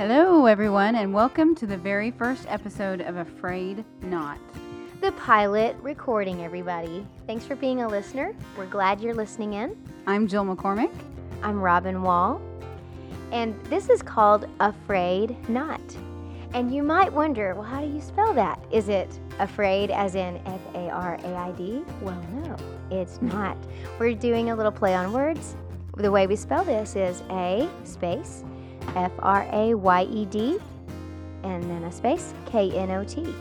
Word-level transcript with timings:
Hello, 0.00 0.46
everyone, 0.46 0.94
and 0.94 1.12
welcome 1.12 1.54
to 1.56 1.66
the 1.66 1.76
very 1.76 2.10
first 2.10 2.46
episode 2.48 3.02
of 3.02 3.18
Afraid 3.18 3.84
Not. 4.00 4.38
The 5.02 5.12
pilot 5.12 5.76
recording, 5.82 6.42
everybody. 6.42 7.06
Thanks 7.26 7.44
for 7.44 7.54
being 7.54 7.82
a 7.82 7.86
listener. 7.86 8.34
We're 8.56 8.64
glad 8.64 9.02
you're 9.02 9.12
listening 9.12 9.52
in. 9.52 9.76
I'm 10.06 10.26
Jill 10.26 10.46
McCormick. 10.46 10.90
I'm 11.42 11.60
Robin 11.60 12.00
Wall. 12.00 12.40
And 13.30 13.62
this 13.64 13.90
is 13.90 14.00
called 14.00 14.48
Afraid 14.60 15.36
Not. 15.50 15.82
And 16.54 16.74
you 16.74 16.82
might 16.82 17.12
wonder, 17.12 17.54
well, 17.54 17.64
how 17.64 17.82
do 17.82 17.86
you 17.86 18.00
spell 18.00 18.32
that? 18.32 18.58
Is 18.72 18.88
it 18.88 19.20
afraid 19.38 19.90
as 19.90 20.14
in 20.14 20.40
F 20.46 20.62
A 20.76 20.88
R 20.88 21.18
A 21.22 21.34
I 21.36 21.52
D? 21.52 21.84
Well, 22.00 22.24
no, 22.32 22.56
it's 22.90 23.20
not. 23.36 23.58
We're 23.98 24.14
doing 24.14 24.48
a 24.48 24.56
little 24.56 24.72
play 24.72 24.94
on 24.94 25.12
words. 25.12 25.56
The 25.98 26.10
way 26.10 26.26
we 26.26 26.36
spell 26.36 26.64
this 26.64 26.96
is 26.96 27.22
A 27.28 27.68
space 27.84 28.44
F 28.96 29.12
R 29.20 29.48
A 29.52 29.74
Y 29.74 30.02
E 30.04 30.24
D 30.26 30.58
and 31.42 31.62
then 31.64 31.84
a 31.84 31.92
space 31.92 32.34
K 32.46 32.70
N 32.72 32.90
O 32.90 33.04
T. 33.04 33.34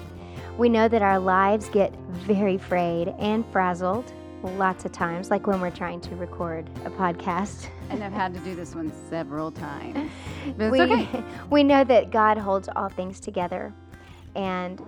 We 0.58 0.70
know 0.70 0.88
that 0.88 1.02
our 1.02 1.20
lives 1.20 1.70
get 1.70 1.96
very 2.10 2.58
frayed 2.58 3.10
and 3.20 3.46
frazzled 3.52 4.12
lots 4.44 4.86
of 4.86 4.92
times, 4.92 5.30
like 5.30 5.48
when 5.48 5.60
we're 5.60 5.70
trying 5.72 6.02
to 6.02 6.16
record 6.16 6.70
a 6.86 6.90
podcast. 6.90 7.68
And 7.90 8.04
I've 8.04 8.14
had 8.14 8.36
to 8.36 8.40
do 8.42 8.54
this 8.54 8.76
one 8.76 8.92
several 9.10 9.52
times. 9.52 10.12
But 10.58 10.66
it's 10.66 10.72
we, 10.72 10.82
okay. 10.82 11.24
we 11.50 11.64
know 11.64 11.84
that 11.84 12.12
God 12.12 12.38
holds 12.38 12.70
all 12.76 12.88
things 12.88 13.20
together. 13.20 13.74
And 14.36 14.80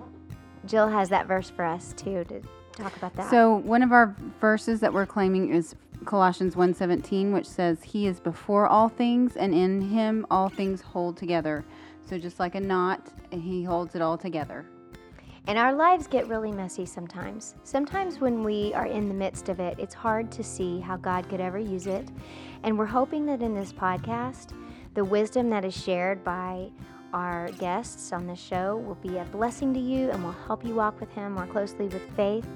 Jill 0.67 0.87
has 0.87 1.09
that 1.09 1.25
verse 1.25 1.49
for 1.49 1.65
us 1.65 1.93
too 1.97 2.23
to 2.25 2.41
talk 2.73 2.95
about 2.97 3.15
that. 3.15 3.31
So 3.31 3.55
one 3.55 3.81
of 3.81 3.91
our 3.91 4.15
verses 4.39 4.81
that 4.81 4.93
we're 4.93 5.07
claiming 5.07 5.51
is 5.51 5.75
Colossians 6.05 6.55
1:17, 6.55 7.31
which 7.31 7.47
says, 7.47 7.83
"He 7.83 8.07
is 8.07 8.19
before 8.19 8.67
all 8.67 8.89
things, 8.89 9.35
and 9.35 9.53
in 9.53 9.81
Him 9.81 10.25
all 10.31 10.49
things 10.49 10.81
hold 10.81 11.17
together." 11.17 11.63
So 12.01 12.17
just 12.17 12.39
like 12.39 12.55
a 12.55 12.59
knot, 12.59 13.07
He 13.29 13.63
holds 13.63 13.95
it 13.95 14.01
all 14.01 14.17
together. 14.17 14.65
And 15.47 15.57
our 15.57 15.73
lives 15.73 16.07
get 16.07 16.27
really 16.27 16.51
messy 16.51 16.85
sometimes. 16.85 17.55
Sometimes 17.63 18.19
when 18.19 18.43
we 18.43 18.73
are 18.75 18.85
in 18.85 19.07
the 19.07 19.13
midst 19.13 19.49
of 19.49 19.59
it, 19.59 19.79
it's 19.79 19.95
hard 19.95 20.31
to 20.33 20.43
see 20.43 20.79
how 20.79 20.97
God 20.97 21.27
could 21.29 21.41
ever 21.41 21.57
use 21.57 21.87
it. 21.87 22.09
And 22.63 22.77
we're 22.77 22.85
hoping 22.85 23.25
that 23.25 23.41
in 23.41 23.55
this 23.55 23.73
podcast, 23.73 24.53
the 24.93 25.03
wisdom 25.03 25.49
that 25.49 25.65
is 25.65 25.75
shared 25.75 26.23
by 26.23 26.69
our 27.13 27.49
guests 27.53 28.13
on 28.13 28.27
the 28.27 28.35
show 28.35 28.77
will 28.77 28.95
be 28.95 29.17
a 29.17 29.25
blessing 29.25 29.73
to 29.73 29.79
you 29.79 30.11
and 30.11 30.23
will 30.23 30.35
help 30.47 30.63
you 30.63 30.75
walk 30.75 30.99
with 30.99 31.11
Him 31.13 31.33
more 31.33 31.47
closely 31.47 31.87
with 31.87 32.03
faith. 32.15 32.47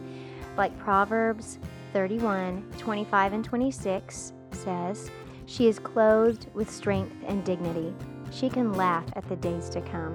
Like 0.56 0.78
Proverbs 0.78 1.60
31 1.96 2.62
25 2.78 3.32
and 3.32 3.46
26 3.46 4.34
says, 4.52 5.10
She 5.46 5.70
is 5.70 5.80
clothed 5.80 6.48
with 6.54 6.70
strength 6.70 7.16
and 7.26 7.42
dignity. 7.46 7.96
She 8.32 8.50
can 8.50 8.74
laugh 8.74 9.06
at 9.14 9.26
the 9.30 9.38
days 9.38 9.70
to 9.70 9.80
come. 9.80 10.14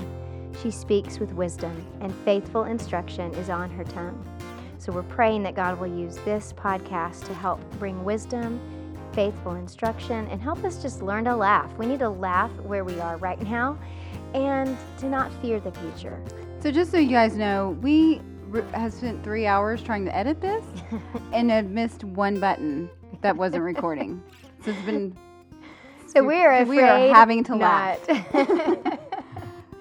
She 0.62 0.70
speaks 0.70 1.18
with 1.18 1.32
wisdom, 1.32 1.74
and 2.02 2.14
faithful 2.16 2.64
instruction 2.64 3.32
is 3.32 3.48
on 3.48 3.70
her 3.70 3.84
tongue. 3.84 4.22
So 4.76 4.92
we're 4.92 5.04
praying 5.04 5.42
that 5.44 5.54
God 5.54 5.80
will 5.80 5.86
use 5.86 6.16
this 6.16 6.52
podcast 6.52 7.24
to 7.24 7.32
help 7.32 7.62
bring 7.78 8.04
wisdom, 8.04 8.60
faithful 9.14 9.54
instruction, 9.54 10.26
and 10.26 10.42
help 10.42 10.62
us 10.64 10.82
just 10.82 11.00
learn 11.00 11.24
to 11.24 11.34
laugh. 11.34 11.72
We 11.78 11.86
need 11.86 12.00
to 12.00 12.10
laugh 12.10 12.52
where 12.60 12.84
we 12.84 13.00
are 13.00 13.16
right 13.16 13.40
now 13.40 13.78
and 14.34 14.76
to 14.98 15.08
not 15.08 15.32
fear 15.40 15.58
the 15.60 15.72
future. 15.72 16.22
So 16.58 16.70
just 16.70 16.90
so 16.90 16.98
you 16.98 17.08
guys 17.08 17.36
know, 17.36 17.70
we 17.80 18.20
have 18.72 18.92
spent 18.92 19.22
three 19.24 19.46
hours 19.46 19.82
trying 19.82 20.04
to 20.04 20.16
edit 20.16 20.40
this 20.40 20.64
and 21.32 21.50
have 21.50 21.66
missed 21.70 22.04
one 22.04 22.40
button 22.40 22.88
that 23.22 23.36
wasn't 23.36 23.62
recording. 23.62 24.22
So 24.64 24.70
it's 24.72 24.82
been 24.82 25.16
So 26.06 26.24
we're 26.24 26.52
afraid 26.52 26.68
we 26.68 26.80
are 26.80 27.14
having 27.14 27.44
to 27.44 27.56
not. 27.56 28.08
laugh. 28.08 28.98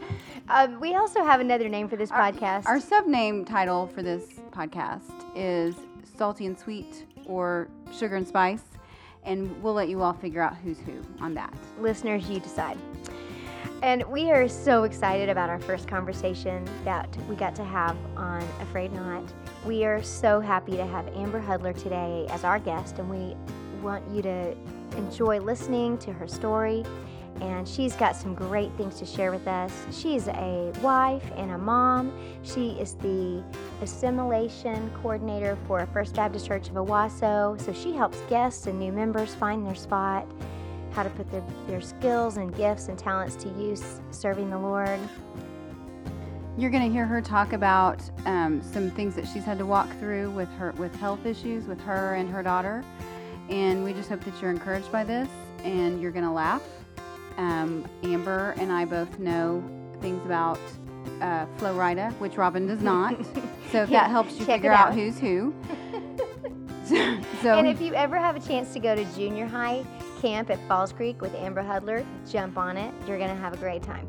um, 0.49 0.79
we 0.79 0.95
also 0.95 1.23
have 1.23 1.39
another 1.41 1.67
name 1.69 1.87
for 1.89 1.95
this 1.95 2.11
podcast. 2.11 2.65
Our 2.65 2.79
subname 2.79 3.45
title 3.47 3.87
for 3.87 4.01
this 4.03 4.25
podcast 4.51 5.03
is 5.35 5.75
Salty 6.17 6.45
and 6.45 6.57
Sweet 6.57 7.05
or 7.25 7.67
Sugar 7.91 8.15
and 8.15 8.27
Spice, 8.27 8.63
and 9.23 9.61
we'll 9.63 9.73
let 9.73 9.89
you 9.89 10.01
all 10.01 10.13
figure 10.13 10.41
out 10.41 10.55
who's 10.57 10.79
who 10.79 11.01
on 11.19 11.33
that. 11.35 11.53
Listeners, 11.79 12.29
you 12.29 12.39
decide. 12.39 12.77
And 13.81 14.03
we 14.03 14.29
are 14.31 14.47
so 14.49 14.83
excited 14.83 15.29
about 15.29 15.49
our 15.49 15.59
first 15.59 15.87
conversation 15.87 16.67
that 16.83 17.15
we 17.29 17.35
got 17.35 17.55
to 17.55 17.63
have 17.63 17.95
on 18.17 18.41
A 18.59 18.65
Frayed 18.65 18.91
Knot. 18.91 19.23
We 19.65 19.85
are 19.85 20.03
so 20.03 20.39
happy 20.41 20.73
to 20.73 20.85
have 20.85 21.07
Amber 21.15 21.41
Hudler 21.41 21.73
today 21.73 22.27
as 22.29 22.43
our 22.43 22.59
guest, 22.59 22.99
and 22.99 23.09
we 23.09 23.35
want 23.81 24.03
you 24.09 24.21
to 24.21 24.55
enjoy 24.97 25.39
listening 25.39 25.97
to 25.99 26.11
her 26.11 26.27
story. 26.27 26.83
And 27.41 27.65
she's 27.65 27.95
got 27.95 28.17
some 28.17 28.35
great 28.35 28.69
things 28.73 28.99
to 28.99 29.05
share 29.05 29.31
with 29.31 29.47
us. 29.47 29.71
She's 29.91 30.27
a 30.27 30.73
wife 30.81 31.23
and 31.37 31.51
a 31.51 31.57
mom. 31.57 32.11
She 32.43 32.71
is 32.71 32.95
the 32.95 33.41
assimilation 33.81 34.91
coordinator 35.01 35.57
for 35.65 35.85
First 35.93 36.15
Baptist 36.15 36.47
Church 36.47 36.67
of 36.67 36.73
Owasso. 36.73 37.59
So 37.61 37.71
she 37.71 37.93
helps 37.93 38.19
guests 38.29 38.67
and 38.67 38.77
new 38.77 38.91
members 38.91 39.33
find 39.35 39.65
their 39.65 39.75
spot 39.75 40.27
how 40.91 41.03
to 41.03 41.09
put 41.11 41.29
their, 41.31 41.43
their 41.67 41.81
skills 41.81 42.37
and 42.37 42.55
gifts 42.55 42.87
and 42.87 42.97
talents 42.97 43.35
to 43.35 43.49
use 43.49 44.01
serving 44.11 44.49
the 44.49 44.57
Lord. 44.57 44.99
You're 46.57 46.71
going 46.71 46.85
to 46.85 46.91
hear 46.91 47.05
her 47.05 47.21
talk 47.21 47.53
about 47.53 48.01
um, 48.25 48.61
some 48.61 48.91
things 48.91 49.15
that 49.15 49.27
she's 49.27 49.45
had 49.45 49.57
to 49.59 49.65
walk 49.65 49.89
through 49.99 50.31
with 50.31 50.49
her 50.53 50.71
with 50.73 50.93
health 50.95 51.25
issues 51.25 51.65
with 51.65 51.79
her 51.81 52.15
and 52.15 52.29
her 52.29 52.43
daughter, 52.43 52.83
and 53.49 53.83
we 53.83 53.93
just 53.93 54.09
hope 54.09 54.23
that 54.25 54.41
you're 54.41 54.51
encouraged 54.51 54.91
by 54.91 55.03
this 55.03 55.29
and 55.63 56.01
you're 56.01 56.11
going 56.11 56.25
to 56.25 56.31
laugh. 56.31 56.63
Um, 57.37 57.87
Amber 58.03 58.53
and 58.57 58.71
I 58.71 58.85
both 58.85 59.19
know 59.19 59.63
things 60.01 60.23
about 60.25 60.59
uh, 61.21 61.45
Flo 61.57 61.75
Rida, 61.75 62.11
which 62.19 62.35
Robin 62.35 62.67
does 62.67 62.81
not. 62.81 63.15
so 63.71 63.83
if 63.83 63.89
that 63.89 64.09
helps 64.09 64.33
you 64.33 64.39
check 64.39 64.57
figure 64.57 64.73
out. 64.73 64.89
out. 64.89 64.93
who's 64.93 65.17
who. 65.17 65.53
so 66.89 67.53
and 67.53 67.67
if 67.67 67.79
you 67.79 67.93
ever 67.93 68.17
have 68.17 68.35
a 68.35 68.39
chance 68.39 68.73
to 68.73 68.79
go 68.79 68.95
to 68.95 69.05
junior 69.15 69.45
high 69.45 69.85
camp 70.21 70.49
at 70.49 70.59
Falls 70.67 70.91
Creek 70.91 71.21
with 71.21 71.33
Amber 71.35 71.63
Hudler, 71.63 72.05
jump 72.29 72.57
on 72.57 72.77
it. 72.77 72.93
You're 73.07 73.17
going 73.17 73.29
to 73.29 73.41
have 73.41 73.53
a 73.53 73.57
great 73.57 73.81
time. 73.81 74.07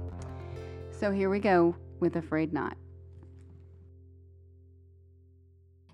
so 0.91 1.10
here 1.10 1.31
we 1.31 1.38
go 1.38 1.75
with 2.00 2.16
A 2.16 2.22
Frayed 2.22 2.53
Knot. 2.53 2.76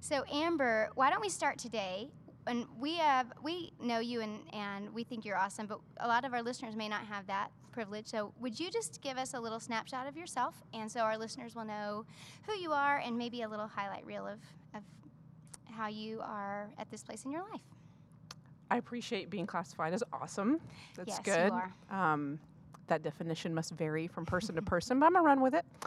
So 0.00 0.24
Amber, 0.32 0.90
why 0.94 1.10
don't 1.10 1.20
we 1.20 1.28
start 1.28 1.58
today? 1.58 2.08
And 2.46 2.64
we 2.78 2.94
have 2.94 3.32
we 3.42 3.72
know 3.80 3.98
you 3.98 4.20
and, 4.20 4.38
and 4.52 4.94
we 4.94 5.02
think 5.02 5.24
you're 5.24 5.36
awesome, 5.36 5.66
but 5.66 5.80
a 5.98 6.06
lot 6.06 6.24
of 6.24 6.32
our 6.32 6.42
listeners 6.42 6.76
may 6.76 6.88
not 6.88 7.04
have 7.06 7.26
that 7.26 7.50
privilege. 7.72 8.06
So 8.06 8.32
would 8.38 8.58
you 8.58 8.70
just 8.70 9.02
give 9.02 9.18
us 9.18 9.34
a 9.34 9.40
little 9.40 9.58
snapshot 9.58 10.06
of 10.06 10.16
yourself 10.16 10.54
and 10.72 10.90
so 10.90 11.00
our 11.00 11.18
listeners 11.18 11.56
will 11.56 11.64
know 11.64 12.06
who 12.46 12.54
you 12.54 12.72
are 12.72 12.98
and 12.98 13.18
maybe 13.18 13.42
a 13.42 13.48
little 13.48 13.66
highlight 13.66 14.06
reel 14.06 14.26
of, 14.26 14.38
of 14.74 14.82
how 15.64 15.88
you 15.88 16.20
are 16.22 16.70
at 16.78 16.88
this 16.88 17.02
place 17.02 17.24
in 17.24 17.32
your 17.32 17.42
life? 17.50 17.75
I 18.70 18.78
appreciate 18.78 19.30
being 19.30 19.46
classified 19.46 19.92
as 19.92 20.02
awesome. 20.12 20.60
That's 20.96 21.08
Yes, 21.08 21.20
good. 21.22 21.52
Um, 21.90 22.38
that 22.88 23.02
definition 23.02 23.54
must 23.54 23.72
vary 23.72 24.06
from 24.06 24.24
person 24.26 24.54
to 24.56 24.62
person, 24.62 24.98
but 24.98 25.06
I'm 25.06 25.12
gonna 25.12 25.24
run 25.24 25.40
with 25.40 25.54
it. 25.54 25.64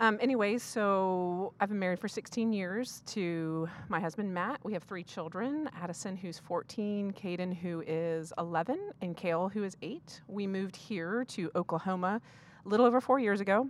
Um, 0.00 0.18
anyways, 0.20 0.60
so 0.64 1.54
I've 1.60 1.68
been 1.68 1.78
married 1.78 2.00
for 2.00 2.08
16 2.08 2.52
years 2.52 3.00
to 3.06 3.68
my 3.88 4.00
husband 4.00 4.34
Matt. 4.34 4.58
We 4.64 4.72
have 4.72 4.82
three 4.82 5.04
children: 5.04 5.70
Addison, 5.80 6.16
who's 6.16 6.36
14, 6.36 7.12
Caden, 7.12 7.54
who 7.54 7.84
is 7.86 8.32
11, 8.36 8.90
and 9.02 9.16
Kale, 9.16 9.48
who 9.48 9.62
is 9.62 9.76
eight. 9.82 10.20
We 10.26 10.48
moved 10.48 10.74
here 10.74 11.24
to 11.26 11.48
Oklahoma 11.54 12.20
a 12.64 12.68
little 12.68 12.86
over 12.86 13.00
four 13.00 13.20
years 13.20 13.40
ago, 13.40 13.68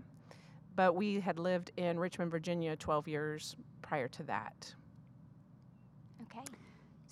but 0.77 0.95
we 0.97 1.21
had 1.21 1.39
lived 1.39 1.73
in 1.77 1.99
Richmond, 1.99 2.31
Virginia, 2.31 2.75
12 2.75 3.07
years 3.07 3.57
prior 3.83 4.09
to 4.09 4.23
that. 4.23 4.75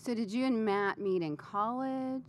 So 0.03 0.15
did 0.15 0.33
you 0.33 0.47
and 0.47 0.65
Matt 0.65 0.99
meet 0.99 1.23
in 1.23 1.37
college? 1.37 2.25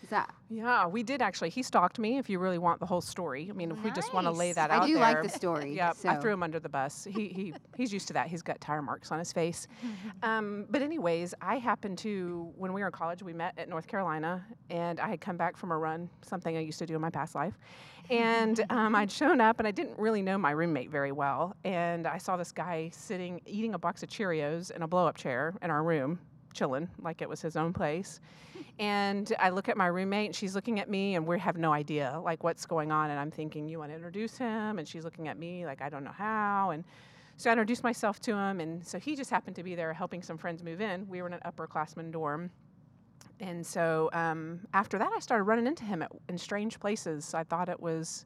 Is 0.00 0.08
that 0.10 0.32
Yeah, 0.48 0.86
we 0.86 1.02
did 1.02 1.20
actually. 1.20 1.50
He 1.50 1.64
stalked 1.64 1.98
me. 1.98 2.16
If 2.16 2.30
you 2.30 2.38
really 2.38 2.58
want 2.58 2.78
the 2.78 2.86
whole 2.86 3.00
story, 3.00 3.48
I 3.50 3.52
mean, 3.54 3.72
if 3.72 3.82
we 3.82 3.90
just 3.90 4.14
want 4.14 4.28
to 4.28 4.30
lay 4.30 4.52
that 4.52 4.70
I 4.70 4.76
out 4.76 4.86
do 4.86 4.92
there. 4.92 5.02
like 5.02 5.22
the 5.24 5.28
story. 5.28 5.74
Yeah, 5.74 5.92
I 6.04 6.14
threw 6.14 6.32
him 6.32 6.44
under 6.44 6.60
the 6.60 6.68
bus. 6.68 7.08
He 7.10 7.26
he 7.26 7.54
he's 7.76 7.92
used 7.92 8.06
to 8.06 8.14
that. 8.14 8.28
He's 8.28 8.42
got 8.42 8.60
tire 8.60 8.82
marks 8.82 9.10
on 9.10 9.18
his 9.18 9.32
face. 9.32 9.66
Um, 10.22 10.66
but 10.68 10.82
anyways, 10.82 11.34
I 11.40 11.58
happened 11.58 11.98
to 11.98 12.52
when 12.56 12.72
we 12.72 12.80
were 12.80 12.88
in 12.88 12.92
college, 12.92 13.22
we 13.22 13.32
met 13.32 13.54
at 13.56 13.68
North 13.68 13.86
Carolina, 13.86 14.44
and 14.68 14.98
I 14.98 15.08
had 15.08 15.20
come 15.20 15.36
back 15.36 15.56
from 15.56 15.70
a 15.70 15.78
run, 15.78 16.10
something 16.22 16.56
I 16.56 16.60
used 16.60 16.78
to 16.80 16.86
do 16.86 16.94
in 16.94 17.00
my 17.00 17.10
past 17.10 17.34
life, 17.34 17.54
and 18.10 18.64
um, 18.70 18.94
I'd 18.94 19.10
shown 19.10 19.40
up, 19.40 19.58
and 19.58 19.68
I 19.68 19.70
didn't 19.70 19.98
really 19.98 20.22
know 20.22 20.36
my 20.36 20.50
roommate 20.50 20.90
very 20.90 21.12
well, 21.12 21.54
and 21.64 22.06
I 22.06 22.18
saw 22.18 22.36
this 22.36 22.52
guy 22.52 22.90
sitting 22.92 23.40
eating 23.46 23.74
a 23.74 23.78
box 23.78 24.02
of 24.02 24.08
Cheerios 24.08 24.70
in 24.70 24.82
a 24.82 24.88
blow-up 24.88 25.16
chair 25.16 25.54
in 25.62 25.70
our 25.70 25.82
room, 25.82 26.18
chilling 26.58 26.88
like 27.02 27.22
it 27.22 27.28
was 27.28 27.40
his 27.40 27.56
own 27.56 27.72
place. 27.72 28.20
And 28.78 29.32
I 29.38 29.50
look 29.50 29.68
at 29.68 29.76
my 29.76 29.86
roommate, 29.86 30.26
and 30.26 30.36
she's 30.36 30.54
looking 30.54 30.78
at 30.80 30.88
me, 30.88 31.16
and 31.16 31.26
we 31.26 31.38
have 31.38 31.56
no 31.56 31.72
idea 31.72 32.20
like 32.24 32.44
what's 32.44 32.66
going 32.66 32.92
on. 32.92 33.10
And 33.10 33.18
I'm 33.18 33.30
thinking, 33.30 33.68
you 33.68 33.78
want 33.78 33.90
to 33.90 33.96
introduce 33.96 34.36
him? 34.38 34.78
And 34.78 34.86
she's 34.86 35.04
looking 35.04 35.28
at 35.28 35.38
me 35.38 35.66
like 35.66 35.82
I 35.82 35.88
don't 35.88 36.04
know 36.04 36.12
how. 36.16 36.70
And 36.70 36.84
so 37.36 37.50
I 37.50 37.52
introduced 37.52 37.82
myself 37.82 38.20
to 38.20 38.32
him, 38.34 38.60
and 38.60 38.84
so 38.86 38.98
he 38.98 39.16
just 39.16 39.30
happened 39.30 39.56
to 39.56 39.62
be 39.62 39.74
there 39.74 39.92
helping 39.92 40.22
some 40.22 40.38
friends 40.38 40.62
move 40.62 40.80
in. 40.80 41.08
We 41.08 41.22
were 41.22 41.28
in 41.28 41.34
an 41.34 41.40
upperclassman 41.46 42.12
dorm. 42.12 42.50
And 43.40 43.64
so 43.64 44.10
um, 44.12 44.60
after 44.74 44.98
that, 44.98 45.10
I 45.16 45.20
started 45.20 45.44
running 45.44 45.66
into 45.68 45.84
him 45.84 46.02
at, 46.02 46.10
in 46.28 46.36
strange 46.38 46.80
places. 46.80 47.34
I 47.34 47.44
thought 47.44 47.68
it 47.68 47.78
was 47.80 48.24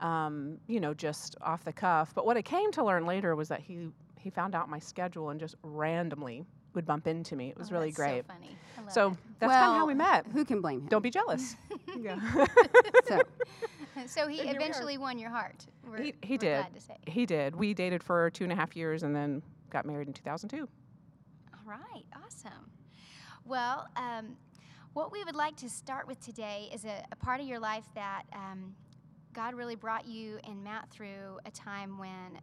um, 0.00 0.58
you 0.66 0.80
know, 0.80 0.92
just 0.92 1.36
off 1.40 1.64
the 1.64 1.72
cuff. 1.72 2.14
But 2.14 2.26
what 2.26 2.36
I 2.36 2.42
came 2.42 2.70
to 2.72 2.84
learn 2.84 3.06
later 3.06 3.36
was 3.36 3.48
that 3.48 3.60
he 3.60 3.88
he 4.18 4.30
found 4.30 4.54
out 4.54 4.70
my 4.70 4.78
schedule 4.78 5.30
and 5.30 5.38
just 5.38 5.54
randomly 5.62 6.46
would 6.74 6.86
bump 6.86 7.06
into 7.06 7.36
me. 7.36 7.48
It 7.50 7.58
was 7.58 7.68
Oh, 7.70 7.74
really 7.74 7.86
that's 7.88 7.96
great. 7.96 8.24
So 8.26 8.32
funny. 8.34 8.56
I 8.76 8.80
love 8.82 8.92
So 8.92 9.08
it. 9.12 9.16
that's 9.38 9.52
kind 9.52 9.70
of 9.72 9.76
how 9.76 9.86
we 9.86 9.94
met. 9.94 10.26
Who 10.32 10.44
can 10.44 10.60
blame 10.60 10.80
him? 10.80 10.86
Don't 10.88 11.02
be 11.02 11.10
jealous. 11.10 11.56
So, 13.06 13.22
So 14.06 14.26
he 14.28 14.40
And 14.40 14.48
here 14.48 14.58
we 14.58 14.64
are. 14.64 14.68
eventually 14.68 14.98
won 14.98 15.18
your 15.18 15.30
heart. 15.30 15.66
We're, 15.88 16.02
He- 16.02 16.14
he 16.22 16.34
we're 16.34 16.38
did. 16.38 16.56
Glad 16.62 16.74
to 16.74 16.80
say. 16.80 16.96
He 17.06 17.26
did. 17.26 17.54
We 17.54 17.74
dated 17.74 18.02
for 18.02 18.30
two 18.30 18.44
and 18.44 18.52
a 18.52 18.56
half 18.56 18.74
years 18.76 19.02
and 19.04 19.14
then 19.14 19.42
got 19.70 19.86
married 19.86 20.08
in 20.08 20.14
2002. 20.14 20.68
All 21.52 21.60
right, 21.70 22.04
awesome. 22.24 22.70
Well, 23.44 23.86
um, 23.96 24.36
what 24.94 25.12
we 25.12 25.22
would 25.24 25.36
like 25.36 25.56
to 25.56 25.68
start 25.70 26.06
with 26.08 26.20
today 26.20 26.68
is 26.74 26.84
a, 26.84 27.04
a 27.12 27.16
part 27.16 27.40
of 27.40 27.46
your 27.46 27.58
life 27.60 27.84
that 27.94 28.24
um, 28.32 28.74
God 29.32 29.54
really 29.54 29.76
brought 29.76 30.06
you 30.06 30.38
and 30.44 30.62
Matt 30.64 30.90
through 30.90 31.38
a 31.46 31.50
time 31.50 31.98
when 31.98 32.40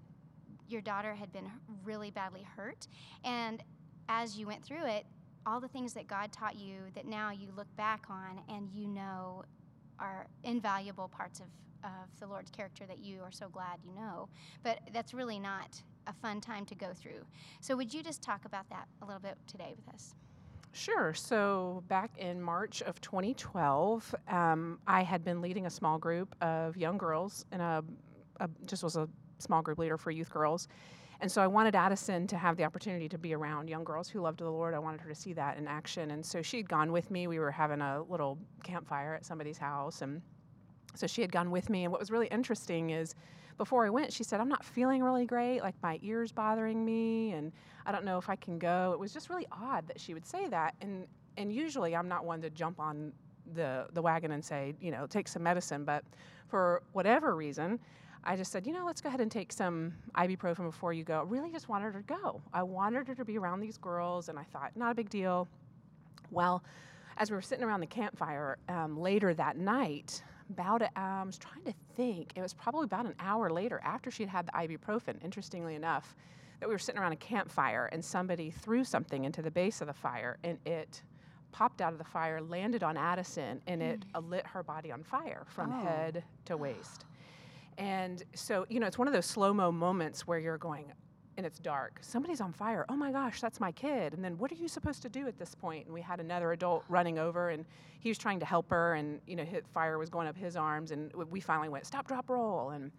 your 0.70 0.82
daughter 0.82 1.14
had 1.14 1.32
been 1.34 1.50
really 1.84 2.12
badly 2.12 2.44
hurt. 2.56 2.88
And 3.26 3.62
as 4.10 4.38
you 4.38 4.48
went 4.48 4.64
through 4.64 4.86
it, 4.86 5.06
all 5.46 5.60
the 5.60 5.68
things 5.68 5.94
that 5.94 6.08
God 6.08 6.32
taught 6.32 6.56
you 6.56 6.82
that 6.94 7.06
now 7.06 7.32
you 7.32 7.50
look 7.56 7.74
back 7.76 8.06
on 8.10 8.42
and 8.50 8.70
you 8.74 8.88
know 8.88 9.44
are 10.00 10.28
invaluable 10.44 11.08
parts 11.08 11.40
of, 11.40 11.48
of 11.84 12.20
the 12.20 12.28
Lord's 12.28 12.52
character 12.52 12.86
that 12.86 13.00
you 13.00 13.22
are 13.22 13.32
so 13.32 13.50
glad 13.50 13.80
you 13.84 13.94
know. 13.94 14.30
But 14.64 14.80
that's 14.94 15.14
really 15.14 15.40
not 15.40 15.82
a 16.08 16.14
fun 16.14 16.42
time 16.42 16.66
to 16.66 16.76
go 16.76 16.94
through. 16.94 17.26
So, 17.60 17.76
would 17.76 17.94
you 17.94 18.04
just 18.04 18.22
talk 18.22 18.46
about 18.46 18.70
that 18.70 18.88
a 19.02 19.06
little 19.06 19.22
bit 19.22 19.38
today 19.48 19.74
with 19.76 19.94
us? 19.94 20.16
Sure. 20.74 21.14
So 21.14 21.84
back 21.88 22.18
in 22.18 22.42
March 22.42 22.82
of 22.84 23.02
2012, 23.02 24.16
um, 24.30 24.80
I 24.88 25.04
had 25.04 25.24
been 25.24 25.42
leading 25.42 25.66
a 25.66 25.70
small 25.70 25.98
group 25.98 26.34
of 26.42 26.78
young 26.78 26.98
girls, 26.98 27.46
and 27.52 27.62
a, 27.62 27.84
a 28.40 28.50
just 28.66 28.84
was 28.84 28.96
a 28.96 29.10
small 29.40 29.62
group 29.62 29.80
leader 29.80 29.98
for 29.98 30.12
youth 30.12 30.30
girls. 30.30 30.68
And 31.22 31.32
so 31.32 31.40
I 31.42 31.48
wanted 31.48 31.76
Addison 31.76 32.26
to 32.28 32.38
have 32.38 32.58
the 32.58 32.64
opportunity 32.64 33.08
to 33.08 33.18
be 33.18 33.36
around 33.36 33.70
young 33.70 33.84
girls 33.84 34.10
who 34.10 34.22
loved 34.22 34.40
the 34.40 34.50
Lord. 34.50 34.74
I 34.74 34.80
wanted 34.80 35.02
her 35.02 35.10
to 35.10 35.16
see 35.16 35.34
that 35.34 35.56
in 35.58 35.68
action. 35.68 36.12
And 36.12 36.26
so 36.26 36.42
she'd 36.42 36.68
gone 36.68 36.92
with 36.92 37.12
me. 37.12 37.28
We 37.28 37.38
were 37.38 37.52
having 37.52 37.80
a 37.80 38.02
little 38.10 38.40
campfire 38.64 39.14
at 39.14 39.24
somebody's 39.24 39.60
house, 39.60 40.02
and 40.02 40.24
so 40.96 41.06
she 41.06 41.22
had 41.22 41.32
gone 41.32 41.52
with 41.52 41.70
me. 41.70 41.84
And 41.84 41.92
what 41.92 42.00
was 42.00 42.10
really 42.10 42.28
interesting 42.28 42.90
is 42.90 43.14
before 43.58 43.86
I 43.86 43.92
went, 43.92 44.12
she 44.12 44.24
said, 44.24 44.42
I'm 44.42 44.50
not 44.50 44.66
feeling 44.66 45.04
really 45.04 45.28
great, 45.28 45.62
like 45.62 45.76
my 45.84 46.00
ears 46.02 46.32
bothering 46.32 46.84
me, 46.84 47.34
and 47.34 47.52
I 47.86 47.92
don't 47.92 48.04
know 48.04 48.18
if 48.18 48.28
I 48.28 48.36
can 48.36 48.58
go. 48.58 48.92
It 48.92 49.00
was 49.00 49.14
just 49.14 49.30
really 49.30 49.48
odd 49.52 49.88
that 49.88 50.00
she 50.00 50.16
would 50.16 50.26
say 50.26 50.48
that. 50.48 50.74
And 50.82 51.06
and 51.38 51.54
usually 51.54 51.96
I'm 51.96 52.08
not 52.08 52.26
one 52.26 52.42
to 52.42 52.50
jump 52.50 52.80
on 52.80 53.14
the 53.54 53.86
the 53.94 54.02
wagon 54.02 54.32
and 54.32 54.44
say, 54.44 54.74
you 54.82 54.90
know, 54.90 55.06
take 55.06 55.28
some 55.28 55.44
medicine, 55.44 55.86
but 55.86 56.04
for 56.48 56.82
whatever 56.94 57.36
reason, 57.36 57.80
I 58.24 58.36
just 58.36 58.52
said, 58.52 58.68
you 58.68 58.74
know, 58.74 58.86
let's 58.86 59.02
go 59.02 59.10
ahead 59.10 59.22
and 59.22 59.32
take 59.32 59.52
some 59.52 59.94
ibuprofen 60.16 60.64
before 60.64 60.94
you 60.94 61.04
go. 61.04 61.20
I 61.20 61.24
really 61.24 61.52
just 61.52 61.70
wanted 61.70 61.94
her 61.94 62.02
to 62.02 62.14
go. 62.22 62.42
I 62.54 62.62
wanted 62.64 63.08
her 63.08 63.16
to 63.16 63.26
be 63.26 63.38
around 63.38 63.62
these 63.62 63.78
girls, 63.78 64.30
and 64.30 64.38
I 64.38 64.44
thought, 64.44 64.72
not 64.76 64.92
a 64.92 64.96
big 64.96 65.10
deal. 65.10 65.48
Well, 66.30 66.64
as 67.18 67.32
we 67.32 67.36
were 67.36 67.42
sitting 67.42 67.64
around 67.64 67.80
the 67.80 67.88
campfire 67.88 68.58
um, 68.70 68.96
later 69.00 69.34
that 69.34 69.58
night, 69.58 70.22
about 70.52 70.82
a, 70.84 70.86
um, 71.00 71.04
I 71.04 71.24
was 71.24 71.38
trying 71.38 71.64
to 71.64 71.74
think. 71.96 72.34
It 72.36 72.42
was 72.42 72.54
probably 72.54 72.84
about 72.86 73.06
an 73.06 73.16
hour 73.20 73.50
later 73.50 73.82
after 73.84 74.12
she'd 74.12 74.28
had 74.30 74.46
the 74.46 74.52
ibuprofen. 74.52 75.24
Interestingly 75.24 75.76
enough, 75.76 76.16
that 76.60 76.70
we 76.70 76.76
were 76.76 76.80
sitting 76.80 77.02
around 77.02 77.14
a 77.14 77.18
campfire 77.18 77.90
and 77.92 78.04
somebody 78.06 78.52
threw 78.52 78.84
something 78.84 79.24
into 79.24 79.42
the 79.42 79.50
base 79.50 79.82
of 79.82 79.88
the 79.88 79.94
fire 79.94 80.38
and 80.44 80.60
it 80.66 81.02
popped 81.52 81.82
out 81.82 81.92
of 81.92 81.98
the 81.98 82.06
fire, 82.06 82.40
landed 82.42 82.84
on 82.84 82.96
Addison, 82.98 83.62
and 83.68 83.82
it 83.82 84.06
uh, 84.16 84.20
lit 84.20 84.46
her 84.48 84.62
body 84.64 84.92
on 84.92 85.04
fire 85.04 85.44
from 85.48 85.72
Oh. 85.72 85.84
head 85.86 86.24
to 86.46 86.56
waist. 86.56 87.06
And 87.82 88.24
so, 88.36 88.68
you 88.70 88.80
know, 88.80 88.86
it's 88.86 89.00
one 89.00 89.08
of 89.08 89.14
those 89.14 89.26
slow 89.26 89.56
mo 89.56 89.72
moments 89.72 90.28
where 90.28 90.38
you're 90.38 90.60
going, 90.60 90.86
and 91.38 91.48
it's 91.48 91.58
dark. 91.58 91.98
Somebody's 92.02 92.40
on 92.40 92.54
fire. 92.54 92.86
Oh 92.90 92.96
my 92.96 93.12
gosh, 93.12 93.42
that's 93.42 93.60
my 93.60 93.72
kid. 93.72 94.14
And 94.14 94.24
then 94.24 94.38
what 94.38 94.52
are 94.52 94.56
you 94.56 94.68
supposed 94.68 95.02
to 95.02 95.10
do 95.10 95.28
at 95.28 95.40
this 95.40 95.56
point? 95.56 95.86
And 95.86 95.94
we 95.96 96.02
had 96.02 96.20
another 96.20 96.52
adult 96.52 96.84
running 96.90 97.18
over, 97.18 97.50
and 97.50 97.66
he 98.00 98.10
was 98.10 98.20
trying 98.20 98.40
to 98.40 98.46
help 98.46 98.70
her, 98.70 98.94
and 98.94 99.20
you 99.26 99.36
know, 99.36 99.44
hit 99.44 99.66
fire 99.68 99.98
was 99.98 100.12
going 100.12 100.28
up 100.28 100.38
his 100.38 100.56
arms, 100.56 100.92
and 100.92 101.12
we 101.32 101.40
finally 101.40 101.70
went 101.70 101.88
stop, 101.88 102.08
drop, 102.08 102.30
roll, 102.30 102.70
and 102.70 102.92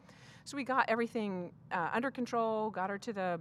so 0.45 0.57
we 0.57 0.65
got 0.65 0.89
everything 0.89 1.53
uh, 1.71 1.91
under 1.93 2.11
control, 2.11 2.69
got 2.69 2.91
her 2.91 2.99
to 2.99 3.13
the 3.13 3.41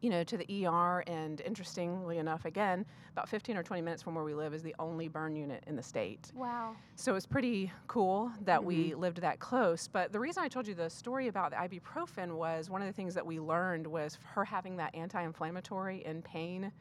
you 0.00 0.10
know, 0.10 0.24
to 0.24 0.36
the 0.36 0.66
ER, 0.66 1.04
and 1.06 1.40
interestingly 1.42 2.18
enough, 2.18 2.44
again, 2.44 2.86
about 3.12 3.28
15 3.28 3.56
or 3.56 3.62
20 3.62 3.82
minutes 3.82 4.02
from 4.02 4.14
where 4.14 4.24
we 4.24 4.34
live 4.34 4.54
is 4.54 4.62
the 4.62 4.74
only 4.78 5.08
burn 5.08 5.36
unit 5.36 5.62
in 5.66 5.76
the 5.76 5.82
state. 5.82 6.32
Wow. 6.34 6.76
So 6.96 7.14
it's 7.16 7.26
pretty 7.26 7.72
cool 7.86 8.30
that 8.42 8.62
we 8.62 8.94
lived 8.94 9.20
that 9.22 9.38
close. 9.38 9.88
But 9.88 10.12
the 10.12 10.20
reason 10.20 10.42
I 10.42 10.48
told 10.48 10.66
you 10.66 10.74
the 10.74 10.90
story 10.90 11.28
about 11.28 11.50
the 11.50 11.56
ibuprofen 11.56 12.32
was 12.36 12.68
one 12.70 12.82
of 12.82 12.86
the 12.86 12.92
things 12.92 13.14
that 13.14 13.24
we 13.24 13.40
learned 13.40 13.86
was 13.86 14.18
her 14.34 14.44
having 14.44 14.76
that 14.76 14.94
anti-inflammatory 14.94 16.02
and 16.04 16.24
pain 16.24 16.72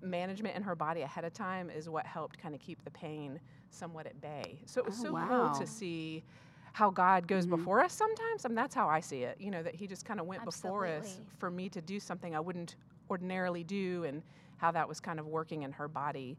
management 0.00 0.56
in 0.56 0.62
her 0.62 0.76
body 0.76 1.02
ahead 1.02 1.24
of 1.24 1.32
time 1.32 1.70
is 1.70 1.88
what 1.88 2.06
helped 2.06 2.38
kind 2.38 2.54
of 2.54 2.60
keep 2.60 2.82
the 2.84 2.90
pain 2.90 3.40
somewhat 3.70 4.06
at 4.06 4.20
bay. 4.20 4.60
So 4.66 4.80
it 4.80 4.86
was 4.86 4.98
Oh, 5.00 5.02
so 5.04 5.12
wow. 5.12 5.26
cool 5.50 5.60
to 5.60 5.66
see 5.66 6.22
how 6.72 6.90
God 6.90 7.26
goes 7.28 7.46
Mhm. 7.46 7.50
before 7.50 7.80
us 7.80 7.92
sometimes. 7.92 8.44
I 8.44 8.48
mean, 8.48 8.56
that's 8.56 8.74
how 8.74 8.88
I 8.88 9.00
see 9.00 9.22
it. 9.24 9.40
You 9.40 9.50
know, 9.50 9.62
that 9.62 9.74
He 9.74 9.86
just 9.86 10.04
kind 10.04 10.20
of 10.20 10.26
went 10.26 10.44
before 10.44 10.86
us 10.86 11.20
for 11.38 11.50
me 11.50 11.68
to 11.70 11.80
do 11.80 12.00
something 12.00 12.34
I 12.34 12.40
wouldn't 12.40 12.76
ordinarily 13.10 13.64
do, 13.64 14.04
and 14.04 14.22
how 14.58 14.70
that 14.72 14.88
was 14.88 15.00
kind 15.00 15.18
of 15.20 15.26
working 15.26 15.62
in 15.62 15.72
her 15.72 15.88
body 15.88 16.38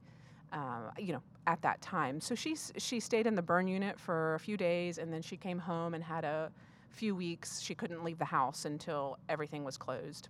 uh, 0.52 0.92
you 0.98 1.14
know, 1.14 1.22
at 1.48 1.62
that 1.62 1.82
time. 1.82 2.20
So 2.20 2.36
she 2.36 2.56
she 2.78 3.00
stayed 3.00 3.28
in 3.28 3.36
the 3.36 3.42
burn 3.42 3.68
unit 3.68 4.00
for 4.00 4.36
a 4.36 4.40
few 4.40 4.58
days, 4.58 4.98
and 4.98 5.14
then 5.14 5.22
she 5.22 5.38
came 5.38 5.60
home 5.60 5.94
and 5.94 6.04
had 6.04 6.24
a 6.26 6.52
few 6.90 7.16
weeks. 7.16 7.60
She 7.62 7.76
couldn't 7.76 8.04
leave 8.04 8.18
the 8.18 8.26
house 8.26 8.66
until 8.66 9.18
everything 9.30 9.64
was 9.64 9.78
closed, 9.78 10.30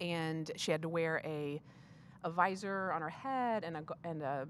and 0.00 0.50
she 0.56 0.70
had 0.72 0.82
to 0.82 0.88
wear 0.88 1.20
a 1.24 1.60
a 2.24 2.30
visor 2.30 2.92
on 2.92 3.02
her 3.02 3.10
head 3.10 3.64
and 3.64 3.76
a 3.76 3.84
and 4.04 4.22
a 4.22 4.48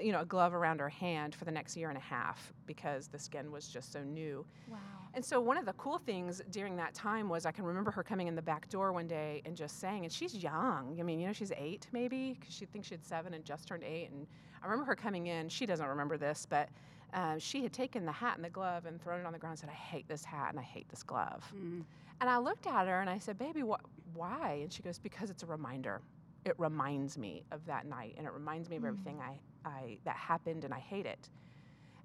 you 0.00 0.12
know 0.12 0.20
a 0.20 0.24
glove 0.24 0.54
around 0.54 0.80
her 0.80 0.88
hand 0.88 1.34
for 1.34 1.44
the 1.44 1.50
next 1.50 1.76
year 1.76 1.88
and 1.88 1.98
a 1.98 2.00
half 2.00 2.52
because 2.66 3.08
the 3.08 3.18
skin 3.18 3.50
was 3.52 3.68
just 3.68 3.92
so 3.92 4.02
new. 4.02 4.44
Wow. 4.68 4.78
And 5.14 5.24
so 5.24 5.40
one 5.40 5.56
of 5.56 5.64
the 5.64 5.72
cool 5.74 5.98
things 5.98 6.42
during 6.50 6.76
that 6.76 6.92
time 6.94 7.28
was 7.28 7.46
I 7.46 7.52
can 7.52 7.64
remember 7.64 7.90
her 7.90 8.02
coming 8.02 8.26
in 8.26 8.34
the 8.34 8.42
back 8.42 8.68
door 8.68 8.92
one 8.92 9.06
day 9.06 9.40
and 9.46 9.56
just 9.56 9.80
saying, 9.80 10.04
and 10.04 10.12
she's 10.12 10.34
young. 10.34 10.96
I 11.00 11.02
mean, 11.02 11.18
you 11.18 11.26
know, 11.26 11.32
she's 11.32 11.52
eight 11.56 11.86
maybe 11.92 12.36
because 12.38 12.54
she 12.54 12.66
thinks 12.66 12.88
she 12.88 12.94
had 12.94 13.04
seven 13.04 13.32
and 13.32 13.44
just 13.44 13.66
turned 13.66 13.82
eight. 13.82 14.10
And 14.10 14.26
I 14.62 14.66
remember 14.66 14.84
her 14.84 14.96
coming 14.96 15.28
in. 15.28 15.48
She 15.48 15.64
doesn't 15.64 15.86
remember 15.86 16.18
this, 16.18 16.46
but 16.48 16.68
uh, 17.14 17.38
she 17.38 17.62
had 17.62 17.72
taken 17.72 18.04
the 18.04 18.12
hat 18.12 18.36
and 18.36 18.44
the 18.44 18.50
glove 18.50 18.84
and 18.84 19.00
thrown 19.00 19.20
it 19.20 19.26
on 19.26 19.32
the 19.32 19.38
ground 19.38 19.52
and 19.52 19.60
said, 19.60 19.70
"I 19.70 19.72
hate 19.72 20.08
this 20.08 20.24
hat 20.24 20.50
and 20.50 20.58
I 20.58 20.62
hate 20.62 20.88
this 20.88 21.02
glove." 21.02 21.44
Mm. 21.56 21.84
And 22.20 22.30
I 22.30 22.38
looked 22.38 22.66
at 22.66 22.86
her 22.86 23.00
and 23.00 23.08
I 23.08 23.18
said, 23.18 23.38
"Baby, 23.38 23.60
wh- 23.60 24.16
why?" 24.16 24.58
And 24.62 24.72
she 24.72 24.82
goes, 24.82 24.98
"Because 24.98 25.30
it's 25.30 25.42
a 25.42 25.46
reminder. 25.46 26.02
It 26.44 26.54
reminds 26.58 27.16
me 27.16 27.44
of 27.52 27.64
that 27.66 27.86
night, 27.86 28.14
and 28.18 28.26
it 28.26 28.32
reminds 28.32 28.68
me 28.68 28.76
of 28.76 28.84
everything 28.84 29.20
I, 29.20 29.38
I 29.66 29.98
that 30.04 30.16
happened, 30.16 30.64
and 30.64 30.72
I 30.74 30.78
hate 30.78 31.06
it." 31.06 31.30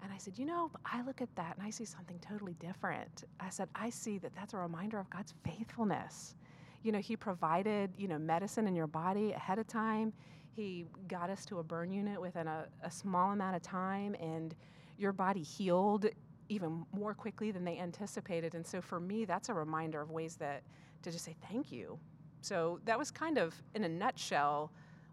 And 0.04 0.12
I 0.12 0.18
said, 0.18 0.38
"You 0.40 0.46
know, 0.46 0.72
I 0.86 1.02
look 1.04 1.22
at 1.22 1.34
that 1.36 1.58
and 1.58 1.66
I 1.66 1.70
see 1.70 1.86
something 1.86 2.20
totally 2.20 2.56
different." 2.56 3.26
I 3.40 3.50
said, 3.50 3.70
"I 3.76 3.90
see 3.90 4.18
that 4.20 4.36
that's 4.36 4.54
a 4.54 4.58
reminder 4.58 5.00
of 5.00 5.10
God's 5.10 5.34
faithfulness. 5.44 6.36
You 6.84 6.92
know, 6.92 7.00
He 7.00 7.16
provided 7.16 7.94
you 7.98 8.08
know 8.08 8.20
medicine 8.20 8.68
in 8.68 8.76
your 8.76 8.88
body 8.88 9.34
ahead 9.34 9.60
of 9.60 9.68
time. 9.68 10.14
He 10.54 10.86
got 11.08 11.30
us 11.30 11.46
to 11.46 11.60
a 11.60 11.64
burn 11.64 11.92
unit 11.92 12.20
within 12.20 12.48
a, 12.48 12.68
a 12.84 12.92
small 12.92 13.32
amount 13.32 13.56
of 13.56 13.62
time, 13.62 14.16
and 14.16 14.56
your 14.98 15.14
body 15.14 15.44
healed 15.44 16.08
even 16.50 16.86
more 16.92 17.14
quickly 17.14 17.52
than 17.52 17.64
they 17.64 17.78
anticipated. 17.80 18.56
And 18.56 18.68
so 18.68 18.82
for 18.82 19.00
me, 19.00 19.24
that's 19.26 19.48
a 19.50 19.54
reminder 19.54 20.02
of 20.02 20.12
ways 20.12 20.36
that 20.38 20.64
to 21.04 21.12
just 21.12 21.24
say 21.24 21.36
thank 21.50 21.72
you. 21.72 21.98
So 22.42 22.80
that 22.86 22.98
was 23.00 23.12
kind 23.12 23.38
of, 23.38 23.56
in 23.76 23.84
a 23.84 23.90
nutshell, 23.90 24.72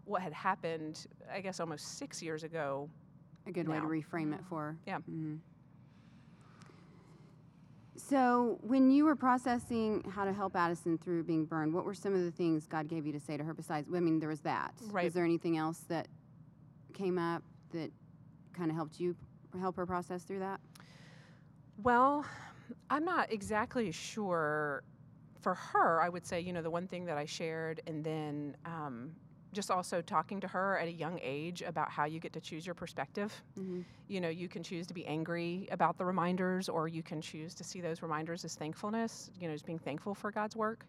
what 0.09 0.21
had 0.21 0.33
happened, 0.33 1.05
I 1.31 1.39
guess, 1.39 1.59
almost 1.59 1.99
six 1.99 2.21
years 2.21 2.43
ago. 2.43 2.89
A 3.45 3.51
good 3.51 3.69
way 3.69 3.79
to 3.79 3.85
reframe 3.85 4.33
it 4.33 4.43
for. 4.49 4.75
Yeah. 4.85 4.99
Mhm. 5.09 5.39
So, 7.95 8.57
when 8.61 8.89
you 8.89 9.05
were 9.05 9.15
processing 9.15 10.03
how 10.09 10.23
to 10.25 10.33
help 10.33 10.55
Addison 10.55 10.97
through 10.97 11.23
being 11.23 11.45
burned, 11.45 11.73
what 11.73 11.85
were 11.85 11.93
some 11.93 12.13
of 12.15 12.21
the 12.21 12.31
things 12.31 12.65
God 12.65 12.87
gave 12.87 13.05
you 13.05 13.11
to 13.11 13.19
say 13.19 13.37
to 13.37 13.43
her 13.43 13.53
besides? 13.53 13.89
I 13.93 13.99
mean, 13.99 14.19
there 14.19 14.29
was 14.29 14.41
that. 14.41 14.73
Right. 14.89 15.05
Was 15.05 15.13
there 15.13 15.25
anything 15.25 15.57
else 15.57 15.79
that 15.89 16.07
came 16.93 17.17
up 17.17 17.43
that 17.71 17.91
kind 18.53 18.69
of 18.71 18.75
helped 18.75 18.99
you 18.99 19.15
help 19.59 19.75
her 19.75 19.85
process 19.85 20.23
through 20.23 20.39
that? 20.39 20.59
Well, 21.83 22.25
I'm 22.89 23.05
not 23.05 23.31
exactly 23.31 23.91
sure. 23.91 24.83
For 25.41 25.53
her, 25.53 26.01
I 26.01 26.09
would 26.09 26.25
say, 26.25 26.39
you 26.41 26.51
know, 26.51 26.61
the 26.61 26.69
one 26.69 26.87
thing 26.87 27.05
that 27.05 27.17
I 27.17 27.25
shared, 27.25 27.81
and 27.87 28.03
then 28.03 28.57
um, 28.65 29.15
just 29.51 29.71
also 29.71 30.01
talking 30.01 30.39
to 30.39 30.47
her 30.47 30.77
at 30.77 30.87
a 30.87 30.91
young 30.91 31.19
age 31.21 31.61
about 31.61 31.89
how 31.89 32.05
you 32.05 32.19
get 32.19 32.33
to 32.33 32.39
choose 32.39 32.65
your 32.65 32.75
perspective. 32.75 33.33
Mm-hmm. 33.57 33.81
you 34.07 34.21
know, 34.21 34.29
you 34.29 34.47
can 34.47 34.63
choose 34.63 34.87
to 34.87 34.93
be 34.93 35.05
angry 35.05 35.67
about 35.71 35.97
the 35.97 36.05
reminders, 36.05 36.69
or 36.69 36.87
you 36.87 37.03
can 37.03 37.21
choose 37.21 37.53
to 37.55 37.63
see 37.63 37.81
those 37.81 38.01
reminders 38.01 38.45
as 38.45 38.55
thankfulness, 38.55 39.31
you 39.39 39.47
know, 39.47 39.53
as 39.53 39.63
being 39.63 39.79
thankful 39.79 40.13
for 40.13 40.31
God's 40.31 40.55
work. 40.55 40.85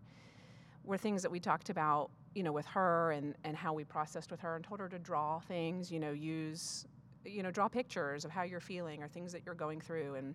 Were 0.85 0.99
things 0.99 1.23
that 1.23 1.31
we 1.31 1.41
talked 1.41 1.71
about, 1.71 2.11
you 2.35 2.43
know, 2.43 2.53
with 2.53 2.67
her 2.67 3.13
and, 3.13 3.35
and 3.45 3.57
how 3.57 3.73
we 3.73 3.85
processed 3.85 4.31
with 4.31 4.41
her 4.41 4.57
and 4.57 4.65
told 4.65 4.81
her 4.81 4.89
to 4.89 4.99
draw 4.99 5.41
things, 5.41 5.91
you 5.93 6.01
know, 6.01 6.13
use, 6.13 6.87
you 7.25 7.43
know, 7.43 7.51
draw 7.51 7.69
pictures 7.69 8.25
of 8.25 8.31
how 8.31 8.43
you're 8.43 8.61
feeling 8.61 9.03
or 9.03 9.09
things 9.09 9.33
that 9.33 9.43
you're 9.45 9.55
going 9.55 9.81
through. 9.81 10.15
And 10.15 10.35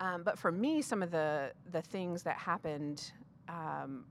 Um, 0.00 0.22
but 0.22 0.38
for 0.38 0.52
me, 0.52 0.82
some 0.82 1.02
of 1.02 1.10
the 1.10 1.52
the 1.72 1.82
things 1.82 2.22
that 2.22 2.36
happened 2.36 3.12
um, 3.48 4.04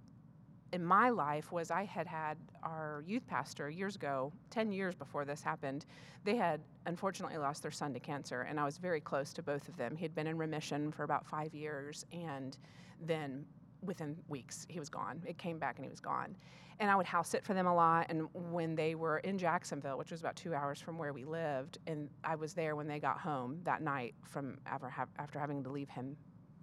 in 0.74 0.84
my 0.84 1.10
life 1.10 1.52
was 1.52 1.72
I 1.72 1.86
had 1.86 2.08
had 2.08 2.38
our 2.64 3.04
youth 3.08 3.26
pastor 3.28 3.70
years 3.70 3.96
ago, 3.96 4.32
10 4.50 4.72
years 4.72 4.96
before 4.96 5.26
this 5.26 5.42
happened. 5.42 5.86
They 6.24 6.36
had 6.36 6.62
unfortunately 6.86 7.38
lost 7.38 7.62
their 7.62 7.72
son 7.72 7.94
to 7.94 8.00
cancer, 8.00 8.42
and 8.42 8.60
I 8.60 8.66
was 8.66 8.78
very 8.78 9.00
close 9.00 9.34
to 9.34 9.44
both 9.44 9.68
of 9.70 9.78
them. 9.78 9.96
He 9.96 10.04
had 10.04 10.14
been 10.14 10.28
in 10.28 10.38
remission 10.38 10.92
for 10.92 11.04
about 11.04 11.26
five 11.26 11.54
years, 11.54 12.06
and 12.12 12.58
then 13.02 13.46
within 13.82 14.18
weeks, 14.28 14.66
he 14.70 14.80
was 14.80 14.90
gone. 14.90 15.22
It 15.26 15.38
came 15.38 15.60
back 15.60 15.78
and 15.78 15.86
he 15.86 15.90
was 15.90 16.00
gone. 16.00 16.36
And 16.80 16.92
I 16.92 16.96
would 16.96 17.06
house 17.06 17.30
sit 17.30 17.44
for 17.44 17.54
them 17.54 17.66
a 17.66 17.74
lot. 17.74 18.08
And 18.10 18.28
when 18.34 18.76
they 18.76 18.94
were 18.96 19.20
in 19.20 19.38
Jacksonville, 19.38 19.98
which 19.98 20.12
was 20.12 20.20
about 20.20 20.36
two 20.36 20.54
hours 20.54 20.80
from 20.80 20.98
where 20.98 21.14
we 21.14 21.26
lived, 21.26 21.80
and 21.88 22.10
I 22.24 22.36
was 22.36 22.54
there 22.54 22.76
when 22.76 22.88
they 22.88 23.00
got 23.00 23.20
home 23.20 23.60
that 23.64 23.82
night 23.82 24.14
from 24.24 24.58
after, 24.66 25.40
having 25.40 25.64
to 25.64 25.70
leave 25.70 25.90
him 25.90 26.16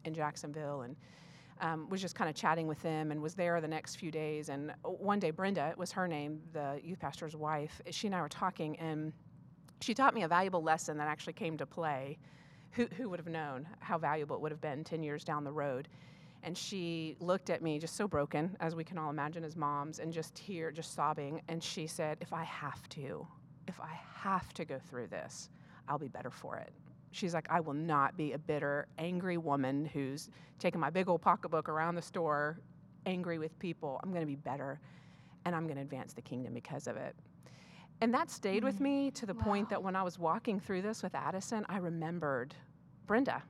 in 0.05 0.15
Jacksonville 0.15 0.83
and 0.83 0.97
um, 1.61 1.89
was 1.89 2.01
just 2.01 2.15
kind 2.15 2.29
of 2.29 2.37
chatting 2.37 2.67
with 2.67 2.81
them 2.83 3.11
and 3.11 3.21
was 3.21 3.35
there 3.35 3.61
the 3.61 3.69
next 3.69 3.97
few 3.97 4.11
days. 4.11 4.49
And 4.49 4.73
one 4.83 5.19
day, 5.19 5.31
Brenda, 5.31 5.69
it 5.69 5.79
was 5.79 5.93
her 5.93 6.09
name, 6.09 6.41
the 6.53 6.81
youth 6.83 7.01
pastor's 7.01 7.37
wife, 7.37 7.81
she 7.91 8.07
and 8.09 8.15
I 8.15 8.21
were 8.21 8.29
talking, 8.29 8.77
and 8.79 9.13
she 9.81 9.95
taught 9.95 10.15
me 10.15 10.23
a 10.23 10.29
valuable 10.29 10.63
lesson 10.63 10.97
that 10.99 11.09
actually 11.09 11.35
came 11.35 11.57
to 11.59 11.67
play. 11.67 12.19
Who, 12.73 12.87
who 12.97 13.09
would 13.09 13.21
have 13.21 13.29
known 13.29 13.69
how 13.79 13.99
valuable 13.99 14.35
it 14.35 14.43
would 14.43 14.51
have 14.51 14.61
been 14.61 14.83
10 14.83 15.03
years 15.03 15.23
down 15.23 15.45
the 15.45 15.53
road? 15.53 15.89
And 16.43 16.59
she 16.59 17.17
looked 17.21 17.49
at 17.49 17.63
me 17.63 17.79
just 17.79 17.97
so 17.97 18.09
broken, 18.09 18.57
as 18.61 18.75
we 18.75 18.85
can 18.85 18.99
all 18.99 19.11
imagine 19.11 19.45
as 19.45 19.57
moms, 19.57 20.01
and 20.01 20.13
just 20.13 20.37
here, 20.37 20.71
just 20.71 20.95
sobbing. 20.95 21.41
And 21.49 21.63
she 21.63 21.87
said, 21.87 22.19
If 22.21 22.33
I 22.33 22.43
have 22.45 22.87
to, 22.91 23.27
if 23.69 23.81
I 23.81 23.99
have 24.15 24.53
to 24.55 24.65
go 24.65 24.79
through 24.79 25.07
this, 25.07 25.49
I'll 25.89 25.99
be 25.99 26.09
better 26.09 26.31
for 26.31 26.57
it 26.57 26.73
she's 27.15 27.35
like, 27.35 27.47
I 27.51 27.61
will 27.61 27.75
not 27.75 28.17
be 28.17 28.33
a 28.33 28.39
bitter, 28.39 28.87
angry 28.99 29.39
woman 29.39 29.85
who's 29.87 30.31
taking 30.59 30.81
my 30.81 30.91
big 30.91 31.09
old 31.09 31.23
pocketbook 31.23 31.69
around 31.69 31.95
the 31.95 32.03
store, 32.03 32.59
angry 33.07 33.39
with 33.39 33.59
people. 33.59 34.01
I'm 34.03 34.11
going 34.11 34.23
to 34.23 34.27
be 34.27 34.37
better, 34.37 34.81
and 35.45 35.55
I'm 35.55 35.65
going 35.65 35.77
to 35.77 35.83
advance 35.83 36.13
the 36.13 36.23
kingdom 36.23 36.55
because 36.55 36.87
of 36.87 36.97
it. 36.97 37.15
And 38.01 38.13
that 38.13 38.31
stayed 38.31 38.59
mm-hmm. 38.59 38.67
with 38.67 38.81
me 38.81 39.11
to 39.13 39.27
the 39.27 39.35
wow. 39.35 39.45
point 39.45 39.69
that 39.71 39.83
when 39.83 39.95
I 39.95 40.03
was 40.03 40.19
walking 40.19 40.59
through 40.59 40.83
this 40.83 41.03
with 41.03 41.15
Addison, 41.15 41.65
I 41.69 41.79
remembered 41.79 42.55
Brenda. 43.07 43.43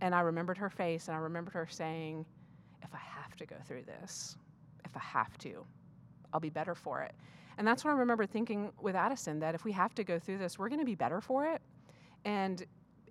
And 0.00 0.14
I 0.14 0.20
remembered 0.20 0.58
her 0.58 0.68
face, 0.68 1.08
and 1.08 1.16
I 1.16 1.20
remembered 1.20 1.54
her 1.54 1.68
saying, 1.70 2.26
If 2.82 2.92
I 2.92 2.98
have 2.98 3.36
to 3.36 3.46
go 3.46 3.56
through 3.66 3.84
this, 3.84 4.36
if 4.84 4.96
I 4.96 5.00
have 5.00 5.38
to, 5.38 5.64
I'll 6.32 6.40
be 6.40 6.50
better 6.50 6.74
for 6.74 7.02
it. 7.02 7.14
And 7.56 7.66
that's 7.66 7.84
what 7.84 7.92
I 7.92 7.94
remember 7.94 8.26
thinking 8.26 8.72
with 8.80 8.96
Addison 8.96 9.38
that 9.38 9.54
if 9.54 9.64
we 9.64 9.70
have 9.72 9.94
to 9.94 10.04
go 10.04 10.18
through 10.18 10.38
this, 10.38 10.58
we're 10.58 10.68
going 10.68 10.80
to 10.80 10.84
be 10.84 10.96
better 10.96 11.20
for 11.20 11.46
it. 11.46 11.62
And 12.24 12.64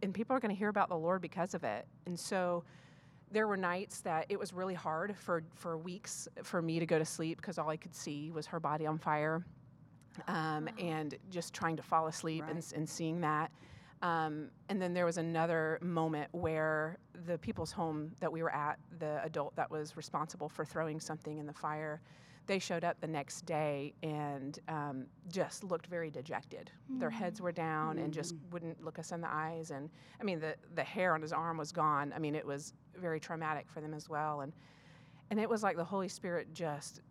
and 0.04 0.14
people 0.14 0.36
are 0.36 0.40
going 0.40 0.54
to 0.54 0.58
hear 0.58 0.70
about 0.70 0.90
the 0.90 0.98
Lord 0.98 1.22
because 1.22 1.54
of 1.54 1.64
it. 1.64 1.88
And 2.06 2.20
so 2.20 2.64
there 3.32 3.48
were 3.48 3.58
nights 3.58 4.02
that 4.02 4.26
it 4.30 4.38
was 4.38 4.54
really 4.54 4.74
hard 4.74 5.16
for, 5.18 5.44
for 5.56 5.78
weeks 5.78 6.28
for 6.44 6.62
me 6.62 6.80
to 6.80 6.86
go 6.86 7.00
to 7.00 7.06
sleep 7.06 7.38
because 7.38 7.58
all 7.58 7.70
I 7.70 7.78
could 7.78 7.96
see 7.96 8.30
was 8.32 8.46
her 8.46 8.60
body 8.60 8.86
on 8.86 9.00
fire 9.00 9.44
um, 10.28 10.70
and 10.78 11.16
just 11.32 11.54
trying 11.54 11.76
to 11.78 11.84
fall 11.84 12.08
asleep 12.08 12.44
right. 12.44 12.52
and, 12.52 12.74
and 12.76 12.88
seeing 12.88 13.22
that. 13.22 13.52
Um, 14.04 14.50
and 14.70 14.82
then 14.82 14.94
there 14.94 15.06
was 15.06 15.18
another 15.18 15.80
moment 15.82 16.28
where 16.34 16.98
the 17.26 17.38
people's 17.38 17.72
home 17.72 18.12
that 18.20 18.32
we 18.32 18.44
were 18.44 18.54
at, 18.54 18.78
the 19.00 19.24
adult 19.24 19.56
that 19.56 19.72
was 19.72 19.96
responsible 19.96 20.50
for 20.50 20.66
throwing 20.66 21.00
something 21.00 21.38
in 21.38 21.48
the 21.48 21.54
fire, 21.54 22.02
they 22.46 22.60
showed 22.60 22.84
up 22.84 23.00
the 23.00 23.08
next 23.08 23.46
day 23.46 23.94
and 24.04 24.60
um, 24.68 25.06
just 25.30 25.64
looked 25.64 25.88
very 25.88 26.12
dejected. 26.12 26.72
Mm. 26.92 27.00
Their 27.00 27.10
heads 27.10 27.42
were 27.42 27.52
down 27.52 27.98
mm. 27.98 28.04
and 28.04 28.14
just 28.14 28.36
mm. 28.36 28.40
wouldn't 28.52 28.84
look 28.84 29.00
us 29.00 29.12
in 29.12 29.22
the 29.22 29.32
eyes. 29.32 29.72
And 29.72 29.90
I 30.20 30.24
mean, 30.24 30.40
the, 30.40 30.56
the 30.76 30.84
hair 30.84 31.14
on 31.14 31.22
his 31.22 31.32
arm 31.32 31.58
was 31.58 31.72
gone. 31.72 32.14
I 32.16 32.20
mean, 32.20 32.36
it 32.36 32.46
was 32.46 32.74
very 32.98 33.20
traumatic 33.20 33.70
for 33.70 33.82
them 33.82 33.94
as 33.94 34.10
well. 34.10 34.42
And, 34.42 34.52
and 35.30 35.40
it 35.40 35.50
was 35.50 35.64
like 35.64 35.78
the 35.78 35.86
Holy 35.86 36.10
Spirit 36.10 36.54
just 36.54 37.02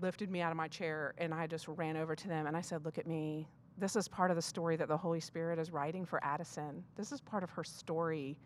lifted 0.00 0.30
me 0.30 0.40
out 0.40 0.50
of 0.50 0.56
my 0.56 0.68
chair 0.68 1.14
and 1.18 1.34
I 1.34 1.46
just 1.46 1.68
ran 1.68 1.96
over 1.96 2.14
to 2.14 2.28
them 2.28 2.46
and 2.46 2.56
I 2.56 2.60
said, 2.60 2.84
Look 2.84 2.98
at 2.98 3.06
me. 3.06 3.48
This 3.76 3.94
is 3.94 4.08
part 4.08 4.30
of 4.30 4.36
the 4.36 4.42
story 4.42 4.74
that 4.76 4.88
the 4.88 4.96
Holy 4.96 5.20
Spirit 5.20 5.58
is 5.58 5.70
writing 5.70 6.04
for 6.04 6.22
Addison. 6.24 6.82
This 6.96 7.12
is 7.12 7.20
part 7.20 7.44
of 7.44 7.50
her 7.50 7.62
story 7.62 8.36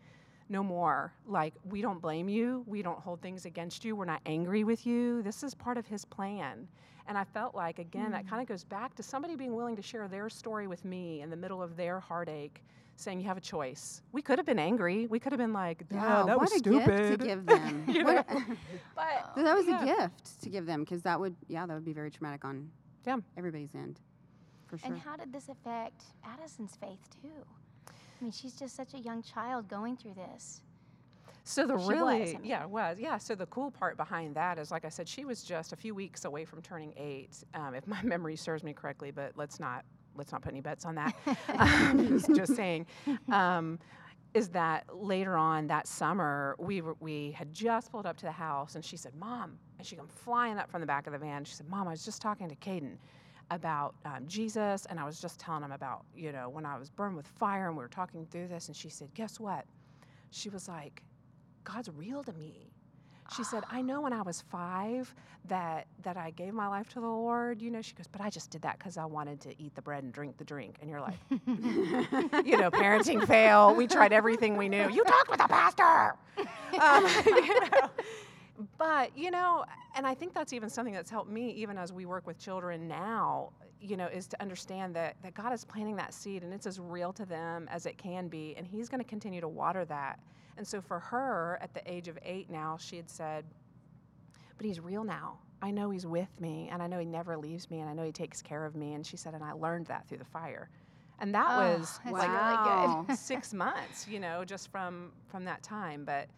no 0.52 0.62
more. 0.62 1.12
Like, 1.26 1.54
we 1.64 1.80
don't 1.80 2.00
blame 2.00 2.28
you. 2.28 2.62
We 2.66 2.82
don't 2.82 3.00
hold 3.00 3.20
things 3.20 3.46
against 3.46 3.84
you. 3.84 3.96
We're 3.96 4.04
not 4.04 4.20
angry 4.26 4.62
with 4.62 4.86
you. 4.86 5.22
This 5.22 5.42
is 5.42 5.54
part 5.54 5.78
of 5.78 5.86
his 5.86 6.04
plan. 6.04 6.68
And 7.08 7.18
I 7.18 7.24
felt 7.24 7.56
like, 7.56 7.80
again, 7.80 8.08
mm. 8.08 8.12
that 8.12 8.28
kind 8.28 8.40
of 8.40 8.46
goes 8.46 8.62
back 8.62 8.94
to 8.96 9.02
somebody 9.02 9.34
being 9.34 9.56
willing 9.56 9.74
to 9.74 9.82
share 9.82 10.06
their 10.06 10.28
story 10.28 10.68
with 10.68 10.84
me 10.84 11.22
in 11.22 11.30
the 11.30 11.36
middle 11.36 11.60
of 11.60 11.76
their 11.76 11.98
heartache, 11.98 12.62
saying, 12.94 13.18
You 13.18 13.26
have 13.26 13.38
a 13.38 13.40
choice. 13.40 14.02
We 14.12 14.22
could 14.22 14.38
have 14.38 14.46
been 14.46 14.60
angry. 14.60 15.06
We 15.08 15.18
could 15.18 15.32
have 15.32 15.40
been 15.40 15.52
like, 15.52 15.82
Yeah, 15.90 16.24
that 16.26 16.38
what 16.38 16.42
was 16.42 16.52
a 16.52 16.58
stupid. 16.58 16.86
gift 16.86 17.20
to 17.20 17.26
give 17.26 17.46
them. 17.46 17.84
but 18.94 19.34
that 19.36 19.56
was 19.56 19.66
yeah. 19.66 19.82
a 19.82 19.86
gift 19.86 20.42
to 20.42 20.48
give 20.48 20.66
them 20.66 20.80
because 20.84 21.02
that 21.02 21.18
would, 21.18 21.34
yeah, 21.48 21.66
that 21.66 21.74
would 21.74 21.84
be 21.84 21.94
very 21.94 22.10
traumatic 22.10 22.44
on 22.44 22.70
yeah. 23.04 23.16
everybody's 23.36 23.74
end. 23.74 23.98
For 24.66 24.78
sure. 24.78 24.92
And 24.92 24.98
how 24.98 25.16
did 25.16 25.32
this 25.32 25.48
affect 25.48 26.04
Addison's 26.24 26.76
faith, 26.76 27.00
too? 27.20 27.44
I 28.22 28.24
mean, 28.24 28.32
she's 28.32 28.54
just 28.54 28.76
such 28.76 28.94
a 28.94 28.98
young 28.98 29.20
child 29.20 29.68
going 29.68 29.96
through 29.96 30.14
this. 30.14 30.60
So 31.42 31.66
the 31.66 31.76
she 31.76 31.88
really, 31.88 32.20
was, 32.20 32.28
I 32.30 32.32
mean. 32.34 32.40
yeah, 32.44 32.62
it 32.62 32.70
was, 32.70 32.96
yeah. 33.00 33.18
So 33.18 33.34
the 33.34 33.46
cool 33.46 33.72
part 33.72 33.96
behind 33.96 34.36
that 34.36 34.60
is, 34.60 34.70
like 34.70 34.84
I 34.84 34.90
said, 34.90 35.08
she 35.08 35.24
was 35.24 35.42
just 35.42 35.72
a 35.72 35.76
few 35.76 35.92
weeks 35.92 36.24
away 36.24 36.44
from 36.44 36.62
turning 36.62 36.94
eight, 36.96 37.42
um, 37.54 37.74
if 37.74 37.84
my 37.88 38.00
memory 38.04 38.36
serves 38.36 38.62
me 38.62 38.72
correctly. 38.72 39.10
But 39.10 39.32
let's 39.34 39.58
not 39.58 39.84
let's 40.14 40.30
not 40.30 40.40
put 40.40 40.52
any 40.52 40.60
bets 40.60 40.84
on 40.84 40.94
that. 40.94 41.16
um, 41.58 42.06
just, 42.08 42.32
just 42.32 42.54
saying. 42.54 42.86
Um, 43.32 43.80
is 44.34 44.50
that 44.50 44.84
later 44.94 45.36
on 45.36 45.66
that 45.66 45.88
summer 45.88 46.54
we 46.60 46.80
were, 46.80 46.94
we 47.00 47.32
had 47.32 47.52
just 47.52 47.90
pulled 47.90 48.06
up 48.06 48.16
to 48.18 48.24
the 48.24 48.32
house 48.32 48.76
and 48.76 48.84
she 48.84 48.96
said, 48.96 49.16
"Mom," 49.16 49.58
and 49.78 49.86
she 49.86 49.96
came 49.96 50.06
flying 50.06 50.58
up 50.58 50.70
from 50.70 50.80
the 50.80 50.86
back 50.86 51.08
of 51.08 51.12
the 51.12 51.18
van. 51.18 51.44
She 51.44 51.54
said, 51.54 51.68
"Mom, 51.68 51.88
I 51.88 51.90
was 51.90 52.04
just 52.04 52.22
talking 52.22 52.48
to 52.48 52.54
Caden." 52.54 52.98
About 53.50 53.94
um, 54.04 54.26
Jesus, 54.26 54.86
and 54.86 54.98
I 54.98 55.04
was 55.04 55.20
just 55.20 55.38
telling 55.40 55.62
him 55.62 55.72
about, 55.72 56.04
you 56.16 56.32
know, 56.32 56.48
when 56.48 56.64
I 56.66 56.78
was 56.78 56.90
burned 56.90 57.16
with 57.16 57.26
fire, 57.26 57.68
and 57.68 57.76
we 57.76 57.82
were 57.82 57.88
talking 57.88 58.26
through 58.30 58.48
this, 58.48 58.68
and 58.68 58.76
she 58.76 58.88
said, 58.88 59.12
Guess 59.14 59.40
what? 59.40 59.64
She 60.30 60.48
was 60.48 60.68
like, 60.68 61.02
God's 61.64 61.90
real 61.90 62.22
to 62.24 62.32
me. 62.32 62.72
She 63.36 63.44
said, 63.44 63.64
I 63.70 63.80
know 63.80 64.02
when 64.02 64.12
I 64.12 64.22
was 64.22 64.42
five 64.50 65.14
that 65.46 65.86
that 66.02 66.16
I 66.16 66.30
gave 66.30 66.52
my 66.52 66.66
life 66.68 66.88
to 66.90 67.00
the 67.00 67.06
Lord, 67.06 67.62
you 67.62 67.70
know, 67.70 67.80
she 67.80 67.94
goes, 67.94 68.06
but 68.06 68.20
I 68.20 68.28
just 68.28 68.50
did 68.50 68.62
that 68.62 68.78
because 68.78 68.98
I 68.98 69.06
wanted 69.06 69.40
to 69.42 69.62
eat 69.62 69.74
the 69.74 69.82
bread 69.82 70.04
and 70.04 70.12
drink 70.12 70.36
the 70.36 70.44
drink. 70.44 70.76
And 70.80 70.90
you're 70.90 71.00
like, 71.00 71.14
you 71.30 72.58
know, 72.58 72.70
parenting 72.70 73.26
fail. 73.26 73.74
We 73.74 73.86
tried 73.86 74.12
everything 74.12 74.56
we 74.56 74.68
knew. 74.68 74.90
You 74.90 75.04
talked 75.04 75.30
with 75.30 75.40
a 75.42 75.48
pastor. 75.48 76.14
Um, 76.80 77.06
you 77.26 77.60
know, 77.60 77.90
but 78.78 79.16
you 79.16 79.30
know 79.30 79.64
and 79.96 80.06
i 80.06 80.14
think 80.14 80.34
that's 80.34 80.52
even 80.52 80.68
something 80.68 80.94
that's 80.94 81.10
helped 81.10 81.30
me 81.30 81.50
even 81.50 81.78
as 81.78 81.92
we 81.92 82.04
work 82.04 82.26
with 82.26 82.38
children 82.38 82.86
now 82.86 83.50
you 83.82 83.96
know 83.96 84.06
is 84.06 84.26
to 84.28 84.40
understand 84.40 84.94
that 84.94 85.16
that 85.22 85.34
god 85.34 85.52
is 85.52 85.64
planting 85.64 85.96
that 85.96 86.14
seed 86.14 86.42
and 86.42 86.54
it's 86.54 86.66
as 86.66 86.78
real 86.78 87.12
to 87.12 87.26
them 87.26 87.68
as 87.70 87.84
it 87.84 87.98
can 87.98 88.28
be 88.28 88.54
and 88.56 88.66
he's 88.66 88.88
going 88.88 89.02
to 89.02 89.08
continue 89.08 89.40
to 89.40 89.48
water 89.48 89.84
that. 89.84 90.18
And 90.56 90.66
so 90.66 90.80
for 90.80 91.00
her 91.00 91.58
at 91.62 91.74
the 91.74 91.82
age 91.90 92.08
of 92.08 92.18
eight 92.24 92.48
now 92.48 92.76
she 92.78 92.96
had 92.96 93.10
said 93.10 93.44
but 94.56 94.66
he's 94.66 94.78
real 94.78 95.02
now. 95.02 95.38
I 95.62 95.70
know 95.70 95.90
he's 95.90 96.06
with 96.06 96.40
me 96.40 96.68
and 96.70 96.82
i 96.82 96.86
know 96.86 96.98
he 96.98 97.06
never 97.06 97.36
leaves 97.36 97.70
me 97.70 97.80
and 97.80 97.90
i 97.90 97.92
know 97.92 98.04
he 98.04 98.12
takes 98.12 98.40
care 98.40 98.64
of 98.64 98.76
me. 98.76 98.94
And 98.94 99.04
she 99.04 99.16
said 99.16 99.34
and 99.34 99.42
i 99.42 99.52
learned 99.52 99.86
that 99.86 100.06
through 100.08 100.18
the 100.18 100.24
fire. 100.24 100.70
And 101.18 101.34
that 101.34 101.46
oh, 101.50 101.78
was 101.78 102.00
like 102.04 102.28
wow. 102.28 103.06
six 103.16 103.52
months 103.52 104.06
you 104.08 104.20
know 104.20 104.44
just 104.44 104.70
from 104.70 105.10
from 105.26 105.44
that 105.44 105.62
time. 105.62 106.04
But 106.04 106.28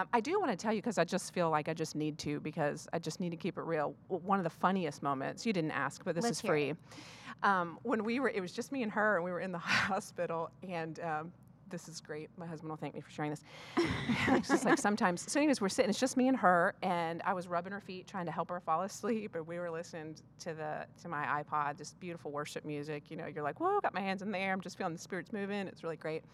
um, 0.00 0.08
I 0.12 0.20
do 0.20 0.38
want 0.38 0.50
to 0.50 0.56
tell 0.56 0.72
you 0.72 0.80
because 0.80 0.98
I 0.98 1.04
just 1.04 1.32
feel 1.34 1.50
like 1.50 1.68
I 1.68 1.74
just 1.74 1.94
need 1.94 2.18
to 2.18 2.40
because 2.40 2.88
I 2.92 2.98
just 2.98 3.20
need 3.20 3.30
to 3.30 3.36
keep 3.36 3.58
it 3.58 3.62
real. 3.62 3.94
One 4.08 4.38
of 4.38 4.44
the 4.44 4.50
funniest 4.50 5.02
moments, 5.02 5.44
you 5.44 5.52
didn't 5.52 5.72
ask, 5.72 6.04
but 6.04 6.14
this 6.14 6.24
Let's 6.24 6.38
is 6.38 6.46
free. 6.46 6.74
Um, 7.42 7.78
when 7.82 8.04
we 8.04 8.20
were, 8.20 8.28
it 8.28 8.40
was 8.40 8.52
just 8.52 8.70
me 8.72 8.82
and 8.82 8.92
her, 8.92 9.16
and 9.16 9.24
we 9.24 9.30
were 9.30 9.40
in 9.40 9.52
the 9.52 9.58
hospital, 9.58 10.50
and 10.68 11.00
um, 11.00 11.32
this 11.70 11.88
is 11.88 12.00
great. 12.00 12.28
My 12.36 12.46
husband 12.46 12.68
will 12.68 12.76
thank 12.76 12.94
me 12.94 13.00
for 13.00 13.10
sharing 13.10 13.30
this. 13.30 13.42
it's 14.28 14.48
just 14.48 14.64
like 14.64 14.78
sometimes. 14.78 15.30
So, 15.30 15.40
anyways, 15.40 15.60
we're 15.60 15.68
sitting. 15.70 15.88
It's 15.88 16.00
just 16.00 16.16
me 16.16 16.28
and 16.28 16.36
her, 16.36 16.74
and 16.82 17.22
I 17.24 17.32
was 17.32 17.48
rubbing 17.48 17.72
her 17.72 17.80
feet, 17.80 18.06
trying 18.06 18.26
to 18.26 18.32
help 18.32 18.50
her 18.50 18.60
fall 18.60 18.82
asleep, 18.82 19.34
and 19.36 19.46
we 19.46 19.58
were 19.58 19.70
listening 19.70 20.16
to 20.40 20.54
the 20.54 20.86
to 21.02 21.08
my 21.08 21.42
iPod, 21.42 21.78
just 21.78 21.98
beautiful 22.00 22.30
worship 22.30 22.64
music. 22.64 23.10
You 23.10 23.16
know, 23.16 23.26
you're 23.26 23.44
like, 23.44 23.60
whoa, 23.60 23.80
got 23.80 23.94
my 23.94 24.00
hands 24.00 24.22
in 24.22 24.30
the 24.30 24.38
air. 24.38 24.52
I'm 24.52 24.60
just 24.60 24.76
feeling 24.76 24.92
the 24.92 25.00
spirits 25.00 25.32
moving. 25.32 25.66
It's 25.66 25.82
really 25.82 25.96
great 25.96 26.24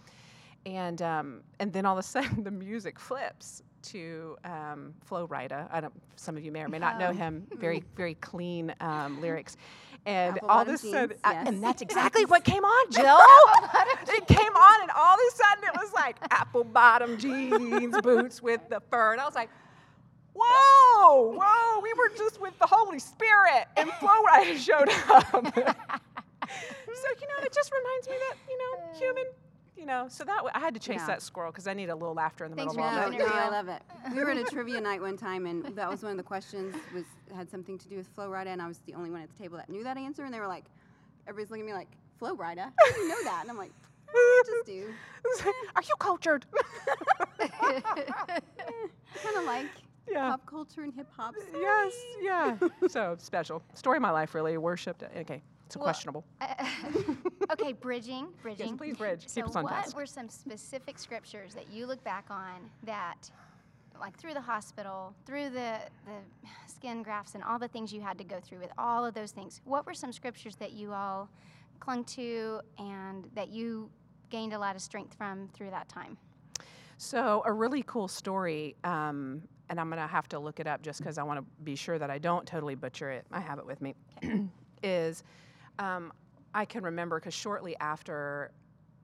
and 0.66 1.00
um, 1.00 1.42
and 1.60 1.72
then 1.72 1.86
all 1.86 1.94
of 1.96 2.04
a 2.04 2.06
sudden 2.06 2.42
the 2.44 2.50
music 2.50 2.98
flips 2.98 3.62
to 3.82 4.36
um, 4.44 4.92
Flo 5.04 5.26
Rida. 5.28 5.68
I 5.70 5.80
don't. 5.80 5.94
Some 6.16 6.36
of 6.36 6.44
you 6.44 6.52
may 6.52 6.62
or 6.62 6.68
may 6.68 6.80
not 6.80 6.98
know 6.98 7.12
him. 7.12 7.46
Very 7.56 7.82
very 7.96 8.16
clean 8.16 8.74
um, 8.80 9.20
lyrics. 9.22 9.56
And 10.04 10.38
all 10.48 10.60
of 10.60 10.68
a 10.68 10.78
sudden, 10.78 11.16
yes. 11.24 11.48
and 11.48 11.60
that's 11.60 11.82
exactly 11.82 12.24
what 12.26 12.44
came 12.44 12.64
on, 12.64 12.92
Jill. 12.92 13.18
it 14.06 14.26
came 14.28 14.54
on, 14.54 14.82
and 14.82 14.90
all 14.96 15.14
of 15.14 15.20
a 15.20 15.36
sudden 15.36 15.64
it 15.64 15.74
was 15.74 15.92
like 15.94 16.16
apple 16.30 16.62
bottom 16.62 17.18
jeans, 17.18 18.00
boots 18.02 18.40
with 18.40 18.60
the 18.68 18.80
fur, 18.88 19.12
and 19.12 19.20
I 19.20 19.24
was 19.24 19.34
like, 19.34 19.50
"Whoa, 20.32 21.36
whoa!" 21.36 21.80
We 21.80 21.92
were 21.94 22.10
just 22.16 22.40
with 22.40 22.56
the 22.60 22.66
Holy 22.66 23.00
Spirit, 23.00 23.66
and 23.76 23.90
Flo 23.94 24.10
Rida 24.32 24.56
showed 24.56 24.88
up. 25.10 25.26
so 25.32 27.08
you 27.20 27.26
know, 27.26 27.42
it 27.42 27.52
just 27.52 27.72
reminds 27.72 28.08
me 28.08 28.14
that 28.28 28.36
you 28.48 28.58
know, 28.58 28.98
human 29.00 29.24
you 29.76 29.86
know, 29.86 30.06
so 30.08 30.24
that 30.24 30.36
w- 30.36 30.52
I 30.54 30.58
had 30.60 30.74
to 30.74 30.80
chase 30.80 31.00
Yeah. 31.00 31.06
that 31.08 31.22
squirrel 31.22 31.52
because 31.52 31.66
I 31.66 31.74
need 31.74 31.90
a 31.90 31.94
little 31.94 32.14
laughter 32.14 32.44
in 32.44 32.50
the 32.50 32.56
Thanks 32.56 32.74
middle 32.74 32.88
for 32.90 32.96
of 32.96 33.04
all 33.04 33.10
keeping 33.10 33.26
that. 33.26 33.34
no, 33.34 33.42
I 33.42 33.48
love 33.48 33.68
it. 33.68 33.82
We 34.14 34.24
were 34.24 34.30
at 34.30 34.38
a 34.38 34.44
trivia 34.44 34.80
night 34.80 35.00
one 35.00 35.16
time, 35.16 35.46
and 35.46 35.64
that 35.76 35.88
was 35.90 36.02
one 36.02 36.12
of 36.12 36.16
the 36.18 36.22
questions 36.24 36.74
was 36.94 37.04
had 37.34 37.50
something 37.50 37.76
to 37.78 37.88
do 37.88 37.96
with 37.96 38.06
Flo 38.08 38.28
Rida, 38.30 38.46
and 38.46 38.62
I 38.62 38.66
was 38.66 38.78
the 38.86 38.94
only 38.94 39.10
one 39.10 39.20
at 39.22 39.28
the 39.30 39.36
table 39.42 39.56
that 39.58 39.68
knew 39.68 39.84
that 39.84 39.96
answer, 39.96 40.24
and 40.24 40.32
they 40.32 40.40
were 40.40 40.46
like, 40.48 40.64
everybody's 41.28 41.50
looking 41.50 41.64
at 41.64 41.66
me 41.66 41.74
like, 41.74 41.88
Flo 42.18 42.34
Rida, 42.36 42.58
how 42.78 42.92
do 42.94 43.00
you 43.00 43.08
know 43.08 43.22
that? 43.24 43.40
And 43.42 43.50
I'm 43.50 43.58
like, 43.58 43.72
I 44.08 44.42
just 44.46 44.66
do. 44.66 44.94
Are 45.76 45.82
you 45.82 45.94
cultured? 45.98 46.46
Kind 47.38 49.36
of 49.36 49.44
like 49.44 49.66
yeah. 50.08 50.30
pop 50.30 50.46
culture 50.46 50.82
and 50.82 50.92
hip 50.94 51.08
hop. 51.16 51.34
Yes. 51.52 51.94
Yeah. 52.20 52.56
so 52.88 53.16
special 53.18 53.62
story 53.74 53.96
of 53.96 54.02
my 54.02 54.10
life, 54.10 54.34
really. 54.34 54.56
Worshipped. 54.56 55.02
Okay. 55.16 55.42
It's 55.66 55.76
Well, 55.76 55.84
questionable. 55.84 56.24
okay, 57.52 57.72
bridging, 57.72 58.28
bridging. 58.40 58.78
please 58.78 58.96
bridge. 58.96 59.22
Keep 59.22 59.30
So, 59.30 59.42
us 59.42 59.56
on 59.56 59.64
what 59.64 59.72
task. 59.72 59.96
were 59.96 60.06
some 60.06 60.28
specific 60.28 60.98
scriptures 60.98 61.54
that 61.54 61.70
you 61.70 61.86
look 61.86 62.02
back 62.04 62.26
on 62.30 62.70
that, 62.84 63.30
like 64.00 64.16
through 64.16 64.34
the 64.34 64.40
hospital, 64.40 65.12
through 65.26 65.50
the 65.50 65.78
the 66.06 66.48
skin 66.68 67.02
grafts, 67.02 67.34
and 67.34 67.42
all 67.42 67.58
the 67.58 67.66
things 67.68 67.92
you 67.92 68.00
had 68.00 68.16
to 68.18 68.24
go 68.24 68.38
through 68.40 68.58
with 68.60 68.70
all 68.78 69.04
of 69.04 69.14
those 69.14 69.32
things? 69.32 69.60
What 69.64 69.86
were 69.86 69.94
some 69.94 70.12
scriptures 70.12 70.54
that 70.56 70.72
you 70.72 70.92
all 70.92 71.28
clung 71.80 72.04
to 72.04 72.60
and 72.78 73.28
that 73.34 73.48
you 73.48 73.90
gained 74.30 74.52
a 74.52 74.58
lot 74.58 74.76
of 74.76 74.82
strength 74.82 75.14
from 75.14 75.48
through 75.52 75.70
that 75.70 75.88
time? 75.88 76.16
So, 76.98 77.42
a 77.44 77.52
really 77.52 77.82
cool 77.82 78.06
story, 78.08 78.76
um, 78.84 79.42
and 79.68 79.78
I'm 79.80 79.90
going 79.90 80.00
to 80.00 80.06
have 80.06 80.28
to 80.28 80.38
look 80.38 80.60
it 80.60 80.66
up 80.68 80.80
just 80.80 81.00
because 81.00 81.18
I 81.18 81.24
want 81.24 81.40
to 81.40 81.44
be 81.64 81.74
sure 81.74 81.98
that 81.98 82.08
I 82.08 82.18
don't 82.18 82.46
totally 82.46 82.74
butcher 82.76 83.10
it. 83.10 83.26
I 83.32 83.40
have 83.40 83.58
it 83.58 83.66
with 83.66 83.82
me. 83.82 83.94
is 84.82 85.24
um, 85.78 86.12
I 86.54 86.64
can 86.64 86.82
remember 86.84 87.18
because 87.20 87.34
shortly 87.34 87.76
after 87.80 88.50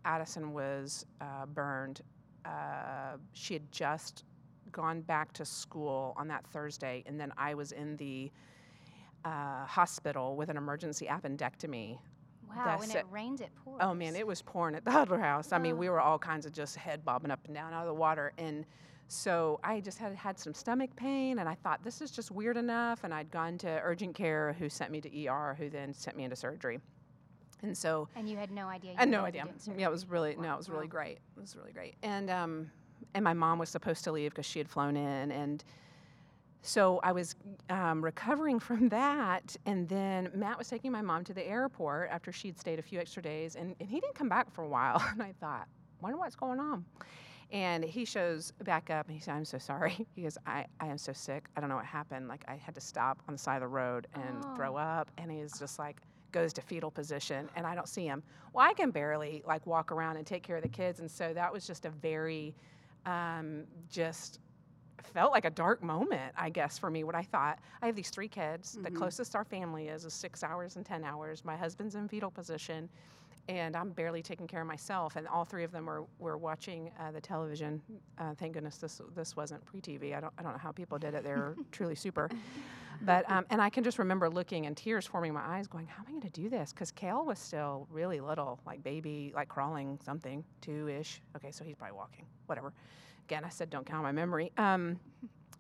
Addison 0.05 0.53
was 0.53 1.07
uh, 1.21 1.47
burned, 1.47 2.01
uh, 2.45 3.17
she 3.33 3.55
had 3.55 3.71
just 3.73 4.25
gone 4.73 5.03
back 5.03 5.33
to 5.35 5.45
school 5.45 6.15
on 6.17 6.29
that 6.29 6.47
Thursday, 6.47 7.05
and 7.07 7.21
then 7.21 7.33
I 7.37 7.55
was 7.55 7.73
in 7.73 7.97
the 7.99 8.31
uh, 9.25 9.65
hospital 9.67 10.35
with 10.37 10.49
an 10.49 10.57
emergency 10.57 11.07
appendectomy 11.07 11.99
Wow, 12.55 12.63
That's 12.67 12.81
when 12.89 12.91
it. 12.97 13.01
it 13.01 13.07
rains, 13.11 13.41
it 13.41 13.49
pours. 13.65 13.79
Oh 13.81 13.95
man, 13.95 14.15
it 14.15 14.27
was 14.27 14.43
pouring 14.43 14.75
at 14.75 14.85
the 14.85 14.91
Hudler 14.91 15.19
House. 15.21 15.53
I 15.53 15.59
mean, 15.59 15.73
Oh. 15.73 15.77
we 15.77 15.89
were 15.89 16.01
all 16.01 16.19
kinds 16.19 16.45
of 16.45 16.53
just 16.53 16.77
head 16.77 17.03
bobbing 17.03 17.31
up 17.31 17.41
and 17.47 17.55
down 17.55 17.73
out 17.73 17.81
of 17.83 17.87
the 17.87 17.95
water, 17.95 18.33
and 18.37 18.67
so 19.09 19.61
I 19.63 19.81
just 19.81 19.99
had 19.99 20.15
had 20.15 20.39
some 20.39 20.55
stomach 20.55 20.95
pain, 20.97 21.39
and 21.39 21.49
I 21.49 21.55
thought 21.55 21.83
this 21.85 22.01
is 22.01 22.11
just 22.11 22.31
weird 22.31 22.57
enough. 22.57 23.05
And 23.05 23.13
I'd 23.13 23.31
gone 23.31 23.59
to 23.59 23.81
urgent 23.83 24.15
care, 24.15 24.55
who 24.59 24.69
sent 24.69 24.91
me 24.91 25.01
to 25.03 25.27
ER, 25.29 25.55
who 25.59 25.69
then 25.69 25.93
sent 25.93 26.17
me 26.17 26.25
into 26.25 26.37
surgery. 26.37 26.81
And 27.63 27.77
so 27.77 28.09
And 28.17 28.29
you 28.29 28.37
had 28.37 28.51
no 28.51 28.67
idea. 28.67 28.93
You 28.93 28.97
I 28.97 29.01
had 29.03 29.09
no 29.09 29.19
were 29.19 29.31
gonna 29.31 29.33
be 29.33 29.41
idea. 29.41 29.75
Yeah, 29.79 29.87
it 29.87 29.91
was 29.91 30.09
really 30.09 30.35
no, 30.37 30.55
it 30.55 30.57
was 30.57 30.69
really 30.69 30.87
Wow. 30.87 30.91
great. 30.91 31.19
It 31.37 31.41
was 31.41 31.55
really 31.57 31.73
great. 31.73 31.95
And 32.03 32.29
um, 32.31 32.71
and 33.15 33.23
my 33.23 33.35
mom 33.35 33.59
was 33.59 33.69
supposed 33.69 34.03
to 34.05 34.13
leave 34.13 34.31
because 34.31 34.47
she 34.47 34.59
had 34.59 34.69
flown 34.69 34.97
in, 34.97 35.31
and 35.31 35.63
so 36.63 37.01
I 37.03 37.13
was 37.13 37.35
um, 37.71 38.03
recovering 38.05 38.59
from 38.69 38.89
that. 38.91 39.57
And 39.67 39.89
then 39.89 40.31
Matt 40.35 40.59
was 40.59 40.69
taking 40.69 40.91
my 40.93 41.03
mom 41.03 41.25
to 41.25 41.35
the 41.35 41.47
airport 41.47 42.11
after 42.11 42.33
she'd 42.33 42.59
stayed 42.59 42.79
a 42.79 42.83
few 42.83 42.99
extra 42.99 43.23
days, 43.23 43.57
and, 43.57 43.75
and 43.81 43.89
he 43.89 44.01
didn't 44.01 44.15
come 44.15 44.29
back 44.29 44.51
for 44.53 44.63
a 44.65 44.69
while. 44.69 45.01
And 45.13 45.23
I 45.23 45.33
thought, 45.41 45.69
wonder 46.01 46.17
what's 46.19 46.37
going 46.37 46.59
on. 46.61 46.85
And 47.53 47.85
he 47.85 48.05
shows 48.07 48.53
back 48.65 48.91
up 48.91 49.07
and 49.07 49.15
he 49.15 49.21
said, 49.21 49.35
I'm 49.35 49.45
so 49.45 49.59
sorry. 49.59 50.07
He 50.17 50.23
goes, 50.23 50.39
I, 50.47 50.67
I 50.81 50.87
am 50.89 50.99
so 50.99 51.13
sick. 51.13 51.47
I 51.57 51.61
don't 51.61 51.69
know 51.71 51.77
what 51.77 51.85
happened. 51.87 52.29
Like, 52.29 52.45
I 52.49 52.57
had 52.57 52.75
to 52.77 52.81
stop 52.81 53.23
on 53.29 53.35
the 53.35 53.39
side 53.39 53.57
of 53.57 53.63
the 53.63 53.69
road 53.69 54.07
and 54.15 54.45
Oh. 54.45 54.49
throw 54.57 54.77
up. 54.77 55.11
And 55.19 55.31
he's 55.31 55.59
just 55.59 55.79
like, 55.79 56.01
goes 56.33 56.53
to 56.55 56.63
fetal 56.63 56.91
position 56.91 57.51
and 57.55 57.67
I 57.67 57.75
don't 57.75 57.89
see 57.89 58.07
him. 58.07 58.23
Well, 58.55 58.67
I 58.69 58.73
can 58.75 58.91
barely 58.91 59.43
like 59.47 59.67
walk 59.67 59.93
around 59.93 60.17
and 60.17 60.27
take 60.27 60.43
care 60.43 60.57
of 60.57 60.63
the 60.63 60.69
kids. 60.69 61.01
And 61.01 61.11
so 61.11 61.35
that 61.35 61.53
was 61.53 61.67
just 61.67 61.85
a 61.85 61.91
very, 61.91 62.55
um, 63.05 63.67
just 63.91 64.41
felt 65.03 65.33
like 65.33 65.45
a 65.45 65.51
dark 65.51 65.83
moment, 65.83 66.33
I 66.37 66.51
guess, 66.51 66.79
for 66.79 66.91
me. 66.91 67.05
What 67.05 67.15
I 67.15 67.23
thought, 67.23 67.59
I 67.83 67.87
have 67.87 67.97
these 67.97 68.11
three 68.11 68.29
kids. 68.29 68.79
The 68.83 68.91
Mhm. 68.91 68.95
closest 68.97 69.35
our 69.37 69.45
family 69.45 69.89
is 69.89 70.05
is 70.05 70.15
six 70.15 70.43
hours 70.43 70.77
and 70.77 70.87
10 70.87 71.05
hours. 71.05 71.45
My 71.45 71.57
husband's 71.57 71.95
in 71.97 72.09
fetal 72.09 72.31
position 72.31 72.89
and 73.49 73.77
I'm 73.77 73.91
barely 73.91 74.23
taking 74.23 74.47
care 74.47 74.61
of 74.61 74.67
myself. 74.67 75.17
And 75.17 75.27
all 75.27 75.45
three 75.45 75.65
of 75.65 75.73
them 75.73 75.87
were, 75.87 76.05
were 76.19 76.39
watching 76.39 76.91
uh, 76.99 77.11
the 77.11 77.21
television. 77.21 77.83
Uh, 78.19 78.35
thank 78.35 78.55
goodness 78.55 78.77
this 78.79 79.01
this 79.15 79.37
wasn't 79.37 79.65
pre-TV. 79.65 80.17
I 80.17 80.21
don't 80.21 80.33
I 80.39 80.43
don't 80.43 80.53
know 80.53 80.59
how 80.59 80.73
people 80.73 80.99
did 80.99 81.15
it. 81.15 81.25
They're 81.25 81.57
truly 81.73 81.95
super. 81.95 82.31
But 83.05 83.29
um, 83.31 83.45
and 83.51 83.61
I 83.61 83.69
can 83.69 83.83
just 83.83 83.99
remember 83.99 84.31
looking 84.31 84.67
and 84.67 84.77
tears 84.77 85.07
forming 85.07 85.33
my 85.35 85.43
eyes, 85.45 85.67
going, 85.67 85.87
"How 85.87 86.03
am 86.03 86.07
I 86.09 86.11
going 86.11 86.23
to 86.23 86.31
do 86.31 86.49
this?" 86.49 86.73
Because 86.73 86.93
Kale 86.93 87.25
was 87.25 87.39
still 87.39 87.89
really 87.91 88.21
little, 88.21 88.61
like 88.65 88.83
baby, 88.85 89.33
like 89.35 89.49
crawling 89.49 89.99
something, 90.05 90.45
two 90.61 90.89
ish. 90.89 91.21
Okay, 91.37 91.51
so 91.51 91.65
he's 91.65 91.75
probably 91.75 91.97
walking, 91.97 92.27
whatever. 92.47 92.73
Again, 93.25 93.45
I 93.45 93.49
said, 93.49 93.71
"Don't 93.71 93.85
count 93.85 94.05
my 94.05 94.13
memory." 94.13 94.53
Um, 94.57 95.01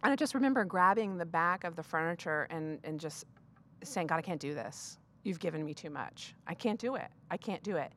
and 0.05 0.13
I 0.13 0.17
just 0.17 0.35
remember 0.35 0.65
grabbing 0.65 1.17
the 1.17 1.27
back 1.27 1.65
of 1.65 1.75
the 1.75 1.83
furniture 1.83 2.47
and 2.51 2.79
and 2.85 3.01
just 3.01 3.25
saying, 3.83 4.07
"God, 4.07 4.17
I 4.19 4.23
can't 4.23 4.41
do 4.41 4.55
this. 4.55 4.99
You've 5.23 5.41
given 5.41 5.65
me 5.65 5.75
too 5.75 5.91
much. 5.91 6.35
I 6.47 6.55
can't 6.55 6.79
do 6.79 6.97
it. 6.97 7.09
I 7.31 7.37
can't 7.37 7.63
do 7.63 7.77
it." 7.77 7.93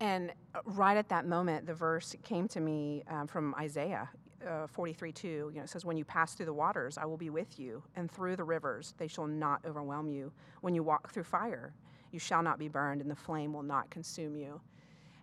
And 0.00 0.32
uh, 0.54 0.60
right 0.64 0.96
at 0.96 1.08
that 1.08 1.26
moment, 1.26 1.66
the 1.66 1.74
verse 1.74 2.14
came 2.22 2.48
to 2.48 2.60
me 2.60 3.02
um, 3.08 3.26
from 3.26 3.54
Isaiah 3.54 4.08
uh, 4.46 4.66
43 4.66 5.12
2. 5.12 5.28
You 5.28 5.52
know, 5.54 5.62
it 5.62 5.68
says, 5.68 5.84
When 5.84 5.96
you 5.96 6.04
pass 6.04 6.34
through 6.34 6.46
the 6.46 6.52
waters, 6.52 6.98
I 6.98 7.04
will 7.04 7.16
be 7.16 7.30
with 7.30 7.58
you, 7.58 7.82
and 7.96 8.10
through 8.10 8.36
the 8.36 8.44
rivers, 8.44 8.94
they 8.98 9.08
shall 9.08 9.26
not 9.26 9.64
overwhelm 9.64 10.08
you. 10.08 10.32
When 10.60 10.74
you 10.74 10.82
walk 10.82 11.12
through 11.12 11.24
fire, 11.24 11.72
you 12.12 12.18
shall 12.18 12.42
not 12.42 12.58
be 12.58 12.68
burned, 12.68 13.00
and 13.00 13.10
the 13.10 13.16
flame 13.16 13.52
will 13.52 13.62
not 13.62 13.90
consume 13.90 14.36
you. 14.36 14.60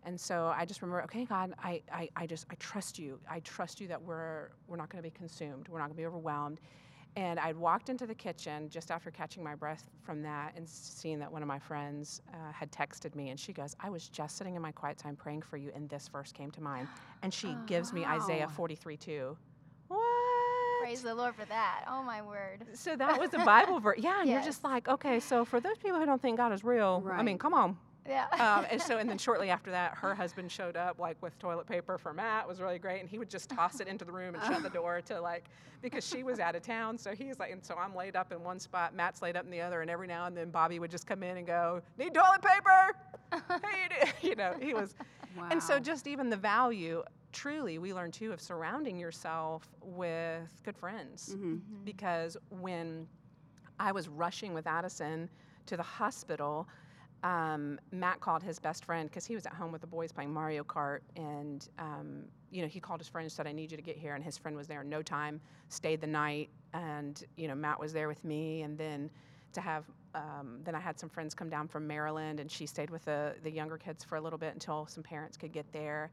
And 0.05 0.19
so 0.19 0.53
I 0.55 0.65
just 0.65 0.81
remember, 0.81 1.03
okay, 1.03 1.23
God, 1.23 1.53
I, 1.63 1.81
I, 1.91 2.09
I 2.15 2.27
just, 2.27 2.45
I 2.49 2.55
trust 2.55 2.99
you. 2.99 3.19
I 3.29 3.39
trust 3.39 3.79
you 3.79 3.87
that 3.87 4.01
we're, 4.01 4.49
we're 4.67 4.75
not 4.75 4.89
going 4.89 5.01
to 5.01 5.09
be 5.09 5.15
consumed. 5.15 5.69
We're 5.69 5.79
not 5.79 5.85
going 5.85 5.95
to 5.95 6.01
be 6.01 6.05
overwhelmed. 6.05 6.59
And 7.15 7.39
I'd 7.39 7.55
walked 7.55 7.89
into 7.89 8.07
the 8.07 8.15
kitchen 8.15 8.69
just 8.69 8.89
after 8.89 9.11
catching 9.11 9.43
my 9.43 9.53
breath 9.53 9.83
from 10.01 10.23
that 10.23 10.53
and 10.55 10.67
seeing 10.67 11.19
that 11.19 11.31
one 11.31 11.43
of 11.43 11.47
my 11.47 11.59
friends 11.59 12.21
uh, 12.33 12.51
had 12.51 12.71
texted 12.71 13.13
me. 13.13 13.29
And 13.29 13.39
she 13.39 13.53
goes, 13.53 13.75
I 13.79 13.89
was 13.91 14.09
just 14.09 14.35
sitting 14.37 14.55
in 14.55 14.61
my 14.63 14.71
quiet 14.71 14.97
time 14.97 15.15
praying 15.15 15.43
for 15.43 15.57
you, 15.57 15.71
and 15.75 15.87
this 15.87 16.07
verse 16.07 16.31
came 16.31 16.49
to 16.51 16.61
mind. 16.61 16.87
And 17.21 17.31
she 17.33 17.47
Oh, 17.49 17.61
gives 17.67 17.93
me 17.93 18.03
Isaiah 18.05 18.47
wow. 18.47 18.53
43 18.55 18.97
2. 18.97 19.37
What? 19.89 19.99
Praise 20.81 21.03
the 21.03 21.13
Lord 21.15 21.35
for 21.35 21.45
that. 21.45 21.85
Oh 21.87 22.03
my 22.03 22.21
word. 22.21 22.65
So 22.73 22.95
that 22.95 23.19
was 23.19 23.33
a 23.33 23.39
Bible 23.39 23.79
verse. 23.79 23.99
Yeah, 23.99 24.21
and 24.21 24.29
you're 24.29 24.41
just 24.51 24.63
like, 24.63 24.87
okay, 24.87 25.19
so 25.19 25.45
for 25.45 25.59
those 25.59 25.77
people 25.77 25.99
who 25.99 26.05
don't 26.05 26.21
think 26.21 26.37
God 26.37 26.51
is 26.51 26.63
real, 26.63 27.03
I 27.11 27.21
mean, 27.23 27.37
come 27.37 27.53
on. 27.53 27.77
Yeah. 28.07 28.25
Um, 28.33 28.65
and 28.69 28.81
so, 28.81 28.97
and 28.97 29.09
then 29.09 29.17
shortly 29.27 29.49
after 29.49 29.71
that, 29.71 29.95
her 29.95 30.13
husband 30.13 30.51
showed 30.51 30.75
up, 30.75 30.99
like 30.99 31.15
with 31.21 31.37
toilet 31.39 31.67
paper 31.67 31.97
for 31.97 32.13
Matt. 32.13 32.43
It 32.43 32.47
was 32.49 32.59
really 32.61 32.79
great, 32.79 32.99
and 32.99 33.09
he 33.09 33.17
would 33.17 33.29
just 33.29 33.49
toss 33.49 33.79
it 33.79 33.87
into 33.87 34.03
the 34.05 34.11
room 34.11 34.35
and 34.35 34.43
shut 34.43 34.61
the 34.63 34.69
door 34.69 35.01
to 35.05 35.21
like, 35.21 35.45
because 35.81 36.05
she 36.05 36.23
was 36.23 36.39
out 36.39 36.55
of 36.55 36.61
town. 36.63 36.97
So 36.97 37.11
he's 37.15 37.39
like, 37.39 37.51
and 37.51 37.63
so 37.63 37.75
I'm 37.75 37.95
laid 37.95 38.15
up 38.15 38.31
in 38.31 38.43
one 38.43 38.59
spot, 38.59 38.93
Matt's 38.93 39.21
laid 39.21 39.35
up 39.37 39.45
in 39.45 39.51
the 39.51 39.61
other, 39.61 39.81
and 39.81 39.89
every 39.89 40.07
now 40.07 40.25
and 40.25 40.35
then 40.35 40.49
Bobby 40.49 40.79
would 40.79 40.91
just 40.91 41.07
come 41.07 41.23
in 41.23 41.37
and 41.37 41.47
go, 41.47 41.81
"Need 41.97 42.13
toilet 42.13 42.41
paper?" 42.41 43.61
hey, 43.67 44.11
you, 44.27 44.35
know, 44.35 44.53
he 44.61 44.73
was, 44.73 44.95
Wow. 45.37 45.47
and 45.51 45.63
so 45.63 45.79
just 45.79 46.05
even 46.07 46.29
the 46.29 46.37
value. 46.37 47.03
Truly, 47.31 47.79
we 47.79 47.95
learn 47.95 48.11
too 48.11 48.31
of 48.31 48.39
surrounding 48.39 48.99
yourself 48.99 49.67
with 49.81 50.51
good 50.63 50.77
friends 50.77 51.35
Mhm. 51.35 51.61
because 51.83 52.37
when 52.49 53.07
I 53.79 53.91
was 53.91 54.07
rushing 54.07 54.53
with 54.53 54.67
Addison 54.67 55.27
to 55.65 55.75
the 55.75 55.81
hospital, 55.81 56.67
um, 57.23 57.79
Matt 57.91 58.19
called 58.19 58.43
his 58.43 58.59
best 58.59 58.83
friend 58.83 59.09
because 59.09 59.25
he 59.25 59.35
was 59.35 59.45
at 59.45 59.53
home 59.53 59.71
with 59.71 59.81
the 59.81 59.87
boys 59.87 60.11
playing 60.11 60.33
Mario 60.33 60.63
Kart, 60.63 60.99
and 61.15 61.67
um, 61.79 62.25
you 62.51 62.61
know 62.61 62.67
he 62.67 62.79
called 62.79 62.99
his 62.99 63.07
friend 63.07 63.23
and 63.23 63.31
said, 63.31 63.47
"I 63.47 63.53
need 63.53 63.71
you 63.71 63.77
to 63.77 63.83
get 63.83 63.97
here," 63.97 64.15
and 64.15 64.23
his 64.23 64.37
friend 64.37 64.57
was 64.57 64.67
there 64.67 64.81
in 64.81 64.89
no 64.89 65.01
time, 65.01 65.39
stayed 65.69 66.01
the 66.01 66.07
night, 66.07 66.49
and 66.73 67.23
you 67.37 67.47
know 67.47 67.55
Matt 67.55 67.79
was 67.79 67.93
there 67.93 68.07
with 68.09 68.23
me, 68.25 68.63
and 68.63 68.77
then 68.77 69.09
to 69.53 69.61
have 69.61 69.85
um, 70.15 70.59
then 70.63 70.75
I 70.75 70.79
had 70.79 70.99
some 70.99 71.09
friends 71.09 71.33
come 71.33 71.49
down 71.49 71.67
from 71.67 71.87
Maryland, 71.87 72.39
and 72.39 72.51
she 72.51 72.65
stayed 72.65 72.89
with 72.89 73.05
the 73.05 73.35
the 73.43 73.51
younger 73.51 73.77
kids 73.77 74.03
for 74.03 74.17
a 74.17 74.21
little 74.21 74.39
bit 74.39 74.53
until 74.53 74.85
some 74.85 75.03
parents 75.03 75.37
could 75.37 75.53
get 75.53 75.71
there. 75.71 76.11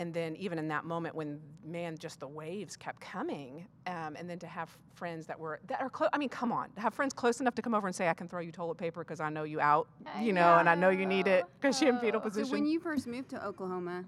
And 0.00 0.14
then 0.14 0.36
even 0.36 0.58
in 0.58 0.68
that 0.68 0.84
moment 0.84 1.14
when 1.16 1.40
man, 1.64 1.98
just 1.98 2.20
the 2.20 2.28
waves 2.28 2.76
kept 2.76 3.00
coming, 3.00 3.66
um, 3.88 4.14
and 4.16 4.30
then 4.30 4.38
to 4.38 4.46
have 4.46 4.70
friends 4.94 5.26
that 5.26 5.38
were 5.38 5.58
that 5.66 5.80
are 5.80 5.90
close. 5.90 6.08
I 6.12 6.18
mean, 6.18 6.28
come 6.28 6.52
on 6.52 6.68
have 6.76 6.94
friends 6.94 7.12
close 7.12 7.40
enough 7.40 7.54
to 7.56 7.62
come 7.62 7.74
over 7.74 7.86
and 7.88 7.94
say, 7.96 8.08
"I 8.08 8.14
can 8.14 8.28
throw 8.28 8.40
you 8.40 8.52
toilet 8.52 8.76
paper 8.78 9.00
because 9.02 9.18
I 9.20 9.28
know 9.28 9.42
you 9.42 9.60
out, 9.60 9.88
you 10.20 10.32
know, 10.32 10.58
and 10.58 10.68
I 10.68 10.74
know 10.76 10.90
you 10.90 11.04
need 11.04 11.26
it 11.26 11.42
know. 11.44 11.50
because 11.60 11.80
you're 11.82 11.92
in 11.92 11.98
fetal 11.98 12.20
Oh. 12.20 12.24
So 12.24 12.28
position." 12.30 12.52
when 12.52 12.66
you 12.66 12.78
first 12.78 13.06
moved 13.08 13.28
to 13.30 13.44
Oklahoma, 13.44 14.04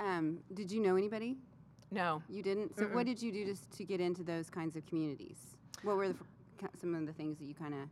um, 0.00 0.38
did 0.54 0.70
you 0.72 0.80
know 0.80 0.96
anybody? 0.96 1.36
no, 1.90 2.22
You 2.28 2.42
didn't. 2.42 2.76
So 2.76 2.86
what 2.86 3.06
did 3.06 3.22
you 3.22 3.30
do 3.30 3.44
to, 3.44 3.52
s- 3.52 3.66
to 3.76 3.84
get 3.84 4.00
into 4.00 4.24
those 4.24 4.50
kinds 4.50 4.74
of 4.74 4.84
communities? 4.86 5.38
What 5.82 5.96
were 5.96 6.08
the, 6.08 6.16
some 6.80 6.94
of 6.96 7.06
the 7.06 7.12
things 7.12 7.38
that 7.38 7.44
you 7.44 7.54
kind 7.54 7.74
of? 7.74 7.88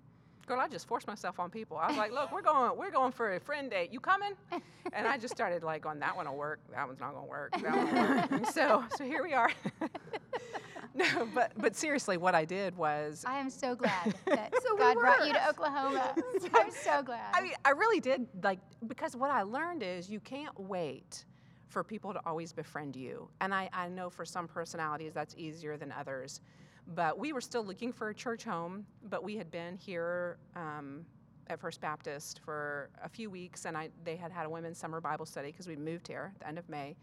Girl, 0.46 0.61
I 0.61 0.68
just 0.68 0.87
forced 0.87 1.07
myself 1.07 1.38
on 1.40 1.50
people. 1.50 1.76
I 1.76 1.88
was 1.88 1.96
like, 1.96 2.12
"Look, 2.12 2.33
we're 2.33 2.42
going, 2.42 2.76
we're 2.76 2.90
going 2.90 3.12
for 3.12 3.35
a 3.35 3.40
friend 3.40 3.70
date. 3.70 3.92
You 3.92 4.00
coming?" 4.00 4.33
And 4.92 5.09
I 5.09 5.16
just 5.16 5.35
started 5.35 5.64
like, 5.64 5.87
on 5.87 5.98
that 6.00 6.14
one 6.14 6.28
will 6.28 6.37
work. 6.37 6.61
That 6.70 6.87
one's 6.87 7.00
not 7.00 7.14
gonna 7.14 7.26
work. 7.26 7.52
That 7.61 8.28
one 8.30 8.30
work." 8.42 8.46
So, 8.52 8.85
so 8.96 9.04
here 9.04 9.22
we 9.24 9.33
are. 9.33 9.50
no, 10.94 11.28
but 11.35 11.52
but 11.57 11.74
seriously, 11.74 12.16
what 12.16 12.35
I 12.35 12.44
did 12.44 12.76
was 12.76 13.24
I 13.26 13.38
am 13.38 13.50
so 13.50 13.74
glad 13.74 14.14
that 14.26 14.52
So 14.62 14.74
we 14.74 14.80
God 14.80 14.98
brought 14.98 15.26
you 15.26 15.33
to. 15.33 15.48
Oklahoma. 15.48 16.14
I'm 16.54 16.70
so 16.70 17.02
glad. 17.02 17.33
I 17.33 17.40
mean, 17.40 17.54
I 17.64 17.70
really 17.70 17.98
did 17.98 18.26
like 18.42 18.61
because 18.87 19.16
what 19.16 19.30
I 19.30 19.42
learned 19.42 19.83
is 19.83 20.09
you 20.11 20.20
can't 20.20 20.59
wait 20.61 21.24
for 21.68 21.83
people 21.83 22.12
to 22.12 22.20
always 22.24 22.52
befriend 22.52 22.94
you. 22.94 23.28
And 23.40 23.52
I, 23.52 23.68
I 23.72 23.88
know 23.88 24.09
for 24.09 24.24
some 24.24 24.46
personalities 24.46 25.12
that's 25.12 25.35
easier 25.37 25.76
than 25.76 25.90
others. 25.92 26.40
But 26.88 27.18
we 27.18 27.33
were 27.33 27.40
still 27.40 27.64
looking 27.64 27.92
for 27.92 28.11
a 28.11 28.14
church 28.14 28.44
home, 28.44 28.87
but 29.09 29.25
we 29.25 29.37
had 29.37 29.51
been 29.51 29.77
here 29.77 30.37
um, 30.55 31.07
at 31.49 31.59
First 31.61 31.81
Baptist 31.81 32.40
for 32.44 32.90
a 33.03 33.09
few 33.09 33.31
weeks, 33.31 33.64
and 33.64 33.77
I, 33.77 33.88
they 34.05 34.16
had 34.16 34.31
had 34.31 34.47
a 34.47 34.51
women's 34.51 34.79
summer 34.79 35.01
Bible 35.01 35.25
study 35.25 35.51
because 35.51 35.66
we 35.66 35.77
moved 35.77 36.07
here 36.07 36.33
at 36.35 36.40
the 36.40 36.49
end 36.49 36.59
of 36.59 36.68
May. 36.68 36.94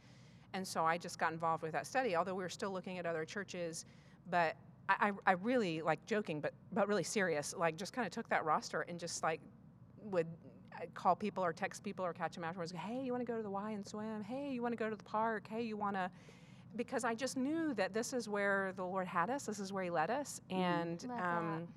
And 0.53 0.67
so 0.67 0.85
I 0.85 0.97
just 0.97 1.17
got 1.17 1.31
involved 1.31 1.63
with 1.63 1.71
that 1.71 1.87
study, 1.87 2.15
although 2.15 2.35
we 2.35 2.43
were 2.43 2.49
still 2.49 2.71
looking 2.71 2.99
at 2.99 3.05
other 3.05 3.25
churches. 3.25 3.85
But 4.29 4.55
I, 4.89 5.11
I, 5.25 5.33
really, 5.33 5.81
like 5.81 6.05
joking, 6.05 6.41
but, 6.41 6.53
but 6.73 6.87
really 6.87 7.03
serious, 7.03 7.55
like 7.57 7.77
just 7.77 7.93
kind 7.93 8.05
of 8.05 8.11
took 8.11 8.27
that 8.29 8.43
roster 8.43 8.81
and 8.81 8.99
just 8.99 9.23
like 9.23 9.39
would 10.03 10.27
I'd 10.79 10.93
call 10.93 11.15
people 11.15 11.43
or 11.43 11.53
text 11.53 11.83
people 11.83 12.03
or 12.03 12.13
catch 12.13 12.35
them 12.35 12.43
afterwards. 12.43 12.71
Hey, 12.71 13.01
you 13.01 13.11
want 13.11 13.25
to 13.25 13.31
go 13.31 13.37
to 13.37 13.43
the 13.43 13.49
Y 13.49 13.71
and 13.71 13.87
swim? 13.87 14.23
Hey, 14.23 14.51
you 14.51 14.61
want 14.61 14.73
to 14.73 14.77
go 14.77 14.89
to 14.89 14.95
the 14.95 15.03
park? 15.03 15.47
Hey, 15.47 15.61
you 15.61 15.77
want 15.77 15.95
to? 15.95 16.09
Because 16.75 17.03
I 17.03 17.15
just 17.15 17.37
knew 17.37 17.73
that 17.73 17.93
this 17.93 18.13
is 18.13 18.29
where 18.29 18.73
the 18.75 18.85
Lord 18.85 19.07
had 19.07 19.29
us. 19.29 19.45
This 19.45 19.59
is 19.59 19.73
where 19.73 19.83
He 19.83 19.89
led 19.89 20.09
us, 20.09 20.39
and 20.49 21.05
um, 21.19 21.67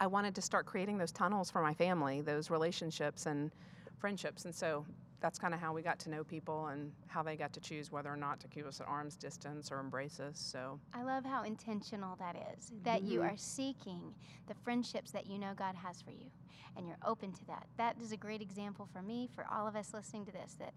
I 0.00 0.06
wanted 0.06 0.34
to 0.34 0.42
start 0.42 0.66
creating 0.66 0.98
those 0.98 1.12
tunnels 1.12 1.50
for 1.50 1.62
my 1.62 1.74
family, 1.74 2.20
those 2.20 2.50
relationships 2.50 3.26
and 3.26 3.50
friendships. 3.98 4.46
And 4.46 4.54
so 4.54 4.86
that's 5.20 5.38
kind 5.38 5.52
of 5.52 5.60
how 5.60 5.74
we 5.74 5.82
got 5.82 5.98
to 6.00 6.10
know 6.10 6.24
people 6.24 6.68
and 6.68 6.90
how 7.06 7.22
they 7.22 7.36
got 7.36 7.52
to 7.52 7.60
choose 7.60 7.92
whether 7.92 8.10
or 8.10 8.16
not 8.16 8.40
to 8.40 8.48
keep 8.48 8.66
us 8.66 8.80
at 8.80 8.88
arm's 8.88 9.14
distance 9.16 9.70
or 9.70 9.78
embrace 9.78 10.18
us. 10.18 10.38
So 10.38 10.80
I 10.94 11.02
love 11.02 11.24
how 11.26 11.42
intentional 11.44 12.16
that 12.16 12.36
is. 12.56 12.72
That 12.82 13.02
you 13.02 13.20
Mhm. 13.20 13.32
are 13.32 13.36
seeking 13.36 14.14
the 14.46 14.54
friendships 14.54 15.10
that 15.12 15.26
you 15.26 15.38
know 15.38 15.52
God 15.54 15.74
has 15.76 16.00
for 16.00 16.10
you, 16.12 16.30
and 16.76 16.88
you're 16.88 16.96
open 17.04 17.32
to 17.34 17.44
that. 17.44 17.66
That 17.76 18.00
is 18.00 18.12
a 18.12 18.16
great 18.16 18.40
example 18.40 18.86
for 18.86 19.02
me, 19.02 19.28
for 19.34 19.44
all 19.50 19.68
of 19.68 19.76
us 19.76 19.92
listening 19.92 20.24
to 20.24 20.32
this. 20.32 20.54
That 20.54 20.72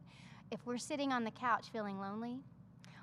if 0.52 0.66
we're 0.66 0.78
sitting 0.78 1.14
on 1.14 1.24
the 1.24 1.32
couch 1.32 1.70
feeling 1.72 1.98
lonely, 2.00 2.44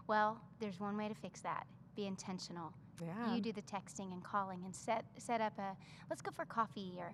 well, 0.06 0.40
there's 0.60 0.80
one 0.80 0.96
way 0.96 1.08
to 1.08 1.14
fix 1.14 1.40
that. 1.42 1.66
Be 1.96 2.06
intentional. 2.06 2.72
yeah, 3.02 3.34
You 3.34 3.40
do 3.40 3.52
the 3.52 3.62
texting 3.62 4.12
and 4.12 4.22
calling 4.22 4.62
and 4.64 4.74
set 4.74 5.04
set 5.18 5.40
up 5.40 5.58
a 5.58 5.76
let's 6.08 6.22
go 6.22 6.30
for 6.30 6.44
coffee 6.44 6.94
or 6.98 7.12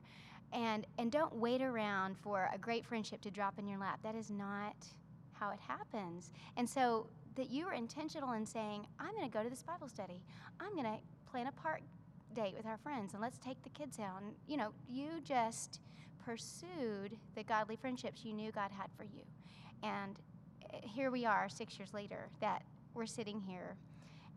and 0.52 0.86
and 0.98 1.10
don't 1.10 1.34
wait 1.34 1.62
around 1.62 2.16
for 2.18 2.50
a 2.54 2.58
great 2.58 2.84
friendship 2.84 3.20
to 3.22 3.30
drop 3.30 3.58
in 3.58 3.66
your 3.66 3.78
lap. 3.78 4.00
That 4.02 4.14
is 4.14 4.30
not 4.30 4.76
how 5.32 5.50
it 5.50 5.60
happens. 5.60 6.30
And 6.56 6.68
so 6.68 7.08
that 7.36 7.50
you 7.50 7.66
were 7.66 7.74
intentional 7.74 8.32
in 8.32 8.46
saying, 8.46 8.86
I'm 8.98 9.10
going 9.14 9.28
to 9.30 9.32
go 9.38 9.42
to 9.42 9.50
this 9.50 9.62
Bible 9.62 9.88
study. 9.88 10.22
I'm 10.58 10.72
going 10.72 10.86
to 10.86 10.98
plan 11.30 11.46
a 11.48 11.52
park 11.52 11.82
date 12.34 12.54
with 12.56 12.64
our 12.66 12.78
friends 12.78 13.12
and 13.12 13.20
let's 13.20 13.38
take 13.38 13.62
the 13.62 13.68
kids 13.70 13.98
out. 13.98 14.22
And 14.22 14.32
you 14.46 14.56
know, 14.56 14.72
you 14.88 15.20
just 15.22 15.80
pursued 16.24 17.16
the 17.34 17.42
godly 17.44 17.76
friendships 17.76 18.24
you 18.24 18.32
knew 18.32 18.50
God 18.52 18.70
had 18.70 18.88
for 18.96 19.04
you. 19.04 19.22
And 19.82 20.18
eh, 20.72 20.78
here 20.82 21.10
we 21.10 21.24
are 21.24 21.48
6 21.48 21.78
years 21.78 21.92
later 21.94 22.28
that 22.40 22.62
we're 22.96 23.06
sitting 23.06 23.40
here 23.40 23.76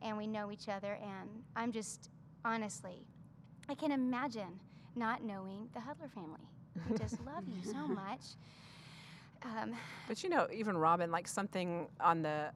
and 0.01 0.17
we 0.17 0.27
know 0.27 0.51
each 0.51 0.69
other 0.69 0.99
and 1.01 1.29
I'm 1.55 1.71
just 1.71 2.09
honestly 2.45 3.05
I 3.69 3.75
can 3.75 3.91
imagine 3.91 4.59
not 4.95 5.23
knowing 5.23 5.69
the 5.73 5.79
Hudler 5.79 6.11
family. 6.11 6.47
I 6.89 6.97
just 6.97 7.23
love 7.25 7.43
you 7.47 7.71
so 7.71 7.87
much. 7.87 8.21
Um, 9.43 9.75
But 10.07 10.23
you 10.23 10.29
know, 10.29 10.47
even 10.51 10.77
Robin, 10.77 11.11
like 11.11 11.27
something 11.27 11.87
on 11.99 12.21
the 12.21 12.51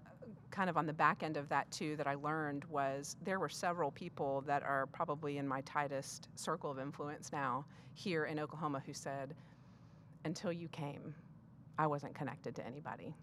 kind 0.50 0.70
of 0.70 0.78
on 0.78 0.86
the 0.86 0.94
back 0.94 1.24
end 1.24 1.38
of 1.38 1.50
that 1.50 1.70
too 1.72 1.96
that 1.96 2.08
I 2.08 2.16
learned 2.16 2.66
was 2.66 3.16
there 3.24 3.40
were 3.40 3.50
several 3.50 3.92
people 3.92 4.42
that 4.46 4.64
are 4.64 4.88
probably 4.88 5.38
in 5.38 5.48
my 5.48 5.62
tightest 5.62 6.30
circle 6.36 6.70
of 6.72 6.80
influence 6.80 7.32
now 7.32 7.66
here 7.94 8.26
in 8.26 8.40
Oklahoma 8.40 8.82
who 8.86 8.94
said, 8.94 9.36
until 10.26 10.52
you 10.52 10.68
came, 10.70 11.14
I 11.78 11.88
wasn't 11.88 12.16
connected 12.16 12.56
to 12.56 12.66
anybody. 12.66 13.16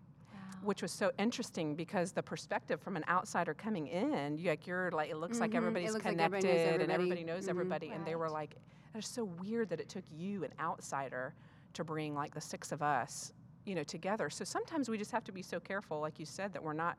Which 0.62 0.82
was 0.82 0.92
so 0.92 1.10
interesting 1.18 1.74
because 1.74 2.12
the 2.12 2.22
perspective 2.22 2.80
from 2.80 2.96
an 2.96 3.04
outsider 3.08 3.54
coming 3.54 3.86
in, 3.86 4.36
you, 4.38 4.50
like 4.50 4.66
you're 4.66 4.90
like 4.90 5.10
it 5.10 5.16
looks 5.16 5.40
like 5.40 5.50
Mhm. 5.52 5.54
It 5.54 5.56
everybody's 5.56 5.92
looks 5.94 6.04
like 6.04 6.12
connected 6.18 6.44
everybody 6.44 6.58
and 6.58 6.68
everybody. 6.74 6.92
everybody 6.92 7.24
knows 7.24 7.46
Mhm. 7.46 7.50
everybody, 7.50 7.88
and 7.90 8.06
they 8.06 8.14
were 8.14 8.28
like, 8.30 8.56
it's 8.94 9.08
so 9.08 9.24
weird 9.24 9.68
that 9.70 9.80
it 9.80 9.88
took 9.88 10.04
you, 10.10 10.44
an 10.44 10.52
outsider, 10.60 11.34
to 11.72 11.84
bring 11.84 12.14
like 12.14 12.34
the 12.34 12.40
six 12.40 12.72
of 12.72 12.82
us 12.82 13.32
you 13.64 13.74
know 13.74 13.84
together 13.84 14.28
so 14.30 14.42
sometimes 14.42 14.88
we 14.88 14.96
just 14.98 15.12
have 15.12 15.22
to 15.22 15.30
be 15.32 15.42
so 15.42 15.60
careful 15.60 16.00
like 16.00 16.18
you 16.18 16.24
said 16.26 16.50
that 16.52 16.62
we're 16.62 16.72
not 16.72 16.96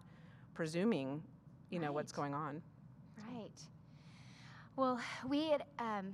presuming 0.54 1.22
you 1.72 1.80
know 1.80 1.92
what's 1.92 2.12
going 2.14 2.34
on 2.34 2.62
Right. 3.28 3.52
Well, 4.78 5.00
we 5.28 5.50
had 5.50 5.64
um, 5.80 6.14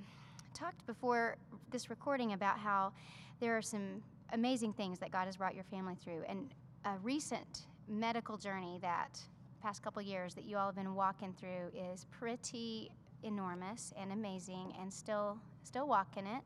talked 0.54 0.86
before 0.88 1.36
this 1.70 1.90
recording 1.90 2.34
about 2.34 2.58
how 2.58 2.94
there 3.40 3.56
are 3.58 3.62
some 3.62 4.02
amazing 4.34 4.74
things 4.74 4.98
that 5.00 5.12
God 5.12 5.26
has 5.26 5.38
brought 5.38 5.54
your 5.54 5.64
family 5.66 5.96
through, 5.96 6.24
and 6.28 6.54
a 6.86 6.98
recent 7.04 7.68
medical 7.88 8.38
journey 8.38 8.80
that 8.82 9.20
past 9.62 9.82
couple 9.82 10.02
years 10.02 10.34
that 10.36 10.46
you 10.46 10.58
all 10.58 10.68
have 10.68 10.76
been 10.76 10.96
walking 10.96 11.34
through 11.34 11.72
is 11.76 12.06
pretty 12.12 12.92
enormous 13.24 13.94
and 14.00 14.12
amazing, 14.12 14.74
and 14.80 14.94
still 14.94 15.38
still 15.64 15.88
walking 15.88 16.26
it. 16.26 16.42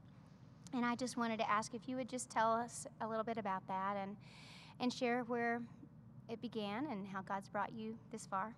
And 0.73 0.85
I 0.85 0.95
just 0.95 1.17
wanted 1.17 1.37
to 1.39 1.49
ask 1.49 1.73
if 1.73 1.87
you 1.87 1.97
would 1.97 2.09
just 2.09 2.29
tell 2.29 2.53
us 2.53 2.87
a 3.01 3.07
little 3.07 3.23
bit 3.23 3.37
about 3.37 3.67
that 3.67 3.97
and 3.97 4.15
and 4.79 4.91
share 4.91 5.23
where 5.23 5.61
it 6.29 6.41
began 6.41 6.87
and 6.89 7.05
how 7.07 7.21
God's 7.21 7.49
brought 7.49 7.73
you 7.73 7.97
this 8.11 8.25
far. 8.25 8.55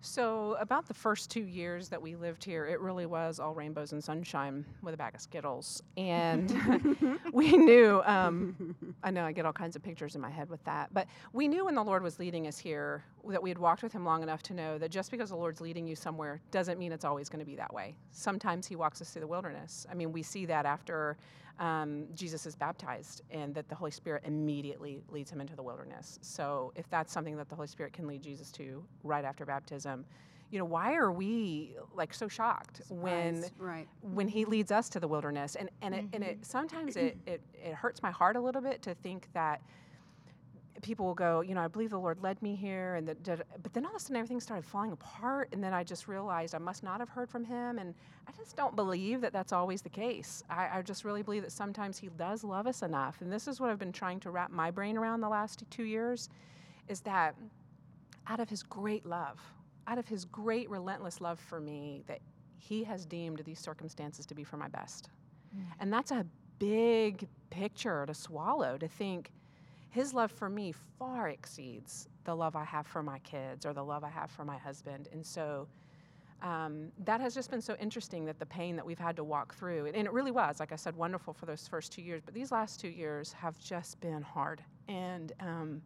So 0.00 0.56
about 0.60 0.86
the 0.86 0.94
first 0.94 1.30
two 1.30 1.42
years 1.42 1.88
that 1.88 2.00
we 2.00 2.14
lived 2.14 2.44
here 2.44 2.66
it 2.66 2.80
really 2.80 3.06
was 3.06 3.40
all 3.40 3.54
rainbows 3.54 3.92
and 3.92 4.02
sunshine 4.02 4.64
with 4.82 4.94
a 4.94 4.96
bag 4.96 5.14
of 5.14 5.20
skittles. 5.20 5.82
And 5.96 7.18
we 7.32 7.56
knew 7.56 8.00
um, 8.04 8.74
i 9.02 9.10
know 9.10 9.24
i 9.24 9.32
get 9.32 9.44
all 9.46 9.52
kinds 9.52 9.76
of 9.76 9.82
pictures 9.82 10.14
in 10.14 10.20
my 10.20 10.30
head 10.30 10.48
with 10.48 10.62
that 10.64 10.92
but 10.92 11.06
we 11.32 11.48
knew 11.48 11.64
when 11.64 11.74
the 11.74 11.82
lord 11.84 12.02
was 12.02 12.18
leading 12.18 12.46
us 12.46 12.58
here 12.58 13.02
that 13.32 13.42
we 13.42 13.50
had 13.50 13.58
walked 13.58 13.82
with 13.82 13.92
him 13.92 14.04
long 14.04 14.22
enough 14.22 14.42
to 14.44 14.54
know 14.54 14.78
that 14.78 14.90
just 14.90 15.10
because 15.10 15.30
the 15.30 15.36
lord's 15.36 15.60
leading 15.60 15.86
you 15.86 15.94
somewhere 15.94 16.40
doesn't 16.50 16.78
mean 16.78 16.92
it's 16.92 17.04
always 17.04 17.28
going 17.28 17.40
to 17.40 17.46
be 17.46 17.56
that 17.56 17.72
way. 17.72 17.94
Sometimes 18.10 18.66
he 18.66 18.76
walks 18.76 19.00
us 19.00 19.10
through 19.10 19.20
the 19.20 19.26
wilderness. 19.26 19.86
I 19.90 19.94
mean 19.94 20.12
we 20.12 20.22
see 20.22 20.46
that 20.46 20.66
after 20.66 21.16
um, 21.58 22.06
jesus 22.14 22.46
is 22.46 22.54
baptized 22.54 23.22
and 23.30 23.54
that 23.54 23.68
the 23.68 23.74
holy 23.74 23.90
spirit 23.90 24.22
immediately 24.24 25.02
leads 25.10 25.30
him 25.30 25.40
into 25.40 25.56
the 25.56 25.62
wilderness. 25.62 26.18
So 26.22 26.72
if 26.76 26.88
that's 26.90 27.12
something 27.12 27.36
that 27.36 27.48
the 27.48 27.56
holy 27.56 27.68
spirit 27.68 27.92
can 27.92 28.06
lead 28.06 28.22
jesus 28.22 28.50
to 28.52 28.84
right 29.02 29.24
after 29.24 29.44
baptism 29.44 30.04
you 30.50 30.58
know 30.58 30.64
why 30.64 30.94
are 30.94 31.12
we 31.12 31.76
like 31.94 32.14
so 32.14 32.26
shocked 32.28 32.80
when 32.88 33.44
right. 33.58 33.86
when 34.00 34.28
he 34.28 34.44
leads 34.44 34.72
us 34.72 34.88
to 34.90 35.00
the 35.00 35.08
wilderness? 35.08 35.56
And 35.56 35.68
and 35.82 35.94
it, 35.94 36.04
and 36.12 36.24
it 36.24 36.38
sometimes 36.44 36.96
it, 36.96 37.18
it 37.26 37.42
it 37.54 37.74
hurts 37.74 38.02
my 38.02 38.10
heart 38.10 38.36
a 38.36 38.40
little 38.40 38.62
bit 38.62 38.82
to 38.82 38.94
think 38.94 39.28
that 39.34 39.60
people 40.82 41.06
will 41.06 41.14
go 41.14 41.40
you 41.40 41.54
know 41.54 41.60
i 41.60 41.68
believe 41.68 41.90
the 41.90 41.98
lord 41.98 42.22
led 42.22 42.40
me 42.42 42.54
here 42.54 42.94
and 42.96 43.08
that 43.08 43.22
that- 43.24 43.62
but 43.62 43.72
then 43.72 43.84
all 43.84 43.90
of 43.92 43.96
a 43.96 44.00
sudden 44.00 44.16
everything 44.16 44.40
started 44.40 44.64
falling 44.64 44.92
apart 44.92 45.48
and 45.52 45.62
then 45.62 45.72
i 45.72 45.82
just 45.82 46.08
realized 46.08 46.54
i 46.54 46.58
must 46.58 46.82
not 46.82 47.00
have 47.00 47.08
heard 47.08 47.28
from 47.28 47.44
him 47.44 47.78
and 47.78 47.94
i 48.26 48.32
just 48.32 48.56
don't 48.56 48.76
believe 48.76 49.20
that 49.20 49.32
that's 49.32 49.52
always 49.52 49.82
the 49.82 49.88
case 49.88 50.42
i, 50.50 50.78
I 50.78 50.82
just 50.82 51.04
really 51.04 51.22
believe 51.22 51.42
that 51.42 51.52
sometimes 51.52 51.98
he 51.98 52.08
does 52.08 52.44
love 52.44 52.66
us 52.66 52.82
enough 52.82 53.20
and 53.20 53.32
this 53.32 53.48
is 53.48 53.60
what 53.60 53.70
i've 53.70 53.78
been 53.78 53.92
trying 53.92 54.20
to 54.20 54.30
wrap 54.30 54.50
my 54.50 54.70
brain 54.70 54.96
around 54.96 55.20
the 55.20 55.28
last 55.28 55.64
two 55.70 55.84
years 55.84 56.28
is 56.88 57.00
that 57.00 57.34
out 58.26 58.40
of 58.40 58.48
his 58.48 58.62
great 58.62 59.06
love 59.06 59.40
out 59.88 59.98
of 59.98 60.06
his 60.06 60.24
great 60.26 60.68
relentless 60.70 61.20
love 61.20 61.40
for 61.40 61.60
me 61.60 62.02
that 62.06 62.20
he 62.58 62.84
has 62.84 63.06
deemed 63.06 63.40
these 63.44 63.58
circumstances 63.58 64.26
to 64.26 64.34
be 64.34 64.44
for 64.44 64.58
my 64.58 64.68
best. 64.68 65.08
Mm. 65.56 65.62
And 65.80 65.92
that's 65.92 66.10
a 66.10 66.26
big 66.58 67.26
picture 67.50 68.04
to 68.06 68.12
swallow 68.14 68.76
to 68.76 68.86
think 68.88 69.30
his 69.90 70.14
love 70.14 70.30
for 70.30 70.48
me 70.48 70.72
far 70.98 71.28
exceeds 71.28 72.08
the 72.24 72.34
love 72.34 72.56
I 72.56 72.64
have 72.64 72.86
for 72.86 73.02
my 73.02 73.18
kids 73.20 73.64
or 73.64 73.72
the 73.72 73.84
love 73.84 74.04
I 74.04 74.10
have 74.10 74.30
for 74.30 74.44
my 74.44 74.58
husband. 74.58 75.08
And 75.12 75.24
so 75.24 75.66
um, 76.42 76.92
that 77.04 77.20
has 77.20 77.34
just 77.34 77.50
been 77.50 77.60
so 77.60 77.74
interesting 77.80 78.24
that 78.26 78.38
the 78.38 78.46
pain 78.46 78.76
that 78.76 78.86
we've 78.86 78.98
had 78.98 79.16
to 79.16 79.24
walk 79.24 79.54
through, 79.54 79.86
and 79.86 80.06
it 80.06 80.12
really 80.12 80.30
was, 80.30 80.60
like 80.60 80.72
I 80.72 80.76
said, 80.76 80.94
wonderful 80.94 81.32
for 81.32 81.46
those 81.46 81.66
first 81.66 81.90
two 81.90 82.02
years, 82.02 82.22
but 82.24 82.34
these 82.34 82.52
last 82.52 82.80
two 82.80 82.88
years 82.88 83.32
have 83.32 83.58
just 83.58 83.98
been 84.00 84.22
hard. 84.22 84.62
And, 84.88 85.32
um, 85.40 85.82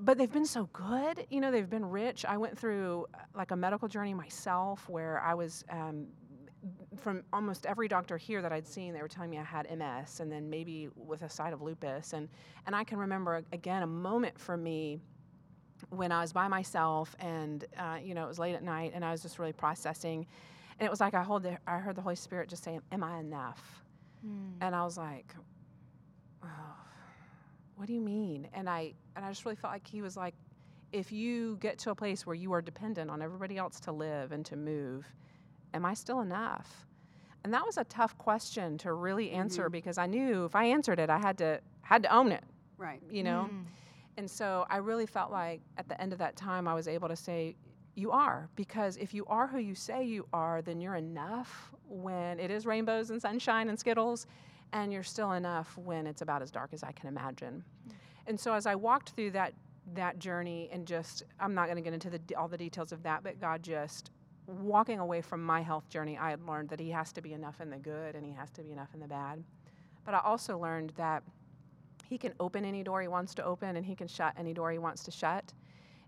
but 0.00 0.18
they've 0.18 0.32
been 0.32 0.46
so 0.46 0.68
good. 0.72 1.26
You 1.30 1.40
know, 1.40 1.52
they've 1.52 1.70
been 1.70 1.84
rich. 1.88 2.24
I 2.24 2.36
went 2.36 2.58
through 2.58 3.06
uh, 3.14 3.18
like 3.36 3.52
a 3.52 3.56
medical 3.56 3.86
journey 3.86 4.14
myself 4.14 4.88
where 4.88 5.20
I 5.20 5.34
was 5.34 5.64
um, 5.70 6.06
from 6.96 7.22
almost 7.32 7.66
every 7.66 7.88
doctor 7.88 8.16
here 8.16 8.42
that 8.42 8.52
I'd 8.52 8.66
seen, 8.66 8.94
they 8.94 9.02
were 9.02 9.08
telling 9.08 9.30
me 9.30 9.38
I 9.38 9.44
had 9.44 9.66
MS 9.70 10.20
and 10.20 10.32
then 10.32 10.50
maybe 10.50 10.88
with 10.96 11.22
a 11.22 11.28
side 11.28 11.52
of 11.52 11.62
lupus. 11.62 12.12
And, 12.14 12.28
and 12.66 12.76
I 12.76 12.84
can 12.84 12.98
remember, 12.98 13.42
again, 13.52 13.82
a 13.82 13.86
moment 13.86 14.38
for 14.38 14.56
me 14.56 15.00
when 15.90 16.12
I 16.12 16.22
was 16.22 16.32
by 16.32 16.48
myself 16.48 17.14
and, 17.20 17.64
uh, 17.78 17.98
you 18.02 18.14
know, 18.14 18.24
it 18.24 18.28
was 18.28 18.38
late 18.38 18.54
at 18.54 18.62
night 18.62 18.92
and 18.94 19.04
I 19.04 19.12
was 19.12 19.22
just 19.22 19.38
really 19.38 19.52
processing. 19.52 20.26
And 20.78 20.86
it 20.86 20.90
was 20.90 21.00
like 21.00 21.14
I, 21.14 21.22
hold 21.22 21.42
the, 21.44 21.58
I 21.66 21.78
heard 21.78 21.96
the 21.96 22.02
Holy 22.02 22.16
Spirit 22.16 22.48
just 22.48 22.64
saying, 22.64 22.82
Am 22.92 23.04
I 23.04 23.18
enough? 23.20 23.82
And 24.60 24.74
I 24.74 24.84
was 24.84 24.96
like, 24.96 25.34
oh, 26.42 26.46
what 27.76 27.86
do 27.86 27.92
you 27.92 28.00
mean? 28.00 28.48
And 28.54 28.68
I 28.68 28.94
and 29.16 29.24
I 29.24 29.28
just 29.30 29.44
really 29.44 29.56
felt 29.56 29.72
like 29.72 29.86
he 29.86 30.02
was 30.02 30.16
like, 30.16 30.34
if 30.92 31.12
you 31.12 31.56
get 31.60 31.78
to 31.80 31.90
a 31.90 31.94
place 31.94 32.26
where 32.26 32.36
you 32.36 32.52
are 32.52 32.62
dependent 32.62 33.10
on 33.10 33.22
everybody 33.22 33.58
else 33.58 33.80
to 33.80 33.92
live 33.92 34.32
and 34.32 34.44
to 34.46 34.56
move, 34.56 35.06
am 35.74 35.84
I 35.84 35.92
still 35.94 36.20
enough? 36.20 36.86
And 37.44 37.52
that 37.52 37.66
was 37.66 37.76
a 37.76 37.84
tough 37.84 38.16
question 38.16 38.78
to 38.78 38.92
really 38.94 39.30
answer 39.32 39.68
Mhm. 39.68 39.72
because 39.72 39.98
I 39.98 40.06
knew 40.06 40.44
if 40.46 40.56
I 40.56 40.64
answered 40.64 40.98
it, 40.98 41.10
I 41.10 41.18
had 41.18 41.36
to 41.38 41.60
had 41.82 42.02
to 42.04 42.08
own 42.14 42.32
it, 42.32 42.44
Right. 42.78 43.02
you 43.10 43.22
know. 43.22 43.50
Mm. 43.52 43.66
And 44.16 44.30
so 44.30 44.64
I 44.70 44.78
really 44.78 45.04
felt 45.04 45.30
like 45.30 45.60
at 45.76 45.86
the 45.86 46.00
end 46.00 46.14
of 46.14 46.18
that 46.20 46.34
time, 46.36 46.66
I 46.66 46.72
was 46.72 46.88
able 46.88 47.08
to 47.08 47.16
say, 47.16 47.56
You 47.96 48.10
are. 48.10 48.48
Because 48.56 48.96
if 48.96 49.12
you 49.14 49.24
are 49.26 49.46
who 49.46 49.58
you 49.58 49.74
say 49.76 50.02
you 50.02 50.26
are, 50.32 50.62
then 50.62 50.80
you're 50.80 50.96
enough 50.96 51.72
when 51.86 52.40
it 52.40 52.50
is 52.50 52.64
rainbows 52.66 53.10
and 53.10 53.20
sunshine 53.22 53.68
and 53.68 53.78
Skittles, 53.78 54.26
and 54.72 54.92
you're 54.92 55.04
still 55.04 55.30
enough 55.32 55.76
when 55.78 56.06
it's 56.08 56.20
about 56.22 56.42
as 56.42 56.50
dark 56.50 56.72
as 56.72 56.82
I 56.82 56.90
can 56.92 57.06
imagine. 57.08 57.62
And 58.26 58.40
so 58.40 58.54
as 58.54 58.66
I 58.66 58.74
walked 58.74 59.10
through 59.10 59.30
that, 59.32 59.52
that 59.92 60.18
journey, 60.18 60.68
and 60.72 60.86
just, 60.88 61.22
I'm 61.38 61.54
not 61.54 61.66
going 61.66 61.76
to 61.76 61.82
get 61.82 61.92
into 61.92 62.10
the, 62.10 62.34
all 62.34 62.48
the 62.48 62.56
details 62.58 62.90
of 62.90 63.02
that, 63.04 63.22
but 63.22 63.38
God 63.38 63.62
just, 63.62 64.10
walking 64.46 64.98
away 64.98 65.20
from 65.20 65.42
my 65.42 65.62
health 65.62 65.88
journey, 65.88 66.18
I 66.18 66.30
had 66.30 66.46
learned 66.46 66.68
that 66.70 66.80
He 66.80 66.90
has 66.90 67.12
to 67.12 67.22
be 67.22 67.32
enough 67.32 67.60
in 67.60 67.70
the 67.70 67.78
good 67.78 68.14
and 68.14 68.24
He 68.24 68.32
has 68.32 68.50
to 68.52 68.62
be 68.62 68.72
enough 68.72 68.94
in 68.94 69.00
the 69.00 69.08
bad. 69.08 69.42
But 70.04 70.14
I 70.14 70.20
also 70.20 70.58
learned 70.58 70.92
that 70.96 71.22
he 72.08 72.18
can 72.18 72.32
open 72.40 72.64
any 72.64 72.82
door 72.82 73.00
he 73.00 73.08
wants 73.08 73.34
to 73.34 73.44
open 73.44 73.76
and 73.76 73.84
he 73.84 73.94
can 73.94 74.06
shut 74.06 74.34
any 74.36 74.52
door 74.52 74.70
he 74.70 74.78
wants 74.78 75.02
to 75.04 75.10
shut. 75.10 75.52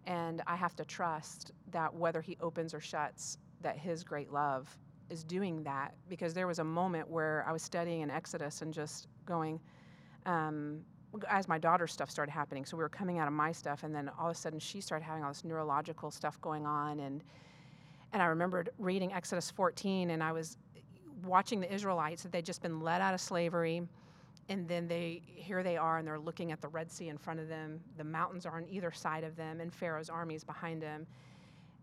And 0.06 0.42
I 0.46 0.54
have 0.54 0.76
to 0.76 0.84
trust 0.84 1.52
that 1.72 1.92
whether 1.92 2.20
he 2.20 2.36
opens 2.40 2.74
or 2.74 2.80
shuts, 2.80 3.38
that 3.62 3.76
his 3.76 4.04
great 4.04 4.30
love 4.30 4.68
is 5.10 5.24
doing 5.24 5.62
that. 5.64 5.94
Because 6.08 6.34
there 6.34 6.46
was 6.46 6.58
a 6.58 6.64
moment 6.64 7.08
where 7.08 7.44
I 7.48 7.52
was 7.52 7.62
studying 7.62 8.02
in 8.02 8.10
Exodus 8.10 8.62
and 8.62 8.72
just 8.72 9.08
going, 9.24 9.58
um, 10.26 10.80
as 11.28 11.48
my 11.48 11.58
daughter's 11.58 11.92
stuff 11.92 12.10
started 12.10 12.30
happening. 12.30 12.64
So 12.64 12.76
we 12.76 12.82
were 12.82 12.88
coming 12.88 13.18
out 13.18 13.26
of 13.26 13.34
my 13.34 13.50
stuff, 13.50 13.82
and 13.82 13.94
then 13.94 14.10
all 14.18 14.30
of 14.30 14.36
a 14.36 14.38
sudden 14.38 14.60
she 14.60 14.80
started 14.80 15.04
having 15.04 15.24
all 15.24 15.30
this 15.30 15.44
neurological 15.44 16.10
stuff 16.10 16.40
going 16.40 16.66
on. 16.66 17.00
And, 17.00 17.24
and 18.12 18.22
I 18.22 18.26
remembered 18.26 18.70
reading 18.78 19.12
Exodus 19.12 19.50
14, 19.50 20.10
and 20.10 20.22
I 20.22 20.32
was 20.32 20.56
watching 21.24 21.60
the 21.60 21.72
Israelites 21.72 22.22
that 22.22 22.32
they'd 22.32 22.44
just 22.44 22.62
been 22.62 22.80
led 22.80 23.00
out 23.00 23.14
of 23.14 23.20
slavery 23.20 23.82
and 24.48 24.68
then 24.68 24.86
they 24.86 25.22
here 25.26 25.62
they 25.62 25.76
are 25.76 25.98
and 25.98 26.06
they're 26.06 26.18
looking 26.18 26.52
at 26.52 26.60
the 26.60 26.68
red 26.68 26.90
sea 26.90 27.08
in 27.08 27.18
front 27.18 27.40
of 27.40 27.48
them. 27.48 27.80
The 27.96 28.04
mountains 28.04 28.46
are 28.46 28.56
on 28.56 28.66
either 28.68 28.92
side 28.92 29.24
of 29.24 29.36
them 29.36 29.60
and 29.60 29.72
pharaoh's 29.72 30.08
army 30.08 30.34
is 30.34 30.44
behind 30.44 30.82
them. 30.82 31.06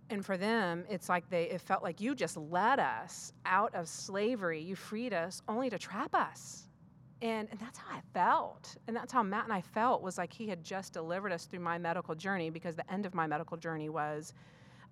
And 0.09 0.25
for 0.25 0.37
them 0.37 0.85
it's 0.89 1.09
like 1.09 1.29
they 1.29 1.43
it 1.43 1.61
felt 1.61 1.83
like 1.83 1.99
you 1.99 2.15
just 2.15 2.37
led 2.37 2.79
us 2.79 3.33
out 3.45 3.73
of 3.75 3.87
slavery. 3.87 4.61
You 4.61 4.75
freed 4.75 5.13
us 5.13 5.41
only 5.47 5.69
to 5.69 5.77
trap 5.77 6.13
us. 6.13 6.67
And, 7.21 7.47
and 7.51 7.59
that's 7.59 7.77
how 7.77 7.95
i 7.95 8.01
felt. 8.13 8.75
And 8.87 8.95
that's 8.95 9.11
how 9.11 9.23
matt 9.23 9.45
and 9.45 9.53
i 9.53 9.61
felt 9.61 10.01
was 10.01 10.17
like 10.17 10.31
he 10.31 10.47
had 10.47 10.63
just 10.63 10.93
delivered 10.93 11.31
us 11.31 11.45
through 11.45 11.61
my 11.61 11.77
medical 11.77 12.15
journey 12.15 12.49
because 12.49 12.75
the 12.75 12.91
end 12.91 13.05
of 13.05 13.13
my 13.13 13.27
medical 13.27 13.57
journey 13.57 13.89
was 13.89 14.33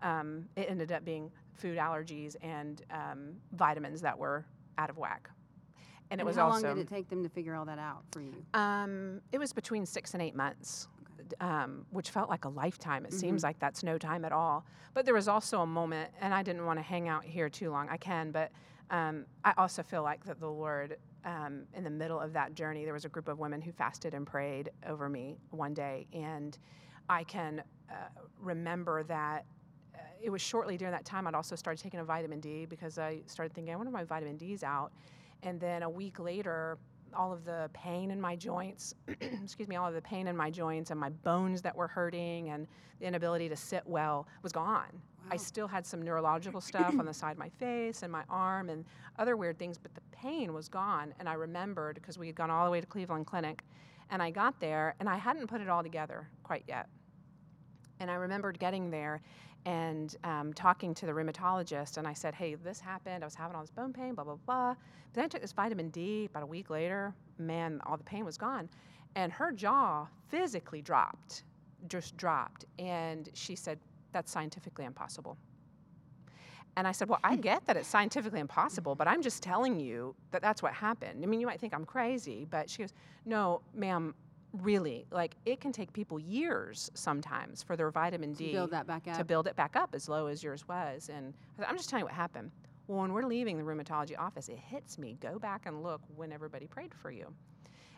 um, 0.01 0.45
it 0.55 0.67
ended 0.69 0.91
up 0.91 1.05
being 1.05 1.31
food 1.53 1.77
allergies 1.77 2.35
and 2.41 2.81
um, 2.91 3.33
vitamins 3.53 4.01
that 4.01 4.17
were 4.17 4.45
out 4.77 4.89
of 4.89 4.97
whack 4.97 5.29
and 6.11 6.19
it 6.19 6.25
was 6.25 6.35
how 6.35 6.49
also 6.49 6.67
long 6.67 6.75
did 6.75 6.81
it 6.81 6.89
take 6.89 7.09
them 7.09 7.23
to 7.23 7.29
figure 7.29 7.55
all 7.55 7.65
that 7.65 7.79
out 7.79 8.03
for 8.11 8.21
you? 8.21 8.45
um, 8.53 9.21
it 9.31 9.39
was 9.39 9.53
between 9.53 9.85
six 9.85 10.13
and 10.13 10.21
eight 10.21 10.35
months, 10.35 10.89
um, 11.39 11.85
which 11.91 12.09
felt 12.09 12.29
like 12.29 12.43
a 12.43 12.49
lifetime. 12.49 13.05
It 13.05 13.13
seems 13.13 13.43
like 13.43 13.57
that's 13.59 13.81
no 13.81 13.97
time 13.97 14.25
at 14.25 14.33
all. 14.33 14.65
But 14.93 15.05
there 15.05 15.13
was 15.13 15.29
also 15.29 15.61
a 15.61 15.65
moment, 15.65 16.11
and 16.19 16.33
I 16.33 16.43
didn't 16.43 16.65
want 16.65 16.79
to 16.79 16.83
hang 16.83 17.07
out 17.07 17.23
here 17.23 17.49
too 17.49 17.71
long. 17.71 17.87
I 17.89 17.95
can, 17.95 18.31
but 18.31 18.51
um, 18.89 19.25
I 19.45 19.53
also 19.57 19.83
feel 19.83 20.03
like 20.03 20.25
that 20.25 20.41
the 20.41 20.49
Lord, 20.49 20.97
um, 21.23 21.63
in 21.73 21.85
the 21.85 21.89
middle 21.89 22.19
of 22.19 22.33
that 22.33 22.55
journey, 22.55 22.83
there 22.83 22.93
was 22.93 23.05
a 23.05 23.09
group 23.09 23.29
of 23.29 23.39
women 23.39 23.61
who 23.61 23.71
fasted 23.71 24.13
and 24.13 24.27
prayed 24.27 24.69
over 24.85 25.07
me 25.07 25.37
one 25.51 25.73
day, 25.73 26.07
and 26.11 26.57
I 27.07 27.23
can 27.23 27.63
uh, 27.89 27.93
remember 28.37 29.03
that. 29.03 29.45
It 30.21 30.29
was 30.29 30.41
shortly 30.41 30.77
during 30.77 30.91
that 30.91 31.05
time 31.05 31.27
I'd 31.27 31.33
also 31.33 31.55
started 31.55 31.81
taking 31.81 31.99
a 31.99 32.03
vitamin 32.03 32.39
D 32.39 32.65
because 32.65 32.97
I 32.97 33.21
started 33.25 33.53
thinking, 33.53 33.73
I 33.73 33.77
wonder 33.77 33.89
if 33.89 33.93
my 33.93 34.03
vitamin 34.03 34.37
D's 34.37 34.63
out. 34.63 34.91
And 35.43 35.59
then 35.59 35.83
a 35.83 35.89
week 35.89 36.19
later, 36.19 36.77
all 37.15 37.33
of 37.33 37.43
the 37.43 37.69
pain 37.73 38.11
in 38.11 38.21
my 38.21 38.35
joints, 38.35 38.93
excuse 39.21 39.67
me, 39.67 39.75
all 39.75 39.87
of 39.87 39.93
the 39.93 40.01
pain 40.01 40.27
in 40.27 40.37
my 40.37 40.49
joints 40.49 40.91
and 40.91 40.99
my 40.99 41.09
bones 41.09 41.61
that 41.63 41.75
were 41.75 41.87
hurting 41.87 42.49
and 42.49 42.67
the 42.99 43.05
inability 43.07 43.49
to 43.49 43.55
sit 43.55 43.83
well 43.85 44.27
was 44.43 44.51
gone. 44.51 45.01
I 45.29 45.37
still 45.37 45.67
had 45.67 45.85
some 45.85 46.01
neurological 46.01 46.61
stuff 46.61 46.97
on 46.99 47.05
the 47.05 47.13
side 47.13 47.31
of 47.31 47.37
my 47.37 47.49
face 47.49 48.03
and 48.03 48.11
my 48.11 48.23
arm 48.29 48.69
and 48.69 48.85
other 49.17 49.37
weird 49.37 49.59
things, 49.59 49.77
but 49.77 49.93
the 49.93 50.01
pain 50.11 50.53
was 50.53 50.67
gone. 50.67 51.13
And 51.19 51.29
I 51.29 51.33
remembered 51.33 51.95
because 51.95 52.17
we 52.17 52.27
had 52.27 52.35
gone 52.35 52.49
all 52.49 52.65
the 52.65 52.71
way 52.71 52.81
to 52.81 52.87
Cleveland 52.87 53.27
Clinic, 53.27 53.63
and 54.09 54.21
I 54.21 54.29
got 54.29 54.59
there 54.59 54.95
and 54.99 55.07
I 55.07 55.17
hadn't 55.17 55.47
put 55.47 55.61
it 55.61 55.69
all 55.69 55.83
together 55.83 56.27
quite 56.43 56.63
yet. 56.67 56.87
And 57.99 58.09
I 58.09 58.15
remembered 58.15 58.59
getting 58.59 58.89
there 58.89 59.21
and 59.65 60.15
um, 60.23 60.53
talking 60.53 60.93
to 60.95 61.05
the 61.05 61.11
rheumatologist, 61.11 61.97
and 61.97 62.07
I 62.07 62.13
said, 62.13 62.33
"Hey, 62.33 62.55
this 62.55 62.79
happened. 62.79 63.23
I 63.23 63.27
was 63.27 63.35
having 63.35 63.55
all 63.55 63.61
this 63.61 63.71
bone 63.71 63.93
pain, 63.93 64.15
blah 64.15 64.23
blah 64.23 64.35
blah." 64.45 64.69
But 64.73 65.13
then 65.13 65.25
I 65.25 65.27
took 65.27 65.41
this 65.41 65.51
vitamin 65.51 65.89
D. 65.89 66.25
About 66.25 66.43
a 66.43 66.47
week 66.47 66.69
later, 66.69 67.13
man, 67.37 67.81
all 67.85 67.97
the 67.97 68.03
pain 68.03 68.25
was 68.25 68.37
gone, 68.37 68.69
and 69.15 69.31
her 69.31 69.51
jaw 69.51 70.07
physically 70.29 70.81
dropped, 70.81 71.43
just 71.87 72.17
dropped, 72.17 72.65
and 72.79 73.29
she 73.33 73.55
said, 73.55 73.79
"That's 74.11 74.31
scientifically 74.31 74.85
impossible." 74.85 75.37
And 76.77 76.87
I 76.87 76.91
said, 76.93 77.09
Well, 77.09 77.19
I 77.23 77.35
get 77.35 77.65
that 77.65 77.75
it's 77.75 77.87
scientifically 77.87 78.39
impossible, 78.39 78.95
but 78.95 79.07
I'm 79.07 79.21
just 79.21 79.43
telling 79.43 79.79
you 79.79 80.15
that 80.31 80.41
that's 80.41 80.63
what 80.63 80.73
happened. 80.73 81.23
I 81.23 81.27
mean, 81.27 81.41
you 81.41 81.47
might 81.47 81.59
think 81.59 81.73
I'm 81.73 81.85
crazy, 81.85 82.47
but 82.49 82.69
she 82.69 82.81
goes, 82.81 82.93
No, 83.25 83.61
ma'am, 83.73 84.15
really. 84.53 85.05
Like, 85.11 85.35
it 85.45 85.59
can 85.59 85.71
take 85.71 85.93
people 85.93 86.19
years 86.19 86.91
sometimes 86.93 87.63
for 87.63 87.75
their 87.75 87.91
vitamin 87.91 88.33
D 88.33 88.47
To 88.47 88.51
build 88.53 88.71
that 88.71 88.87
back 88.87 89.07
up 89.07 89.17
to 89.17 89.23
build 89.23 89.47
it 89.47 89.55
back 89.55 89.75
up 89.75 89.93
as 89.93 90.09
low 90.09 90.27
as 90.27 90.43
yours 90.43 90.67
was. 90.67 91.09
And 91.13 91.33
I'm 91.65 91.77
just 91.77 91.89
telling 91.89 92.01
you 92.01 92.05
what 92.05 92.13
happened. 92.13 92.51
Well, 92.87 92.99
when 93.01 93.13
we're 93.13 93.25
leaving 93.25 93.57
the 93.57 93.63
rheumatology 93.63 94.17
office, 94.17 94.49
it 94.49 94.57
hits 94.57 94.97
me. 94.97 95.17
Go 95.21 95.39
back 95.39 95.65
and 95.65 95.83
look 95.83 96.01
when 96.15 96.31
everybody 96.31 96.67
prayed 96.67 96.93
for 96.93 97.11
you. 97.11 97.33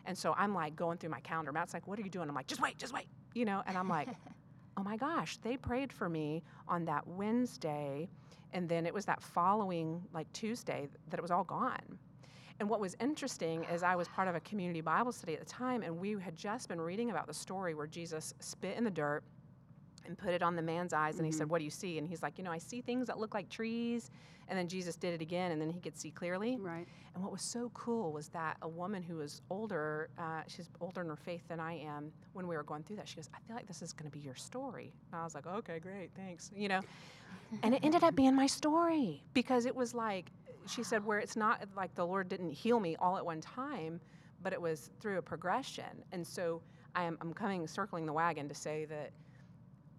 And 0.06 0.16
so 0.16 0.34
I'm 0.36 0.54
like 0.54 0.76
going 0.76 0.98
through 0.98 1.10
my 1.10 1.20
calendar. 1.20 1.52
Matt's 1.52 1.74
like, 1.74 1.86
What 1.86 1.98
are 1.98 2.02
you 2.02 2.10
doing? 2.10 2.28
I'm 2.28 2.34
like, 2.34 2.46
Just 2.46 2.60
wait, 2.60 2.78
just 2.78 2.92
wait. 2.92 3.06
You 3.34 3.44
know, 3.44 3.62
and 3.66 3.76
I'm 3.76 3.88
like, 3.88 4.08
Oh 4.76 4.82
my 4.82 4.96
gosh, 4.96 5.36
they 5.38 5.56
prayed 5.56 5.92
for 5.92 6.08
me 6.08 6.42
on 6.68 6.84
that 6.86 7.06
Wednesday. 7.06 8.08
And 8.52 8.68
then 8.68 8.86
it 8.86 8.94
was 8.94 9.04
that 9.06 9.22
following, 9.22 10.02
like 10.12 10.32
Tuesday, 10.32 10.88
that 11.10 11.18
it 11.18 11.22
was 11.22 11.30
all 11.30 11.44
gone. 11.44 11.98
And 12.60 12.68
what 12.68 12.80
was 12.80 12.96
interesting 13.00 13.64
is 13.64 13.82
I 13.82 13.96
was 13.96 14.08
part 14.08 14.28
of 14.28 14.34
a 14.34 14.40
community 14.40 14.80
Bible 14.80 15.12
study 15.12 15.34
at 15.34 15.40
the 15.40 15.46
time, 15.46 15.82
and 15.82 15.98
we 15.98 16.12
had 16.12 16.36
just 16.36 16.68
been 16.68 16.80
reading 16.80 17.10
about 17.10 17.26
the 17.26 17.34
story 17.34 17.74
where 17.74 17.86
Jesus 17.86 18.32
spit 18.38 18.76
in 18.76 18.84
the 18.84 18.90
dirt 18.90 19.24
and 20.06 20.16
put 20.16 20.30
it 20.30 20.42
on 20.42 20.54
the 20.54 20.62
man's 20.62 20.92
eyes, 20.92 21.16
and 21.16 21.26
he 21.26 21.32
said, 21.32 21.48
What 21.48 21.58
do 21.58 21.64
you 21.64 21.70
see? 21.70 21.98
And 21.98 22.06
he's 22.06 22.22
like, 22.22 22.38
You 22.38 22.44
know, 22.44 22.52
I 22.52 22.58
see 22.58 22.80
things 22.80 23.06
that 23.08 23.18
look 23.18 23.34
like 23.34 23.48
trees. 23.48 24.10
And 24.46 24.58
then 24.58 24.68
Jesus 24.68 24.94
did 24.94 25.14
it 25.14 25.22
again, 25.22 25.52
and 25.52 25.60
then 25.60 25.70
he 25.70 25.80
could 25.80 25.96
see 25.96 26.10
clearly. 26.10 26.58
Right. 26.60 26.86
And 27.14 27.22
what 27.22 27.32
was 27.32 27.40
so 27.40 27.70
cool 27.72 28.12
was 28.12 28.28
that 28.28 28.58
a 28.60 28.68
woman 28.68 29.02
who 29.02 29.16
was 29.16 29.40
older, 29.48 30.10
uh, 30.18 30.42
she's 30.48 30.68
older 30.82 31.00
in 31.00 31.08
her 31.08 31.16
faith 31.16 31.42
than 31.48 31.60
I 31.60 31.78
am, 31.78 32.12
when 32.34 32.46
we 32.46 32.54
were 32.54 32.62
going 32.62 32.82
through 32.82 32.96
that, 32.96 33.08
she 33.08 33.16
goes, 33.16 33.30
I 33.34 33.38
feel 33.46 33.56
like 33.56 33.66
this 33.66 33.80
is 33.80 33.94
going 33.94 34.10
to 34.10 34.14
be 34.14 34.22
your 34.22 34.34
story. 34.34 34.92
And 35.10 35.20
I 35.20 35.24
was 35.24 35.34
like, 35.34 35.46
okay, 35.46 35.78
great, 35.78 36.10
thanks. 36.14 36.50
You 36.54 36.68
know, 36.68 36.80
and 37.62 37.74
it 37.74 37.80
ended 37.82 38.04
up 38.04 38.14
being 38.14 38.34
my 38.34 38.46
story 38.46 39.22
because 39.32 39.64
it 39.64 39.74
was 39.74 39.94
like, 39.94 40.26
she 40.66 40.82
said, 40.82 41.04
where 41.04 41.18
it's 41.18 41.36
not 41.36 41.62
like 41.76 41.94
the 41.94 42.06
Lord 42.06 42.28
didn't 42.28 42.50
heal 42.52 42.80
me 42.80 42.96
all 42.96 43.16
at 43.16 43.24
one 43.24 43.40
time, 43.40 44.00
but 44.42 44.52
it 44.52 44.60
was 44.60 44.90
through 45.00 45.18
a 45.18 45.22
progression. 45.22 46.04
And 46.12 46.26
so 46.26 46.62
I 46.94 47.04
am, 47.04 47.18
I'm 47.20 47.32
coming, 47.34 47.66
circling 47.66 48.06
the 48.06 48.12
wagon 48.12 48.48
to 48.48 48.54
say 48.54 48.84
that 48.86 49.10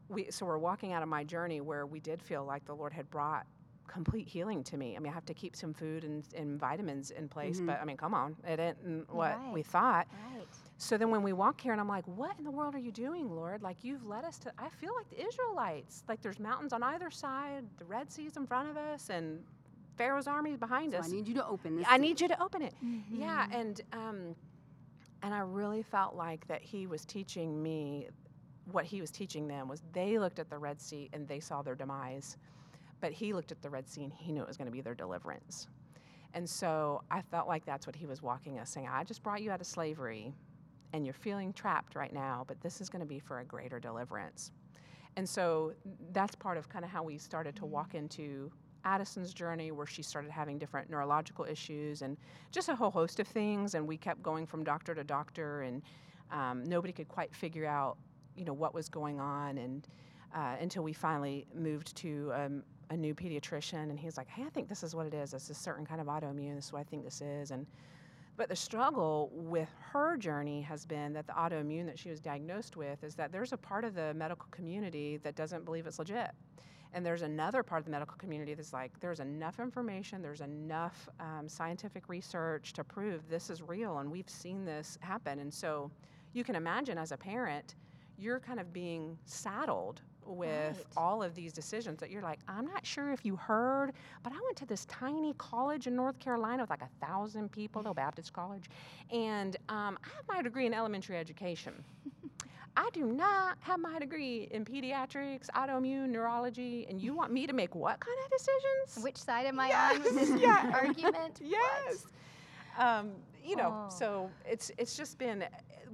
we, 0.10 0.30
so 0.30 0.46
we're 0.46 0.58
walking 0.60 0.94
out 0.94 1.02
of 1.04 1.10
my 1.10 1.24
journey 1.24 1.62
where 1.62 1.86
we 1.86 2.00
did 2.00 2.22
feel 2.22 2.46
like 2.46 2.66
the 2.66 2.76
Lord 2.76 2.94
had 2.94 3.10
brought 3.10 3.46
complete 3.88 4.28
healing 4.28 4.64
to 4.64 4.78
me. 4.78 4.96
I 4.96 5.00
mean, 5.00 5.12
I 5.12 5.16
have 5.16 5.26
to 5.28 5.34
keep 5.34 5.56
some 5.56 5.74
food 5.74 6.04
and, 6.04 6.24
and 6.36 6.60
vitamins 6.60 7.12
in 7.12 7.28
place, 7.30 7.60
Mhm. 7.60 7.68
but 7.68 7.80
I 7.82 7.86
mean, 7.86 7.98
come 7.98 8.14
on, 8.16 8.36
it 8.44 8.60
isn't 8.60 9.14
what 9.14 9.38
we 9.54 9.62
thought. 9.62 10.08
Right. 10.34 10.48
So 10.78 10.98
then 10.98 11.10
when 11.12 11.22
we 11.24 11.34
walk 11.34 11.62
here 11.62 11.72
and 11.72 11.80
I'm 11.80 11.88
like, 11.88 12.06
what 12.08 12.38
in 12.38 12.44
the 12.44 12.52
world 12.52 12.76
are 12.76 12.80
you 12.80 12.92
doing, 12.92 13.30
Lord? 13.34 13.62
Like 13.62 13.84
you've 13.84 14.06
led 14.06 14.26
us 14.26 14.38
to, 14.40 14.52
I 14.58 14.70
feel 14.70 14.92
like 14.96 15.10
the 15.10 15.26
Israelites. 15.26 16.04
Like 16.10 16.22
there's 16.22 16.40
mountains 16.40 16.74
on 16.74 16.82
either 16.84 17.10
side, 17.12 17.64
the 17.78 17.86
Red 17.86 18.12
Sea's 18.12 18.38
in 18.38 18.46
front 18.48 18.70
of 18.70 18.76
us, 18.78 19.10
and 19.10 19.44
Pharaoh's 19.98 20.28
army 20.28 20.52
is 20.52 20.58
behind 20.58 20.94
So 20.94 21.00
I 21.00 21.08
need 21.08 21.28
you 21.28 21.36
to 21.36 21.48
open 21.48 21.78
this. 21.78 21.86
I 21.90 21.96
to 21.98 22.02
need 22.02 22.20
you 22.22 22.28
to 22.28 22.42
open 22.42 22.62
it. 22.62 22.74
Mm-hmm. 22.84 23.22
Yeah, 23.22 23.48
and 23.52 23.82
um, 23.94 24.36
and 25.24 25.34
I 25.34 25.40
really 25.40 25.84
felt 25.84 26.16
like 26.16 26.48
that 26.48 26.62
he 26.62 26.88
was 26.88 27.06
teaching 27.06 27.62
me 27.62 28.08
what 28.72 28.86
he 28.86 29.02
was 29.02 29.12
teaching 29.12 29.48
them 29.48 29.68
was 29.68 29.84
they 29.94 30.18
looked 30.18 30.40
at 30.40 30.50
the 30.50 30.58
Red 30.58 30.82
Sea 30.82 31.10
and 31.14 31.28
they 31.28 31.40
saw 31.40 31.62
their 31.62 31.76
demise, 31.76 32.38
but 33.00 33.12
he 33.12 33.34
looked 33.34 33.52
at 33.52 33.62
the 33.62 33.70
Red 33.70 33.88
Sea 33.88 34.04
and 34.04 34.14
he 34.14 34.32
knew 34.32 34.42
it 34.42 34.48
was 34.48 34.58
going 34.58 34.68
to 34.68 34.72
be 34.72 34.82
their 34.82 34.96
deliverance. 34.96 35.68
And 36.34 36.50
so 36.50 37.04
I 37.12 37.22
felt 37.22 37.48
like 37.48 37.66
that's 37.66 37.88
what 37.88 37.96
he 37.96 38.06
was 38.06 38.22
walking 38.22 38.60
us, 38.60 38.70
saying, 38.70 38.88
"I 38.92 39.04
just 39.04 39.24
brought 39.24 39.42
you 39.42 39.52
out 39.52 39.62
of 39.62 39.68
slavery, 39.68 40.34
and 40.94 41.06
you're 41.06 41.14
feeling 41.14 41.54
trapped 41.54 41.96
right 41.96 42.14
now, 42.14 42.44
but 42.48 42.60
this 42.62 42.82
is 42.82 42.90
going 42.90 43.02
to 43.02 43.06
be 43.06 43.20
for 43.20 43.40
a 43.40 43.46
greater 43.46 43.80
deliverance." 43.80 44.52
And 45.16 45.28
so 45.28 45.74
that's 46.12 46.36
part 46.36 46.58
of 46.58 46.68
kind 46.68 46.84
of 46.84 46.92
how 46.92 47.04
we 47.04 47.18
started 47.18 47.56
to 47.58 47.66
walk 47.66 47.96
into 47.96 48.52
Addison's 48.86 49.34
journey, 49.34 49.72
where 49.72 49.88
she 49.88 50.04
started 50.04 50.32
having 50.32 50.58
different 50.58 50.90
neurological 50.90 51.46
issues 51.46 52.02
and 52.02 52.18
just 52.52 52.70
a 52.70 52.76
whole 52.76 52.92
host 52.92 53.20
of 53.20 53.28
things. 53.28 53.76
And 53.76 53.88
we 53.88 53.98
kept 53.98 54.24
going 54.24 54.46
from 54.46 54.64
doctor 54.64 54.96
to 54.96 55.04
doctor, 55.04 55.64
and 55.64 55.82
um, 56.32 56.64
nobody 56.64 56.94
could 56.94 57.08
quite 57.10 57.34
figure 57.36 57.66
out, 57.66 57.98
you 58.38 58.46
know, 58.46 58.54
what 58.54 58.74
was 58.74 58.90
going 58.90 59.20
on. 59.20 59.58
And 59.58 59.88
uh, 60.34 60.56
until 60.62 60.84
we 60.84 60.94
finally 60.94 61.48
moved 61.54 61.96
to 61.98 62.32
um, 62.34 62.64
a 62.92 62.98
new 62.98 63.16
pediatrician, 63.16 63.90
and 63.90 64.00
he's 64.00 64.18
like, 64.18 64.28
"Hey, 64.28 64.44
I 64.44 64.50
think 64.50 64.70
this 64.70 64.84
is 64.84 64.96
what 64.96 65.08
it 65.08 65.14
is. 65.14 65.34
It's 65.34 65.50
a 65.50 65.54
certain 65.56 65.86
kind 65.86 66.00
of 66.00 66.08
autoimmune. 66.08 66.56
This 66.56 66.66
is 66.66 66.74
what 66.74 66.82
I 66.82 66.84
think 66.84 67.04
this 67.04 67.22
is." 67.22 67.52
And 67.52 67.66
But 68.38 68.50
the 68.50 68.56
struggle 68.56 69.32
with 69.34 69.70
her 69.94 70.18
journey 70.18 70.62
has 70.62 70.86
been 70.86 71.14
that 71.14 71.26
the 71.26 71.34
autoimmune 71.34 71.86
that 71.86 71.98
she 71.98 72.10
was 72.10 72.20
diagnosed 72.20 72.76
with 72.76 73.04
is 73.04 73.16
that 73.16 73.32
there's 73.32 73.54
a 73.54 73.58
part 73.58 73.86
of 73.86 73.96
the 73.96 74.14
medical 74.14 74.48
community 74.52 75.18
that 75.24 75.36
doesn't 75.36 75.64
believe 75.66 75.88
it's 75.88 76.00
legit. 76.00 76.32
And 76.96 77.06
there's 77.06 77.22
another 77.24 77.62
part 77.62 77.80
of 77.82 77.86
the 77.86 77.92
medical 77.92 78.18
community 78.18 78.56
that's 78.56 78.74
like, 78.74 78.98
there's 79.02 79.20
enough 79.20 79.60
information, 79.60 80.22
there's 80.22 80.42
enough 80.42 81.10
um, 81.20 81.48
scientific 81.50 82.10
research 82.10 82.74
to 82.74 82.84
prove 82.86 83.30
this 83.30 83.50
is 83.52 83.62
real, 83.62 84.00
and 84.00 84.10
we've 84.10 84.30
seen 84.30 84.66
this 84.66 84.98
happen. 85.02 85.40
And 85.40 85.54
so 85.54 85.92
you 86.34 86.44
can 86.46 86.56
imagine 86.56 86.98
as 86.98 87.12
a 87.12 87.18
parent, 87.18 87.76
you're 88.18 88.40
kind 88.40 88.60
of 88.62 88.74
being 88.74 89.18
saddled 89.26 90.02
with 90.26 90.78
Right. 90.78 90.86
all 90.98 91.22
of 91.22 91.36
these 91.36 91.54
decisions 91.54 92.00
that 92.00 92.10
you're 92.10 92.22
like, 92.22 92.40
I'm 92.48 92.66
not 92.66 92.86
sure 92.86 93.12
if 93.12 93.26
you 93.26 93.36
heard, 93.36 93.92
but 94.24 94.32
I 94.34 94.38
went 94.46 94.58
to 94.58 94.66
this 94.66 94.86
tiny 94.86 95.34
college 95.38 95.88
in 95.88 95.96
North 95.96 96.18
Carolina 96.20 96.64
with 96.64 96.70
like 96.72 96.82
a 96.82 97.06
thousand 97.06 97.52
people, 97.52 97.84
no 97.84 97.94
Baptist 97.94 98.34
college, 98.34 98.70
and 99.12 99.58
um, 99.70 100.00
I 100.04 100.08
have 100.16 100.26
my 100.30 100.42
degree 100.42 100.66
in 100.66 100.74
elementary 100.74 101.18
education. 101.18 101.84
I 102.78 102.90
do 102.94 103.06
not 103.06 103.58
have 103.62 103.80
my 103.80 104.00
degree 104.00 104.48
in 104.52 104.66
pediatrics, 104.66 105.48
autoimmune, 105.56 106.10
neurology, 106.10 106.86
and 106.90 107.02
you 107.02 107.16
want 107.16 107.32
me 107.32 107.48
to 107.48 107.54
make 107.54 107.74
what 107.76 108.00
kind 108.00 108.18
of 108.26 108.32
decisions? 108.32 109.04
Which 109.04 109.18
side 109.18 109.46
am 109.46 109.60
I 109.60 109.68
Yes, 109.70 109.94
on 109.96 110.04
with 110.04 110.16
this 110.16 110.42
yeah. 110.42 110.72
argument? 110.74 111.40
Yes. 111.42 112.06
Um, 112.78 113.12
you 113.44 113.56
know, 113.56 113.74
Oh. 113.86 113.90
so 113.90 114.30
it's 114.46 114.72
it's 114.78 114.98
just 114.98 115.18
been 115.18 115.46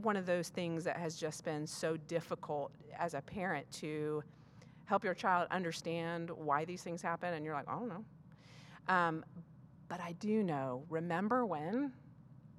one 0.01 0.15
of 0.17 0.25
those 0.25 0.49
things 0.49 0.83
that 0.85 0.97
has 0.97 1.15
just 1.17 1.43
been 1.43 1.67
so 1.67 1.97
difficult 2.07 2.71
as 2.97 3.13
a 3.13 3.21
parent 3.21 3.69
to 3.73 4.23
help 4.85 5.03
your 5.03 5.13
child 5.13 5.47
understand 5.51 6.31
why 6.31 6.65
these 6.65 6.81
things 6.81 7.01
happen, 7.01 7.33
and 7.35 7.45
you're 7.45 7.53
like, 7.53 7.67
I 7.67 7.73
don't 7.73 7.89
know. 7.89 8.05
Um, 8.87 9.25
but 9.87 9.99
I 10.01 10.13
do 10.13 10.41
know. 10.43 10.83
Remember 10.89 11.45
when 11.45 11.91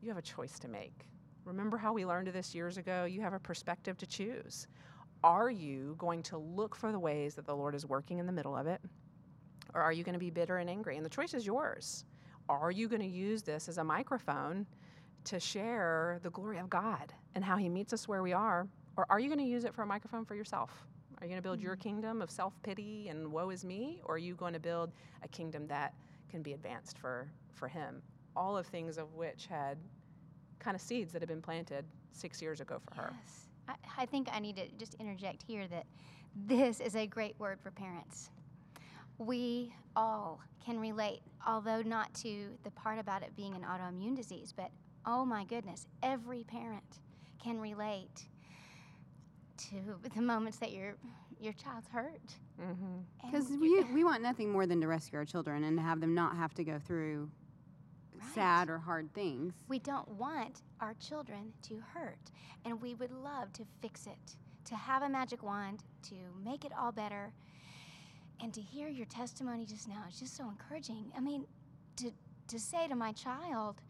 you 0.01 0.09
have 0.09 0.19
a 0.19 0.23
choice 0.23 0.59
to 0.61 0.69
make. 0.69 1.07
Remember 1.45 1.77
how 1.77 1.93
we 1.93 2.07
learned 2.07 2.29
this 2.29 2.55
years 2.55 2.77
ago? 2.77 3.05
You 3.05 3.21
have 3.21 3.33
a 3.33 3.39
perspective 3.39 3.99
to 3.99 4.07
choose. 4.07 4.69
Are 5.25 5.51
you 5.51 5.95
going 5.99 6.23
to 6.25 6.39
look 6.39 6.75
for 6.75 6.93
the 6.93 6.99
ways 6.99 7.35
that 7.35 7.47
the 7.47 7.55
Lord 7.55 7.75
is 7.75 7.87
working 7.87 8.19
in 8.19 8.27
the 8.27 8.33
middle 8.33 8.57
of 8.57 8.67
it? 8.67 8.81
Or 9.75 9.81
are 9.81 9.93
you 9.93 10.05
going 10.05 10.15
to 10.15 10.19
be 10.19 10.31
bitter 10.31 10.59
and 10.59 10.69
angry? 10.69 10.97
And 10.97 11.05
the 11.05 11.11
choice 11.11 11.35
is 11.35 11.47
yours. 11.47 12.05
Are 12.49 12.71
you 12.71 12.89
going 12.89 13.01
to 13.01 13.07
use 13.07 13.43
this 13.43 13.69
as 13.69 13.79
a 13.79 13.85
microphone 13.85 14.67
to 15.25 15.39
share 15.39 16.19
the 16.23 16.31
glory 16.31 16.59
of 16.59 16.69
God 16.69 17.13
and 17.35 17.45
how 17.45 17.57
He 17.57 17.69
meets 17.69 17.93
us 17.93 18.09
where 18.09 18.23
we 18.23 18.33
are? 18.33 18.67
Or 18.97 19.07
are 19.09 19.19
you 19.19 19.29
going 19.29 19.39
to 19.39 19.45
use 19.45 19.65
it 19.65 19.75
for 19.75 19.83
a 19.83 19.87
microphone 19.87 20.25
for 20.25 20.35
yourself? 20.35 20.71
Are 21.21 21.25
you 21.25 21.31
going 21.31 21.39
to 21.39 21.43
build 21.43 21.61
your 21.61 21.75
mm-hmm. 21.75 21.83
kingdom 21.83 22.23
of 22.23 22.31
self 22.31 22.61
pity 22.63 23.09
and 23.09 23.31
woe 23.31 23.51
is 23.51 23.65
me? 23.65 24.01
Or 24.05 24.17
are 24.17 24.19
you 24.19 24.35
going 24.35 24.53
to 24.55 24.61
build 24.61 24.93
a 25.23 25.29
kingdom 25.29 25.67
that 25.69 25.95
can 26.29 26.43
be 26.43 26.53
advanced 26.53 26.99
for, 26.99 27.29
for 27.53 27.69
Him? 27.69 28.03
All 28.35 28.57
of 28.57 28.67
things 28.67 28.99
of 28.99 29.15
which 29.15 29.47
had 29.47 29.79
kind 30.63 30.75
of 30.75 30.81
seeds 30.81 31.13
that 31.13 31.21
had 31.23 31.29
been 31.29 31.43
planted 31.43 31.85
six 32.13 32.41
years 32.41 32.61
ago 32.61 32.81
for 32.87 32.95
her. 32.95 33.13
Yes. 33.13 33.49
I, 33.69 34.03
I 34.03 34.07
think 34.07 34.29
I 34.33 34.39
need 34.39 34.57
to 34.57 34.69
just 34.79 34.95
interject 34.95 35.43
here 35.43 35.67
that 35.69 35.87
this 36.47 36.81
is 36.81 36.97
a 36.97 37.07
great 37.07 37.39
word 37.39 37.59
for 37.61 37.71
parents. 37.71 38.31
We 39.19 39.75
all 39.95 40.41
can 40.65 40.79
relate, 40.79 41.21
although 41.47 41.83
not 41.83 42.13
to 42.15 42.49
the 42.65 42.71
part 42.71 42.99
about 42.99 43.23
it 43.23 43.35
being 43.37 43.55
an 43.55 43.63
autoimmune 43.63 44.17
disease, 44.17 44.53
but 44.57 44.71
oh 45.05 45.25
my 45.25 45.45
goodness, 45.45 45.87
every 46.03 46.45
parent 46.45 47.01
can 47.43 47.61
relate 47.61 48.29
to 49.57 49.77
the 50.15 50.23
moments 50.23 50.59
that 50.59 50.73
your 50.73 50.95
your 51.41 51.53
child's 51.55 51.89
hurt. 51.89 52.21
Mm-hmm. 52.61 53.31
Because 53.31 53.49
we, 53.51 53.83
we 53.93 54.05
want 54.05 54.23
nothing 54.23 54.51
more 54.51 54.65
than 54.65 54.81
to 54.81 54.87
rescue 54.87 55.19
our 55.19 55.25
children 55.25 55.65
and 55.65 55.77
to 55.77 55.83
have 55.83 56.01
them 56.01 56.15
not 56.15 56.37
have 56.37 56.55
to 56.55 56.63
go 56.63 56.79
through 56.79 57.29
Right. 58.25 58.35
sad 58.35 58.71
or 58.71 58.79
hard 58.79 59.13
things. 59.15 59.55
We 59.69 59.79
don't 59.79 60.09
want 60.09 60.63
our 60.81 60.95
children 60.95 61.53
to 61.63 61.83
hurt, 61.95 62.31
and 62.65 62.81
we 62.81 62.95
would 62.95 63.11
love 63.13 63.53
to 63.55 63.65
fix 63.81 64.07
it, 64.07 64.37
to 64.67 64.77
have 64.77 65.03
a 65.03 65.09
magic 65.09 65.43
wand, 65.43 65.83
to 66.05 66.15
make 66.45 66.65
it 66.65 66.73
all 66.79 66.93
better. 66.93 67.33
And 68.41 68.53
to 68.55 68.61
hear 68.61 68.89
your 68.89 69.07
testimony 69.07 69.67
just 69.67 69.89
now 69.89 70.03
is 70.09 70.19
just 70.19 70.37
so 70.37 70.49
encouraging. 70.49 71.13
I 71.17 71.21
mean, 71.21 71.47
to, 71.97 72.11
to 72.49 72.59
say 72.59 72.89
to 72.89 72.97
my 72.97 73.13
child, 73.13 73.81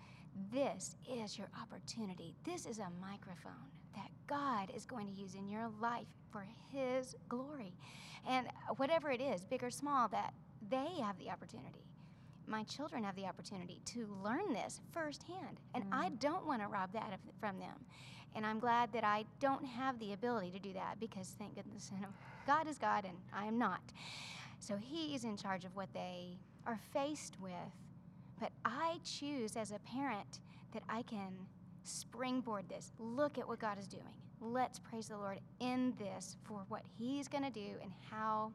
this 0.52 0.96
is 1.10 1.38
your 1.38 1.48
opportunity, 1.60 2.34
this 2.44 2.66
is 2.66 2.78
a 2.78 2.88
microphone 3.00 3.70
that 3.94 4.10
God 4.26 4.70
is 4.74 4.84
going 4.84 5.06
to 5.06 5.12
use 5.12 5.34
in 5.34 5.48
your 5.48 5.70
life 5.80 6.06
for 6.30 6.46
His 6.70 7.14
glory. 7.28 7.74
And 8.28 8.46
whatever 8.76 9.10
it 9.10 9.20
is, 9.20 9.44
big 9.44 9.64
or 9.64 9.70
small, 9.70 10.08
that 10.08 10.34
they 10.70 11.00
have 11.02 11.18
the 11.18 11.30
opportunity 11.30 11.84
my 12.46 12.64
children 12.64 13.04
have 13.04 13.16
the 13.16 13.26
opportunity 13.26 13.80
to 13.86 14.08
learn 14.22 14.52
this 14.52 14.80
firsthand, 14.92 15.60
and 15.74 15.84
I 15.92 16.08
mm. 16.08 16.18
don't 16.20 16.46
want 16.46 16.62
to 16.62 16.68
rob 16.68 16.92
that 16.92 17.12
of, 17.12 17.20
from 17.40 17.58
them. 17.58 17.84
And 18.34 18.46
I'm 18.46 18.58
glad 18.58 18.92
that 18.92 19.04
I 19.04 19.24
don't 19.40 19.64
have 19.64 19.98
the 19.98 20.14
ability 20.14 20.50
to 20.52 20.58
do 20.58 20.72
that 20.72 20.98
because, 20.98 21.34
thank 21.38 21.54
goodness, 21.54 21.90
you 21.94 22.00
know, 22.00 22.08
God 22.46 22.66
is 22.66 22.78
God 22.78 23.04
and 23.04 23.16
I 23.32 23.44
am 23.44 23.58
not. 23.58 23.80
So 24.58 24.76
He 24.76 25.14
is 25.14 25.24
in 25.24 25.36
charge 25.36 25.64
of 25.64 25.76
what 25.76 25.92
they 25.92 26.38
are 26.66 26.80
faced 26.92 27.36
with. 27.40 27.52
But 28.40 28.50
I 28.64 28.98
choose 29.04 29.56
as 29.56 29.70
a 29.70 29.78
parent 29.80 30.40
that 30.72 30.82
I 30.88 31.02
can 31.02 31.32
springboard 31.84 32.68
this. 32.68 32.92
Look 32.98 33.38
at 33.38 33.46
what 33.46 33.58
God 33.58 33.78
is 33.78 33.86
doing. 33.86 34.02
Let's 34.40 34.78
praise 34.78 35.08
the 35.08 35.16
Lord 35.16 35.40
in 35.60 35.94
this 35.98 36.36
for 36.44 36.64
what 36.68 36.82
He's 36.98 37.28
going 37.28 37.44
to 37.44 37.50
do 37.50 37.76
and 37.82 37.92
how 38.10 38.52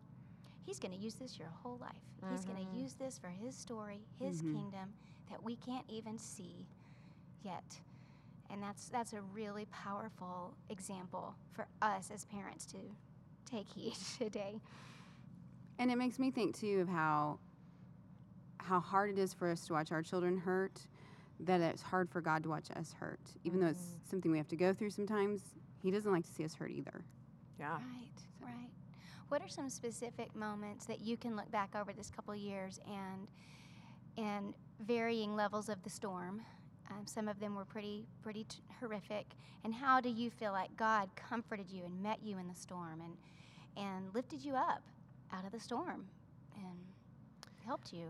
He's 0.67 0.79
going 0.79 0.91
to 0.93 0.99
use 0.99 1.15
this 1.15 1.39
your 1.39 1.47
whole 1.63 1.77
life. 1.79 2.03
He's 2.29 2.43
going 2.45 2.57
to 2.57 2.77
use 2.77 2.93
this 2.95 3.17
for 3.17 3.29
His 3.29 3.55
story, 3.55 4.01
His 4.19 4.41
Mhm. 4.41 4.51
kingdom 4.53 4.93
that 5.29 5.41
we 5.41 5.55
can't 5.55 5.85
even 5.89 6.19
see 6.19 6.67
yet. 7.41 7.79
And 8.49 8.61
that's 8.61 8.89
that's 8.89 9.13
a 9.13 9.21
really 9.21 9.65
powerful 9.71 10.53
example 10.69 11.35
for 11.53 11.67
us 11.81 12.11
as 12.11 12.25
parents 12.25 12.65
to 12.67 12.77
take 13.45 13.67
heed 13.69 13.93
today. 14.17 14.59
And 15.79 15.89
it 15.89 15.95
makes 15.97 16.19
me 16.19 16.31
think 16.31 16.55
too 16.57 16.81
of 16.81 16.89
how 16.89 17.39
how 18.59 18.79
hard 18.81 19.09
it 19.09 19.17
is 19.17 19.33
for 19.33 19.49
us 19.49 19.65
to 19.67 19.73
watch 19.73 19.93
our 19.93 20.01
children 20.03 20.37
hurt, 20.37 20.81
that 21.39 21.61
it's 21.61 21.81
hard 21.81 22.09
for 22.09 22.19
God 22.19 22.43
to 22.43 22.49
watch 22.49 22.69
us 22.71 22.91
hurt. 22.99 23.21
Even 23.45 23.61
though 23.61 23.67
it's 23.67 23.95
something 24.09 24.29
we 24.31 24.37
have 24.37 24.49
to 24.49 24.57
go 24.57 24.73
through 24.73 24.89
sometimes, 24.89 25.41
he 25.81 25.91
doesn't 25.91 26.11
like 26.11 26.25
to 26.25 26.31
see 26.31 26.43
us 26.43 26.53
hurt 26.53 26.71
either. 26.71 27.05
Yeah. 27.57 27.75
Right, 27.75 27.81
right. 27.81 28.26
What 29.29 29.41
are 29.41 29.49
some 29.49 29.69
specific 29.69 30.33
moments 30.35 30.85
that 30.85 31.01
you 31.01 31.17
can 31.17 31.35
look 31.35 31.51
back 31.51 31.75
over 31.75 31.91
this 31.91 32.09
couple 32.09 32.33
years 32.35 32.79
and 32.87 33.27
and 34.17 34.53
varying 34.79 35.35
levels 35.35 35.67
of 35.67 35.83
the 35.83 35.89
storm? 35.89 36.41
Um, 36.89 37.05
some 37.05 37.27
of 37.27 37.39
them 37.39 37.53
were 37.53 37.65
pretty 37.65 38.05
pretty 38.21 38.45
t- 38.45 38.59
horrific. 38.79 39.25
And 39.65 39.73
how 39.73 39.99
do 39.99 40.09
you 40.09 40.29
feel 40.29 40.53
like 40.53 40.75
God 40.77 41.09
comforted 41.15 41.69
you 41.69 41.83
and 41.83 42.01
met 42.01 42.19
you 42.23 42.37
in 42.37 42.47
the 42.47 42.55
storm 42.55 43.01
and 43.01 43.17
and 43.75 44.13
lifted 44.13 44.43
you 44.43 44.55
up 44.55 44.81
out 45.33 45.45
of 45.45 45.51
the 45.51 45.59
storm 45.59 46.07
and 46.55 46.77
helped 47.65 47.91
you? 47.91 48.07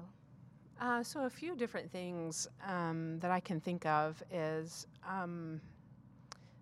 Uh, 0.80 1.02
so 1.02 1.26
a 1.26 1.30
few 1.30 1.56
different 1.56 1.92
things 1.92 2.48
um, 2.64 3.18
that 3.20 3.32
I 3.32 3.40
can 3.40 3.60
think 3.60 3.88
of 3.88 4.22
is 4.32 4.86
um, 5.08 5.60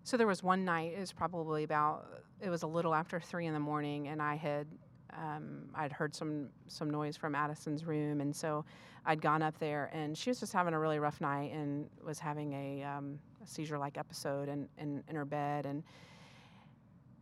so 0.06 0.16
there 0.16 0.26
was 0.28 0.40
one 0.40 0.64
night 0.64 0.92
it 0.96 1.00
was 1.00 1.12
probably 1.12 1.64
about 1.64 2.06
it 2.40 2.48
was 2.48 2.62
a 2.62 2.66
little 2.66 2.94
after 2.94 3.18
three 3.18 3.46
in 3.46 3.52
the 3.52 3.58
morning 3.60 4.06
and 4.08 4.22
I 4.22 4.36
had 4.36 4.68
um, 5.12 5.64
I'd 5.74 5.90
heard 5.92 6.14
some 6.14 6.48
some 6.68 6.90
noise 6.90 7.16
from 7.16 7.34
Addison's 7.34 7.84
room 7.84 8.20
and 8.20 8.34
so 8.34 8.64
I'd 9.04 9.20
gone 9.20 9.42
up 9.42 9.58
there 9.58 9.90
and 9.92 10.16
she 10.16 10.30
was 10.30 10.38
just 10.38 10.52
having 10.52 10.74
a 10.74 10.78
really 10.78 11.00
rough 11.00 11.20
night 11.20 11.52
and 11.52 11.88
was 12.04 12.18
having 12.20 12.52
a, 12.52 12.84
um, 12.84 13.18
a 13.42 13.46
seizure 13.48 13.78
like 13.78 13.98
episode 13.98 14.48
in, 14.48 14.68
in, 14.78 15.02
in 15.08 15.16
her 15.16 15.24
bed 15.24 15.66
and 15.66 15.82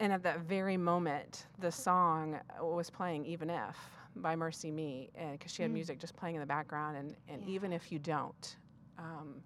and 0.01 0.13
at 0.13 0.23
that 0.25 0.41
very 0.41 0.77
moment 0.77 1.47
the 1.59 1.73
song 1.73 2.39
was 2.61 2.91
playing 2.91 3.25
even 3.25 3.49
if 3.49 3.77
by 4.17 4.37
MercyMe 4.37 5.09
because 5.33 5.53
she 5.53 5.63
had 5.63 5.71
Mm. 5.71 5.75
music 5.75 5.99
just 5.99 6.15
playing 6.17 6.35
in 6.37 6.41
the 6.41 6.47
background 6.47 6.97
and, 6.99 7.17
and 7.29 7.43
Yeah. 7.43 7.49
even 7.55 7.73
if 7.73 7.91
you 7.91 7.99
don't 7.99 8.57
um, 8.99 9.43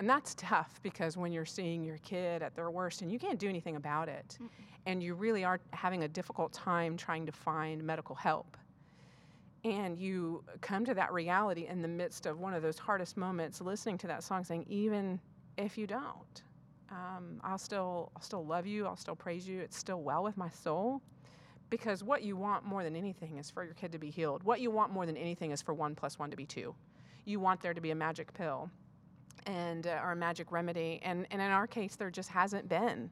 and 0.00 0.10
that's 0.10 0.34
tough 0.34 0.80
because 0.82 1.16
when 1.16 1.32
you're 1.32 1.46
seeing 1.46 1.84
your 1.84 1.98
kid 1.98 2.42
at 2.42 2.56
their 2.56 2.70
worst 2.70 3.02
and 3.02 3.12
you 3.12 3.18
can't 3.18 3.38
do 3.38 3.48
anything 3.48 3.76
about 3.76 4.08
it 4.08 4.38
Mm-mm. 4.42 4.48
and 4.86 5.02
you 5.02 5.14
really 5.14 5.44
are 5.44 5.60
having 5.72 6.02
a 6.04 6.08
difficult 6.08 6.52
time 6.52 6.96
trying 6.96 7.26
to 7.26 7.32
find 7.32 7.84
medical 7.84 8.16
help 8.16 8.56
and 9.64 9.98
you 9.98 10.42
come 10.62 10.84
to 10.86 10.94
that 10.94 11.12
reality 11.12 11.66
in 11.68 11.82
the 11.82 11.88
midst 11.88 12.26
of 12.26 12.40
one 12.40 12.54
of 12.54 12.62
those 12.62 12.78
hardest 12.78 13.16
moments 13.16 13.60
listening 13.60 13.98
to 13.98 14.08
that 14.08 14.24
song 14.24 14.42
saying 14.42 14.66
even 14.68 15.20
if 15.58 15.78
you 15.78 15.86
don't 15.86 16.42
um, 16.90 17.40
I'll 17.44 17.58
still 17.58 18.10
I'll 18.16 18.22
still 18.22 18.44
love 18.44 18.66
you. 18.66 18.86
I'll 18.86 18.96
still 18.96 19.14
praise 19.16 19.46
you. 19.46 19.60
It's 19.60 19.76
still 19.76 20.02
well 20.02 20.24
with 20.24 20.36
my 20.36 20.50
soul, 20.50 21.00
because 21.70 22.02
what 22.02 22.22
you 22.22 22.36
want 22.36 22.64
more 22.64 22.82
than 22.82 22.96
anything 22.96 23.38
is 23.38 23.50
for 23.50 23.64
your 23.64 23.74
kid 23.74 23.92
to 23.92 23.98
be 23.98 24.10
healed. 24.10 24.42
What 24.42 24.60
you 24.60 24.70
want 24.70 24.92
more 24.92 25.06
than 25.06 25.16
anything 25.16 25.52
is 25.52 25.62
for 25.62 25.72
one 25.72 25.94
plus 25.94 26.18
one 26.18 26.30
to 26.30 26.36
be 26.36 26.46
two. 26.46 26.74
You 27.24 27.38
want 27.38 27.60
there 27.60 27.74
to 27.74 27.80
be 27.80 27.92
a 27.92 27.94
magic 27.94 28.34
pill, 28.34 28.70
and 29.46 29.86
uh, 29.86 30.00
or 30.02 30.12
a 30.12 30.16
magic 30.16 30.52
remedy, 30.52 31.00
and 31.02 31.26
and 31.30 31.40
in 31.40 31.50
our 31.50 31.66
case 31.66 31.96
there 31.96 32.10
just 32.10 32.30
hasn't 32.30 32.68
been, 32.68 33.10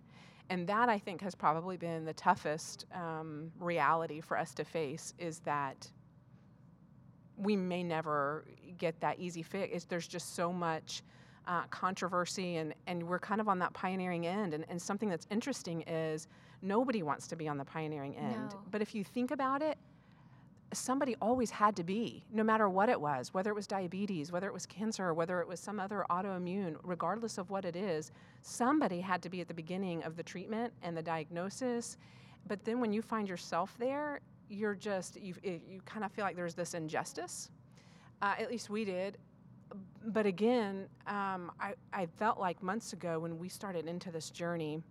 and 0.51 0.67
that 0.67 0.89
I 0.89 0.99
think 0.99 1.21
has 1.23 1.35
probably 1.35 1.77
been 1.77 2.05
the 2.05 2.15
toughest 2.15 2.87
um, 2.95 3.51
reality 3.61 4.21
for 4.21 4.39
us 4.39 4.55
to 4.55 4.65
face 4.65 5.15
is 5.19 5.41
that 5.41 5.91
we 7.37 7.57
may 7.57 7.83
never 7.83 8.45
get 8.79 9.01
that 9.01 9.19
easy 9.19 9.43
fix. 9.43 9.73
It's, 9.75 9.85
there's 9.85 10.09
just 10.09 10.35
so 10.35 10.53
much 10.53 11.03
uh, 11.47 11.63
controversy, 11.71 12.57
and, 12.57 12.75
and 12.87 13.03
we're 13.03 13.19
kind 13.19 13.41
of 13.41 13.49
on 13.49 13.59
that 13.61 13.73
pioneering 13.73 14.27
end. 14.27 14.55
And, 14.55 14.65
and 14.69 14.81
something 14.81 15.09
that's 15.09 15.27
interesting 15.31 15.83
is 15.83 16.29
nobody 16.63 17.03
wants 17.03 17.27
to 17.29 17.37
be 17.37 17.49
on 17.49 17.57
the 17.57 17.65
pioneering 17.65 18.17
end. 18.17 18.51
No. 18.51 18.61
But 18.71 18.83
if 18.83 18.95
you 18.95 19.05
think 19.05 19.31
about 19.31 19.63
it, 19.63 19.79
somebody 20.73 21.17
always 21.21 21.51
had 21.51 21.75
to 21.77 21.85
be, 21.85 22.23
no 22.31 22.43
matter 22.43 22.69
what 22.69 22.89
it 22.89 23.01
was, 23.01 23.33
whether 23.33 23.51
it 23.51 23.55
was 23.55 23.67
diabetes, 23.67 24.31
whether 24.31 24.47
it 24.47 24.53
was 24.53 24.67
cancer, 24.67 25.15
whether 25.15 25.41
it 25.41 25.49
was 25.49 25.61
some 25.61 25.81
other 25.81 26.05
autoimmune, 26.11 26.77
regardless 26.83 27.39
of 27.39 27.51
what 27.51 27.65
it 27.65 27.75
is, 27.75 28.13
somebody 28.43 29.01
had 29.01 29.23
to 29.23 29.31
be 29.31 29.41
at 29.41 29.49
the 29.49 29.55
beginning 29.55 30.03
of 30.05 30.17
the 30.17 30.23
treatment 30.23 30.73
and 30.83 30.97
the 30.97 31.03
diagnosis. 31.03 31.97
But 32.47 32.65
then 32.65 32.81
when 32.81 32.93
you 32.93 33.03
find 33.03 33.29
yourself 33.29 33.75
there, 33.79 34.21
you're 34.51 34.75
just, 34.75 35.17
you, 35.21 35.35
you 35.43 35.81
kind 35.85 36.05
of 36.05 36.13
feel 36.13 36.25
like 36.25 36.37
there's 36.37 36.55
this 36.55 36.75
injustice. 36.75 37.51
Uh, 38.21 38.35
at 38.39 38.51
least 38.51 38.71
we 38.71 38.85
did. 38.85 39.19
But 40.07 40.27
again, 40.27 40.89
um, 41.07 41.53
I, 41.61 41.75
I 41.93 42.07
felt 42.07 42.39
like 42.39 42.63
months 42.63 42.93
ago 42.93 43.19
when 43.19 43.39
we 43.39 43.49
started 43.49 43.87
into 43.87 44.11
this 44.11 44.31
journey, 44.31 44.83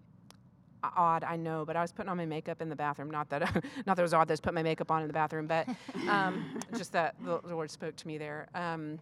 odd, 0.84 1.23
I 1.23 1.36
know, 1.36 1.65
but 1.65 1.75
I 1.75 1.82
was 1.82 1.91
putting 1.91 2.09
on 2.09 2.17
my 2.17 2.25
makeup 2.25 2.61
in 2.61 2.69
the 2.69 2.75
bathroom. 2.75 3.09
Not 3.11 3.30
that, 3.30 3.41
not 3.86 3.95
that 3.95 3.99
it 3.99 4.01
was 4.01 4.13
odd 4.13 4.28
that 4.28 4.32
I 4.32 4.34
was 4.34 4.41
putting 4.41 4.55
my 4.55 4.63
makeup 4.63 4.91
on 4.91 5.01
in 5.01 5.07
the 5.07 5.13
bathroom, 5.13 5.47
but 5.47 5.67
um, 6.07 6.59
just 6.78 6.91
that 6.93 7.15
the 7.23 7.39
Lord 7.43 7.71
spoke 7.71 7.95
to 7.97 8.07
me 8.07 8.17
there. 8.17 8.47
Um, 8.55 8.99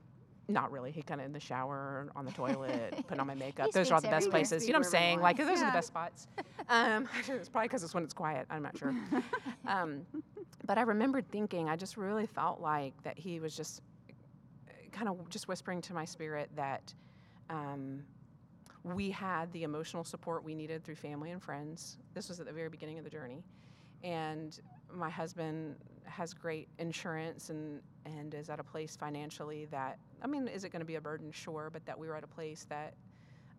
not 0.47 0.71
really. 0.71 0.91
He 0.91 1.01
kind 1.01 1.19
of 1.19 1.25
in 1.25 1.33
the 1.33 1.39
shower, 1.39 2.11
on 2.15 2.23
the 2.23 2.31
toilet, 2.31 2.93
putting 3.07 3.19
on 3.19 3.27
my 3.27 3.33
makeup. 3.45 3.65
He 3.67 3.71
Those 3.71 3.89
are 3.89 3.95
all 3.95 4.01
the 4.01 4.09
best 4.09 4.29
places. 4.29 4.67
You 4.67 4.73
know 4.73 4.79
what 4.79 4.85
I'm 4.85 4.91
saying? 4.91 5.19
Like, 5.19 5.37
those 5.37 5.61
are 5.61 5.65
the 5.65 5.71
best 5.71 5.87
spots. 5.87 6.27
Um, 6.69 7.07
it's 7.27 7.49
probably 7.49 7.67
because 7.67 7.83
it's 7.83 7.95
when 7.95 8.03
it's 8.03 8.13
quiet. 8.13 8.45
I'm 8.49 8.61
not 8.61 8.77
sure. 8.77 8.93
um, 9.67 10.01
but 10.65 10.77
I 10.77 10.81
remembered 10.81 11.29
thinking, 11.31 11.67
I 11.67 11.75
just 11.75 11.97
really 11.97 12.27
felt 12.27 12.61
like 12.61 12.93
that 13.03 13.17
he 13.17 13.39
was 13.39 13.55
just 13.55 13.81
kind 14.91 15.09
of 15.09 15.29
just 15.29 15.47
whispering 15.47 15.81
to 15.81 15.93
my 15.93 16.05
spirit 16.05 16.49
that 16.55 16.93
um, 17.49 18.03
we 18.93 19.09
had 19.09 19.51
the 19.51 19.63
emotional 19.63 20.03
support 20.03 20.43
we 20.43 20.53
needed 20.53 20.83
through 20.83 20.95
family 20.95 21.31
and 21.31 21.41
friends. 21.41 21.97
This 22.13 22.29
was 22.29 22.39
at 22.39 22.45
the 22.45 22.53
very 22.53 22.69
beginning 22.69 22.99
of 22.99 23.03
the 23.03 23.09
journey. 23.09 23.43
And 24.03 24.59
my 24.93 25.09
husband 25.09 25.75
has 26.03 26.33
great 26.35 26.67
insurance 26.77 27.49
and, 27.49 27.81
and 28.05 28.33
is 28.35 28.49
at 28.49 28.59
a 28.59 28.63
place 28.63 28.95
financially 28.95 29.65
that, 29.71 29.97
I 30.21 30.27
mean, 30.27 30.47
is 30.47 30.63
it 30.63 30.69
going 30.71 30.81
to 30.81 30.85
be 30.85 30.95
a 30.95 31.01
burden? 31.01 31.31
Sure, 31.31 31.69
but 31.73 31.83
that 31.87 31.97
we 31.97 32.07
were 32.07 32.15
at 32.15 32.23
a 32.23 32.27
place 32.27 32.65
that 32.69 32.93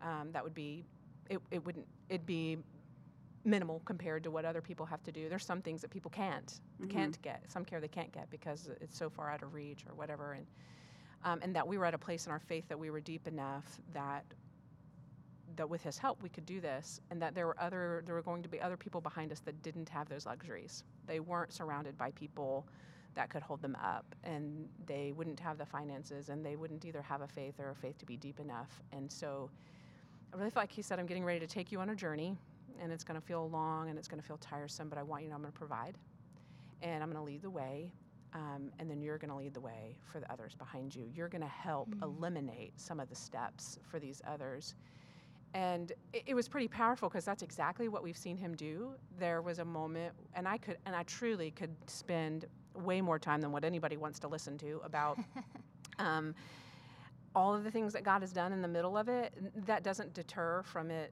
um, 0.01 0.31
that 0.31 0.43
would 0.43 0.53
be, 0.53 0.85
it, 1.29 1.39
it 1.51 1.65
wouldn't, 1.65 1.87
it'd 2.07 2.25
be 2.25 2.57
minimal 3.43 3.81
compared 3.83 4.23
to 4.23 4.31
what 4.31 4.45
other 4.45 4.61
people 4.61 4.85
have 4.85 5.03
to 5.03 5.11
do. 5.11 5.27
There's 5.27 5.45
some 5.45 5.61
things 5.61 5.81
that 5.81 5.89
people 5.89 6.11
can't, 6.11 6.61
Mhm. 6.81 6.89
can't 6.89 7.21
get, 7.21 7.51
some 7.51 7.65
care 7.65 7.81
they 7.81 7.87
can't 7.89 8.11
get 8.13 8.29
because 8.29 8.69
it's 8.79 8.97
so 8.97 9.09
far 9.09 9.29
out 9.29 9.41
of 9.41 9.53
reach 9.53 9.85
or 9.89 9.95
whatever. 9.95 10.33
And, 10.33 10.45
um, 11.25 11.39
and 11.41 11.53
that 11.55 11.67
we 11.67 11.77
were 11.77 11.85
at 11.85 11.93
a 11.93 11.97
place 11.97 12.27
in 12.27 12.31
our 12.31 12.39
faith 12.39 12.67
that 12.69 12.79
we 12.79 12.91
were 12.91 13.01
deep 13.01 13.27
enough 13.27 13.81
that 13.93 14.23
that 15.57 15.69
with 15.69 15.83
his 15.83 15.97
help 15.97 16.21
we 16.23 16.29
could 16.29 16.45
do 16.45 16.59
this 16.61 17.01
and 17.11 17.21
that 17.21 17.35
there 17.35 17.45
were 17.45 17.59
other 17.59 18.03
there 18.05 18.15
were 18.15 18.21
going 18.21 18.43
to 18.43 18.49
be 18.49 18.61
other 18.61 18.77
people 18.77 19.01
behind 19.01 19.31
us 19.31 19.39
that 19.41 19.61
didn't 19.61 19.89
have 19.89 20.07
those 20.09 20.25
luxuries 20.25 20.83
they 21.05 21.19
weren't 21.19 21.51
surrounded 21.51 21.97
by 21.97 22.11
people 22.11 22.67
that 23.15 23.29
could 23.29 23.41
hold 23.41 23.61
them 23.61 23.75
up 23.83 24.05
and 24.23 24.67
they 24.85 25.11
wouldn't 25.15 25.39
have 25.39 25.57
the 25.57 25.65
finances 25.65 26.29
and 26.29 26.45
they 26.45 26.55
wouldn't 26.55 26.85
either 26.85 27.01
have 27.01 27.21
a 27.21 27.27
faith 27.27 27.59
or 27.59 27.71
a 27.71 27.75
faith 27.75 27.97
to 27.97 28.05
be 28.05 28.15
deep 28.17 28.39
enough 28.39 28.81
and 28.91 29.11
so 29.11 29.49
i 30.33 30.37
really 30.37 30.49
felt 30.49 30.63
like 30.63 30.71
he 30.71 30.81
said 30.81 30.99
i'm 30.99 31.05
getting 31.05 31.25
ready 31.25 31.39
to 31.39 31.47
take 31.47 31.71
you 31.71 31.79
on 31.79 31.89
a 31.89 31.95
journey 31.95 32.37
and 32.81 32.91
it's 32.91 33.03
going 33.03 33.19
to 33.19 33.25
feel 33.25 33.49
long 33.49 33.89
and 33.89 33.97
it's 33.97 34.07
going 34.07 34.21
to 34.21 34.27
feel 34.27 34.37
tiresome 34.37 34.87
but 34.87 34.97
i 34.97 35.03
want 35.03 35.23
you 35.23 35.27
to 35.27 35.31
know 35.31 35.35
i'm 35.35 35.41
going 35.41 35.51
to 35.51 35.57
provide 35.57 35.97
and 36.81 37.01
i'm 37.01 37.11
going 37.11 37.19
to 37.19 37.25
lead 37.25 37.41
the 37.41 37.49
way 37.49 37.91
um, 38.33 38.71
and 38.79 38.89
then 38.89 39.01
you're 39.01 39.17
going 39.17 39.29
to 39.29 39.35
lead 39.35 39.53
the 39.53 39.61
way 39.61 39.95
for 40.11 40.19
the 40.19 40.31
others 40.31 40.53
behind 40.55 40.95
you. 40.95 41.09
You're 41.13 41.29
going 41.29 41.41
to 41.41 41.47
help 41.47 41.89
eliminate 42.03 42.79
some 42.79 42.99
of 42.99 43.09
the 43.09 43.15
steps 43.15 43.79
for 43.89 43.99
these 43.99 44.21
others. 44.27 44.75
And 45.53 45.91
it, 46.13 46.23
it 46.27 46.33
was 46.33 46.47
pretty 46.47 46.67
powerful 46.67 47.09
because 47.09 47.25
that's 47.25 47.43
exactly 47.43 47.87
what 47.87 48.03
we've 48.03 48.17
seen 48.17 48.37
him 48.37 48.55
do. 48.55 48.91
There 49.19 49.41
was 49.41 49.59
a 49.59 49.65
moment, 49.65 50.13
and 50.33 50.47
I 50.47 50.57
could, 50.57 50.77
and 50.85 50.95
I 50.95 51.03
truly 51.03 51.51
could 51.51 51.75
spend 51.89 52.45
way 52.75 53.01
more 53.01 53.17
time 53.17 53.41
than 53.41 53.51
what 53.51 53.63
anybody 53.63 53.97
wants 53.97 54.19
to 54.19 54.27
listen 54.27 54.57
to 54.59 54.81
about 54.83 55.17
um, 55.99 56.35
all 57.33 57.55
of 57.55 57.63
the 57.63 57.71
things 57.71 57.93
that 57.93 58.03
God 58.03 58.21
has 58.21 58.31
done 58.31 58.51
in 58.51 58.61
the 58.61 58.67
middle 58.67 58.97
of 58.97 59.09
it. 59.09 59.33
That 59.65 59.83
doesn't 59.83 60.13
deter 60.13 60.63
from 60.63 60.91
it, 60.91 61.11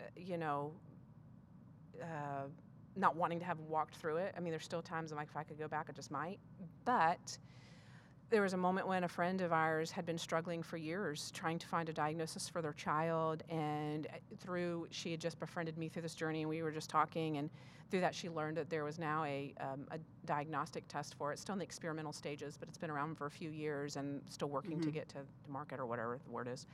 uh, 0.00 0.04
you 0.16 0.36
know. 0.36 0.72
Uh, 2.00 2.48
not 2.96 3.16
wanting 3.16 3.38
to 3.38 3.44
have 3.44 3.58
walked 3.60 3.96
through 3.96 4.16
it. 4.16 4.34
I 4.36 4.40
mean, 4.40 4.50
there's 4.50 4.64
still 4.64 4.82
times 4.82 5.12
I'm 5.12 5.18
like, 5.18 5.28
if 5.30 5.36
I 5.36 5.44
could 5.44 5.58
go 5.58 5.68
back, 5.68 5.86
I 5.88 5.92
just 5.92 6.10
might. 6.10 6.38
But 6.84 7.38
there 8.32 8.40
was 8.42 8.54
a 8.54 8.56
moment 8.56 8.88
when 8.88 9.04
a 9.04 9.08
friend 9.08 9.42
of 9.42 9.52
ours 9.52 9.90
had 9.90 10.06
been 10.06 10.16
struggling 10.16 10.62
for 10.62 10.78
years 10.78 11.30
trying 11.32 11.58
to 11.58 11.66
find 11.66 11.90
a 11.90 11.92
diagnosis 11.92 12.48
for 12.48 12.62
their 12.62 12.72
child. 12.72 13.42
And 13.50 14.06
uh, 14.06 14.16
through, 14.38 14.88
she 14.90 15.10
had 15.10 15.20
just 15.20 15.38
befriended 15.38 15.76
me 15.76 15.90
through 15.90 16.00
this 16.02 16.14
journey, 16.14 16.40
and 16.40 16.48
we 16.48 16.62
were 16.62 16.70
just 16.70 16.88
talking. 16.88 17.36
And 17.36 17.50
through 17.90 18.00
that, 18.00 18.14
she 18.14 18.30
learned 18.30 18.56
that 18.56 18.70
there 18.70 18.84
was 18.84 18.98
now 18.98 19.22
a, 19.24 19.52
um, 19.60 19.86
a 19.90 19.98
diagnostic 20.24 20.88
test 20.88 21.14
for 21.14 21.30
it. 21.30 21.34
It's 21.34 21.42
still 21.42 21.52
in 21.52 21.58
the 21.58 21.64
experimental 21.64 22.12
stages, 22.14 22.56
but 22.58 22.70
it's 22.70 22.78
been 22.78 22.90
around 22.90 23.18
for 23.18 23.26
a 23.26 23.30
few 23.30 23.50
years 23.50 23.96
and 23.96 24.22
still 24.30 24.48
working 24.48 24.80
to 24.80 24.88
Mhm. 24.88 24.94
get 24.94 25.08
to, 25.10 25.18
the 25.44 25.50
market 25.52 25.78
or 25.78 25.84
whatever 25.84 26.18
the 26.24 26.30
word 26.30 26.48
is. 26.48 26.66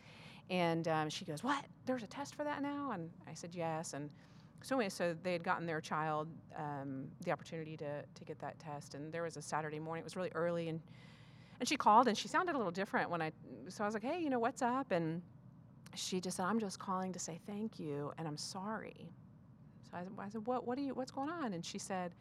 And 0.51 0.87
um, 0.87 1.11
she 1.11 1.25
goes, 1.25 1.43
What? 1.43 1.65
There's 1.87 2.05
a 2.05 2.07
test 2.07 2.37
for 2.37 2.45
that 2.45 2.63
now? 2.63 2.93
And 2.93 3.11
I 3.27 3.35
said, 3.35 3.53
Yes. 3.53 3.95
And 3.95 4.11
so 4.63 4.77
anyway, 4.77 4.91
so 4.91 5.17
they 5.25 5.33
had 5.33 5.43
gotten 5.43 5.67
their 5.67 5.81
child 5.81 6.29
um, 6.57 7.09
the 7.25 7.33
opportunity 7.33 7.77
to, 7.79 8.03
to 8.15 8.25
get 8.25 8.39
that 8.39 8.61
test, 8.61 8.95
and 8.95 9.13
there 9.13 9.25
was 9.25 9.37
a 9.37 9.43
Saturday 9.43 9.81
morning. 9.81 10.03
It 10.03 10.05
was 10.05 10.15
really 10.17 10.33
early, 10.37 10.69
and 10.69 10.81
and 11.61 11.69
she 11.69 11.77
called, 11.77 12.09
and 12.09 12.17
she 12.17 12.29
sounded 12.29 12.55
a 12.55 12.59
little 12.59 12.73
different 12.73 13.11
when 13.11 13.23
I. 13.23 13.33
So 13.69 13.85
I 13.85 13.87
was 13.87 13.95
like, 13.95 14.03
"Hey, 14.03 14.21
you 14.21 14.31
know 14.31 14.39
what's 14.39 14.63
up?" 14.63 14.91
And 14.91 15.23
she 15.95 16.21
just 16.21 16.37
said, 16.37 16.47
"I'm 16.47 16.61
just 16.61 16.79
calling 16.79 17.13
to 17.13 17.19
say 17.19 17.41
thank 17.47 17.79
you, 17.79 18.13
and 18.19 18.29
I'm 18.29 18.37
sorry." 18.37 19.11
So 19.91 19.97
I, 19.97 20.03
said- 20.05 20.13
I 20.19 20.29
said, 20.29 20.47
"What? 20.47 20.67
What 20.67 20.79
are 20.79 20.83
you? 20.83 20.95
What's 20.95 21.11
going 21.11 21.31
on?" 21.31 21.53
And 21.53 21.65
she 21.65 21.79
said, 21.79 22.15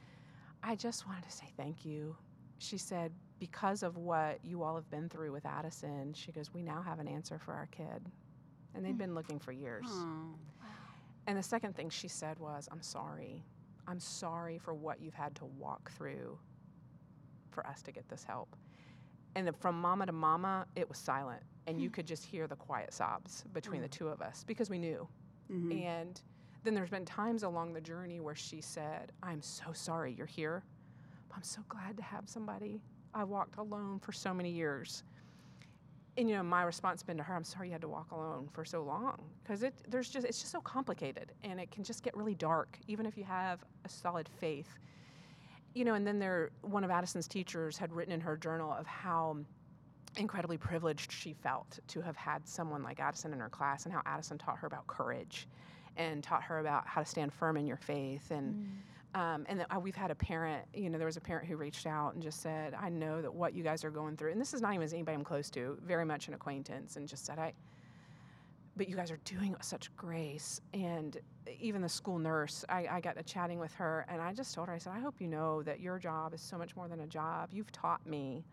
"I 0.63 0.75
just 0.75 1.07
wanted 1.07 1.23
to 1.23 1.31
say 1.31 1.45
thank 1.57 1.85
you." 1.85 2.15
She 2.59 2.77
said, 2.77 3.11
"Because 3.39 3.83
of 3.83 3.97
what 3.97 4.43
you 4.43 4.63
all 4.63 4.75
have 4.75 4.89
been 4.89 5.09
through 5.09 5.31
with 5.31 5.45
Addison, 5.45 6.13
she 6.13 6.31
goes, 6.31 6.51
we 6.51 6.63
now 6.63 6.81
have 6.81 6.99
an 6.99 7.07
answer 7.07 7.38
for 7.38 7.53
our 7.53 7.67
kid, 7.67 8.09
and 8.73 8.83
they'd 8.83 8.91
hmm. 8.91 8.97
been 8.97 9.15
looking 9.15 9.39
for 9.39 9.51
years." 9.51 9.85
Oh. 9.88 10.33
And 11.27 11.38
the 11.38 11.43
second 11.43 11.75
thing 11.75 11.89
she 11.89 12.07
said 12.07 12.39
was, 12.39 12.69
I'm 12.71 12.81
sorry. 12.81 13.43
I'm 13.85 13.99
sorry 13.99 14.57
for 14.57 14.73
what 14.73 15.01
you've 15.01 15.13
had 15.13 15.35
to 15.35 15.45
walk 15.45 15.91
through 15.91 16.39
for 17.51 17.67
us 17.67 17.81
to 17.83 17.91
get 17.91 18.07
this 18.07 18.23
help. 18.23 18.55
And 19.38 19.45
then 19.45 19.53
from 19.53 19.79
mama 19.79 20.07
to 20.07 20.11
mama, 20.11 20.65
it 20.75 20.89
was 20.89 20.97
silent. 20.97 21.43
And 21.67 21.79
you 21.79 21.91
could 21.91 22.07
just 22.07 22.25
hear 22.25 22.47
the 22.47 22.55
quiet 22.55 22.91
sobs 22.91 23.43
between 23.53 23.81
the 23.83 23.88
two 23.88 24.07
of 24.07 24.19
us 24.19 24.43
because 24.43 24.67
we 24.67 24.79
knew. 24.79 25.07
Mhm. 25.51 25.85
And 25.85 26.19
then 26.63 26.73
there's 26.73 26.89
been 26.89 27.05
times 27.05 27.43
along 27.43 27.73
the 27.73 27.81
journey 27.81 28.19
where 28.19 28.33
she 28.33 28.61
said, 28.61 29.11
I'm 29.21 29.43
so 29.43 29.71
sorry 29.73 30.11
you're 30.11 30.25
here. 30.25 30.63
I'm 31.35 31.43
so 31.43 31.61
glad 31.69 31.97
to 31.97 32.03
have 32.03 32.27
somebody. 32.27 32.81
I 33.13 33.25
walked 33.25 33.57
alone 33.57 33.99
for 33.99 34.11
so 34.11 34.33
many 34.33 34.49
years. 34.49 35.03
And 36.17 36.27
you 36.27 36.35
know, 36.35 36.41
my 36.41 36.63
response 36.63 37.03
been 37.03 37.17
to 37.17 37.23
her, 37.23 37.35
I'm 37.35 37.43
sorry 37.43 37.67
you 37.67 37.73
had 37.73 37.81
to 37.81 37.88
walk 37.88 38.09
alone 38.11 38.49
for 38.53 38.65
so 38.65 38.81
long. 38.81 39.19
Because 39.43 39.61
it 39.61 39.75
there's 39.88 40.09
just 40.09 40.25
it's 40.25 40.39
just 40.39 40.51
so 40.51 40.61
complicated 40.61 41.31
and 41.43 41.59
it 41.59 41.69
can 41.69 41.83
just 41.83 42.01
get 42.01 42.17
really 42.17 42.33
dark, 42.33 42.79
even 42.88 43.05
if 43.05 43.15
you 43.15 43.23
have 43.23 43.63
a 43.85 43.89
solid 43.89 44.27
faith. 44.27 44.79
You 45.78 45.86
know, 45.86 45.93
and 45.93 46.07
then 46.07 46.17
there 46.17 46.49
one 46.61 46.84
of 46.84 46.89
Addison's 46.89 47.28
teachers 47.28 47.78
had 47.78 47.93
written 47.93 48.11
in 48.11 48.19
her 48.21 48.36
journal 48.36 48.73
of 48.73 48.88
how 48.88 49.38
incredibly 50.17 50.57
privileged 50.57 51.11
she 51.11 51.34
felt 51.34 51.78
to 51.89 52.01
have 52.01 52.15
had 52.15 52.47
someone 52.47 52.82
like 52.82 52.99
Addison 52.99 53.32
in 53.32 53.39
her 53.39 53.49
class 53.49 53.86
and 53.86 53.93
how 53.93 54.01
Addison 54.07 54.39
taught 54.39 54.57
her 54.57 54.65
about 54.65 54.88
courage 54.88 55.47
and 55.95 56.23
taught 56.23 56.41
her 56.41 56.57
about 56.57 56.88
how 56.88 57.01
to 57.01 57.05
stand 57.05 57.32
firm 57.32 57.57
in 57.57 57.67
your 57.67 57.78
faith. 57.78 58.32
And 58.32 58.67
um, 59.13 59.45
and 59.47 59.59
that, 59.59 59.67
uh, 59.75 59.80
we've 59.80 59.95
had 59.95 60.09
a 60.09 60.15
parent 60.15 60.65
you 60.73 60.89
know 60.89 60.97
there 60.97 61.05
was 61.05 61.17
a 61.17 61.21
parent 61.21 61.47
who 61.47 61.57
reached 61.57 61.86
out 61.86 62.13
and 62.13 62.21
just 62.21 62.41
said 62.41 62.73
i 62.80 62.89
know 62.89 63.21
that 63.21 63.34
what 63.34 63.53
you 63.53 63.63
guys 63.63 63.84
are 63.86 63.89
going 63.89 64.17
through 64.17 64.32
and 64.32 64.39
this 64.39 64.53
is 64.53 64.61
not 64.61 64.73
even 64.73 64.84
as 64.84 64.93
anybody 64.93 65.15
i'm 65.15 65.23
close 65.23 65.49
to 65.49 65.78
very 65.86 66.03
much 66.03 66.28
an 66.28 66.34
acquaintance 66.34 66.97
and 66.97 67.07
just 67.07 67.25
said 67.25 67.39
i 67.39 67.53
but 68.78 68.88
you 68.88 68.95
guys 68.95 69.11
are 69.11 69.19
doing 69.25 69.51
it 69.51 69.57
with 69.57 69.65
such 69.65 69.95
grace 69.95 70.61
and 70.73 71.17
even 71.59 71.82
the 71.82 71.89
school 71.89 72.19
nurse 72.19 72.63
I, 72.69 72.88
I 72.91 73.01
got 73.01 73.15
to 73.17 73.23
chatting 73.23 73.59
with 73.59 73.73
her 73.75 74.05
and 74.09 74.21
i 74.21 74.34
just 74.34 74.53
told 74.53 74.67
her 74.67 74.73
i 74.73 74.78
said 74.78 74.93
i 74.93 74.99
hope 74.99 75.15
you 75.19 75.28
know 75.28 75.63
that 75.63 75.80
your 75.80 75.99
job 75.99 76.34
is 76.34 76.41
so 76.41 76.57
much 76.57 76.75
more 76.75 76.88
than 76.88 77.01
a 77.01 77.07
job 77.07 77.49
you've 77.51 77.71
taught 77.71 78.05
me 78.05 78.45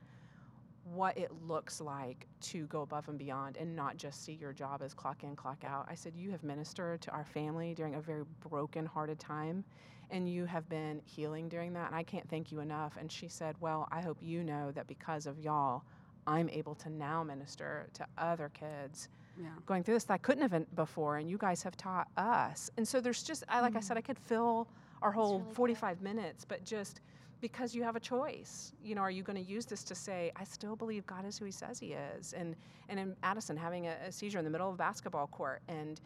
what 0.85 1.17
it 1.17 1.31
looks 1.47 1.81
like 1.81 2.27
to 2.41 2.67
go 2.67 2.83
above 2.83 3.09
and 3.09 3.19
beyond 3.19 3.57
and 3.57 3.75
not 3.75 3.97
just 3.97 4.25
see 4.25 4.35
your 4.35 4.53
job 4.53 4.83
as 4.83 4.93
clock 4.93 5.25
in, 5.25 5.35
clock 5.35 5.65
out. 5.65 5.87
I 5.89 5.95
said, 5.95 6.15
You 6.15 6.31
have 6.31 6.43
ministered 6.43 7.01
to 7.03 7.11
our 7.11 7.25
family 7.25 7.75
during 7.75 7.95
a 7.95 8.01
very 8.01 8.25
broken 8.49 8.85
hearted 8.85 9.19
time, 9.19 9.65
and 10.11 10.29
you 10.29 10.45
have 10.45 10.69
been 10.69 11.01
healing 11.05 11.49
during 11.49 11.73
that, 11.73 11.87
and 11.87 11.97
I 11.97 12.03
can't 12.03 12.29
thank 12.29 12.53
you 12.53 12.61
enough. 12.61 12.97
And 12.99 13.11
she 13.11 13.29
said, 13.29 13.57
Well, 13.61 13.89
I 13.91 14.03
hope 14.03 14.19
you 14.21 14.45
know 14.45 14.71
that 14.73 14.87
because 14.87 15.27
of 15.27 15.39
y'all, 15.39 15.85
I'm 16.27 16.49
able 16.51 16.75
to 16.77 16.91
now 16.91 17.23
minister 17.23 17.89
to 17.95 18.07
other 18.19 18.51
kids 18.53 19.09
Yeah. 19.41 19.49
going 19.67 19.83
through 19.83 19.95
this 19.95 20.05
that 20.05 20.15
I 20.15 20.19
couldn't 20.19 20.49
have 20.49 20.77
before, 20.77 21.17
and 21.17 21.29
you 21.29 21.39
guys 21.39 21.63
have 21.63 21.77
taught 21.77 22.09
us. 22.17 22.71
And 22.77 22.87
so 22.87 23.01
there's 23.01 23.23
just, 23.23 23.43
I, 23.49 23.61
like 23.61 23.73
I 23.73 23.79
mm-hmm. 23.79 23.87
said, 23.87 23.97
I 23.97 24.01
could 24.01 24.19
fill 24.19 24.69
our 25.03 25.11
whole 25.11 25.39
really 25.39 25.45
good. 25.49 25.57
45 25.57 26.03
minutes, 26.03 26.45
but 26.45 26.65
just 26.65 27.01
because 27.41 27.75
you 27.75 27.83
have 27.83 27.95
a 27.95 28.01
choice. 28.01 28.73
You 28.83 28.95
know, 28.95 29.03
are 29.03 29.11
you 29.11 29.23
going 29.23 29.37
to 29.37 29.51
use 29.51 29.67
this 29.67 29.85
to 29.85 29.95
say, 29.95 30.33
I 30.35 30.45
still 30.45 30.77
believe 30.77 31.07
God 31.07 31.27
is 31.27 31.37
who 31.37 31.45
he 31.45 31.51
says 31.51 31.79
he 31.79 31.93
is? 31.93 32.33
And, 32.33 32.57
and 32.89 32.99
in 32.99 33.15
Addison 33.23 33.55
having 33.55 33.87
a, 33.87 33.97
a 34.07 34.11
seizure 34.11 34.39
in 34.39 34.47
the 34.47 34.51
middle 34.51 34.69
of 34.69 34.75
a 34.75 34.79
basketball 34.79 35.27
court 35.27 35.61
and 35.69 36.01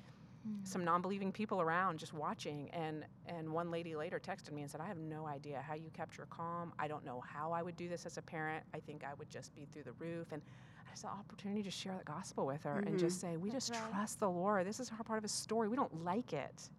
mm. 0.48 0.66
some 0.66 0.84
non-believing 0.84 1.30
people 1.30 1.60
around 1.60 1.98
just 1.98 2.12
watching 2.12 2.68
and 2.72 3.04
and 3.26 3.48
one 3.48 3.70
lady 3.70 3.94
later 3.94 4.18
texted 4.18 4.52
me 4.52 4.62
and 4.62 4.70
said 4.70 4.80
i 4.80 4.86
have 4.86 4.98
no 4.98 5.26
idea 5.26 5.62
how 5.66 5.74
you 5.74 5.90
kept 5.92 6.16
your 6.16 6.26
calm 6.26 6.72
i 6.78 6.86
don't 6.86 7.04
know 7.04 7.22
how 7.26 7.52
i 7.52 7.62
would 7.62 7.76
do 7.76 7.88
this 7.88 8.06
as 8.06 8.16
a 8.18 8.22
parent 8.22 8.64
i 8.74 8.78
think 8.78 9.04
i 9.04 9.14
would 9.14 9.28
just 9.28 9.54
be 9.54 9.66
through 9.72 9.82
the 9.82 9.92
roof 9.92 10.28
and 10.32 10.42
i 10.88 10.90
just 10.92 11.02
the 11.02 11.08
opportunity 11.08 11.62
to 11.62 11.70
share 11.70 11.94
the 11.98 12.04
gospel 12.04 12.46
with 12.46 12.62
her 12.62 12.82
and 12.86 12.98
just 12.98 13.20
say 13.20 13.36
we 13.36 13.50
That's 13.50 13.68
just 13.68 13.80
right. 13.80 13.92
trust 13.92 14.20
the 14.20 14.30
lord 14.30 14.66
this 14.66 14.80
is 14.80 14.90
our 14.90 15.04
part 15.04 15.18
of 15.18 15.22
his 15.22 15.32
story 15.32 15.68
we 15.68 15.76
don't 15.76 16.04
like 16.04 16.32
it 16.32 16.70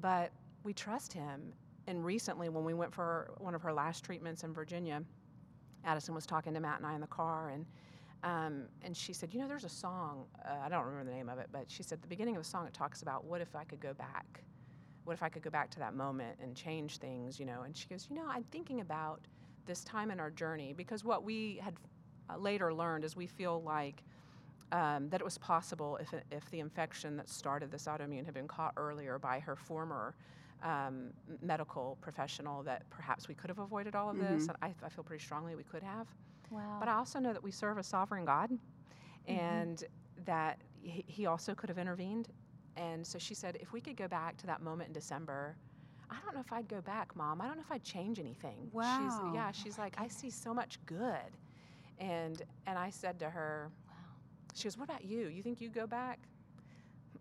but 0.00 0.30
we 0.64 0.72
trust 0.72 1.12
him 1.12 1.52
and 1.86 2.04
recently 2.04 2.48
when 2.48 2.64
we 2.64 2.74
went 2.74 2.94
for 2.94 3.32
one 3.38 3.54
of 3.54 3.62
her 3.62 3.72
last 3.72 4.04
treatments 4.04 4.44
in 4.44 4.52
virginia 4.52 5.02
addison 5.84 6.14
was 6.14 6.26
talking 6.26 6.54
to 6.54 6.60
matt 6.60 6.78
and 6.78 6.86
i 6.86 6.94
in 6.94 7.00
the 7.00 7.06
car 7.06 7.50
and 7.50 7.66
um, 8.24 8.66
and 8.82 8.96
she 8.96 9.12
said, 9.12 9.34
You 9.34 9.40
know, 9.40 9.48
there's 9.48 9.64
a 9.64 9.68
song, 9.68 10.26
uh, 10.44 10.54
I 10.64 10.68
don't 10.68 10.84
remember 10.84 11.10
the 11.10 11.16
name 11.16 11.28
of 11.28 11.38
it, 11.38 11.48
but 11.50 11.64
she 11.68 11.82
said 11.82 12.00
the 12.00 12.08
beginning 12.08 12.36
of 12.36 12.42
the 12.42 12.48
song 12.48 12.66
it 12.66 12.72
talks 12.72 13.02
about 13.02 13.24
what 13.24 13.40
if 13.40 13.56
I 13.56 13.64
could 13.64 13.80
go 13.80 13.94
back? 13.94 14.42
What 15.04 15.14
if 15.14 15.22
I 15.24 15.28
could 15.28 15.42
go 15.42 15.50
back 15.50 15.70
to 15.72 15.80
that 15.80 15.94
moment 15.94 16.38
and 16.40 16.54
change 16.54 16.98
things, 16.98 17.40
you 17.40 17.46
know? 17.46 17.62
And 17.62 17.76
she 17.76 17.88
goes, 17.88 18.06
You 18.08 18.16
know, 18.16 18.24
I'm 18.28 18.44
thinking 18.52 18.80
about 18.80 19.26
this 19.66 19.82
time 19.82 20.10
in 20.10 20.20
our 20.20 20.30
journey 20.30 20.72
because 20.72 21.04
what 21.04 21.24
we 21.24 21.58
had 21.62 21.74
later 22.38 22.72
learned 22.72 23.04
is 23.04 23.16
we 23.16 23.26
feel 23.26 23.62
like 23.62 24.02
um, 24.72 25.08
that 25.10 25.20
it 25.20 25.24
was 25.24 25.36
possible 25.38 25.96
if, 25.98 26.12
it- 26.14 26.24
if 26.30 26.48
the 26.50 26.60
infection 26.60 27.16
that 27.18 27.28
started 27.28 27.70
this 27.70 27.84
autoimmune 27.86 28.24
had 28.24 28.34
been 28.34 28.48
caught 28.48 28.72
earlier 28.76 29.18
by 29.18 29.38
her 29.40 29.54
former 29.56 30.14
um, 30.62 31.10
medical 31.42 31.98
professional, 32.00 32.62
that 32.62 32.88
perhaps 32.88 33.28
we 33.28 33.34
could 33.34 33.50
have 33.50 33.58
avoided 33.58 33.94
all 33.94 34.08
of 34.10 34.16
this. 34.18 34.46
And 34.48 34.56
I, 34.62 34.72
I 34.84 34.88
feel 34.88 35.04
pretty 35.04 35.22
strongly 35.22 35.54
we 35.56 35.64
could 35.64 35.82
have. 35.82 36.06
Wow. 36.50 36.76
But 36.78 36.88
I 36.88 36.94
also 36.94 37.18
know 37.18 37.32
that 37.32 37.42
we 37.42 37.50
serve 37.50 37.78
a 37.78 37.82
sovereign 37.82 38.24
God 38.24 38.50
and 39.26 39.84
that 40.24 40.60
he, 40.80 41.04
he 41.06 41.26
also 41.26 41.54
could 41.54 41.68
have 41.68 41.78
intervened. 41.78 42.28
And 42.76 43.06
so 43.06 43.18
she 43.18 43.34
said, 43.34 43.58
if 43.60 43.72
we 43.72 43.80
could 43.80 43.96
go 43.96 44.08
back 44.08 44.36
to 44.38 44.46
that 44.46 44.62
moment 44.62 44.88
in 44.88 44.92
December, 44.94 45.56
I 46.10 46.16
don't 46.24 46.34
know 46.34 46.40
if 46.40 46.52
I'd 46.52 46.68
go 46.68 46.80
back, 46.80 47.14
Mom. 47.16 47.40
I 47.40 47.46
don't 47.46 47.56
know 47.56 47.62
if 47.62 47.72
I'd 47.72 47.82
change 47.84 48.18
anything. 48.18 48.68
Wow. 48.72 48.98
She's, 48.98 49.34
yeah, 49.34 49.50
she's 49.52 49.78
like, 49.78 49.94
I 49.98 50.08
see 50.08 50.30
so 50.30 50.54
much 50.54 50.78
good. 50.86 51.36
And 51.98 52.42
and 52.66 52.78
I 52.78 52.90
said 52.90 53.18
to 53.20 53.30
her, 53.30 53.70
she 54.54 54.64
goes, 54.64 54.76
What 54.78 54.84
about 54.88 55.04
you? 55.04 55.28
You 55.28 55.42
think 55.42 55.60
you'd 55.60 55.74
go 55.74 55.86
back? 55.86 56.18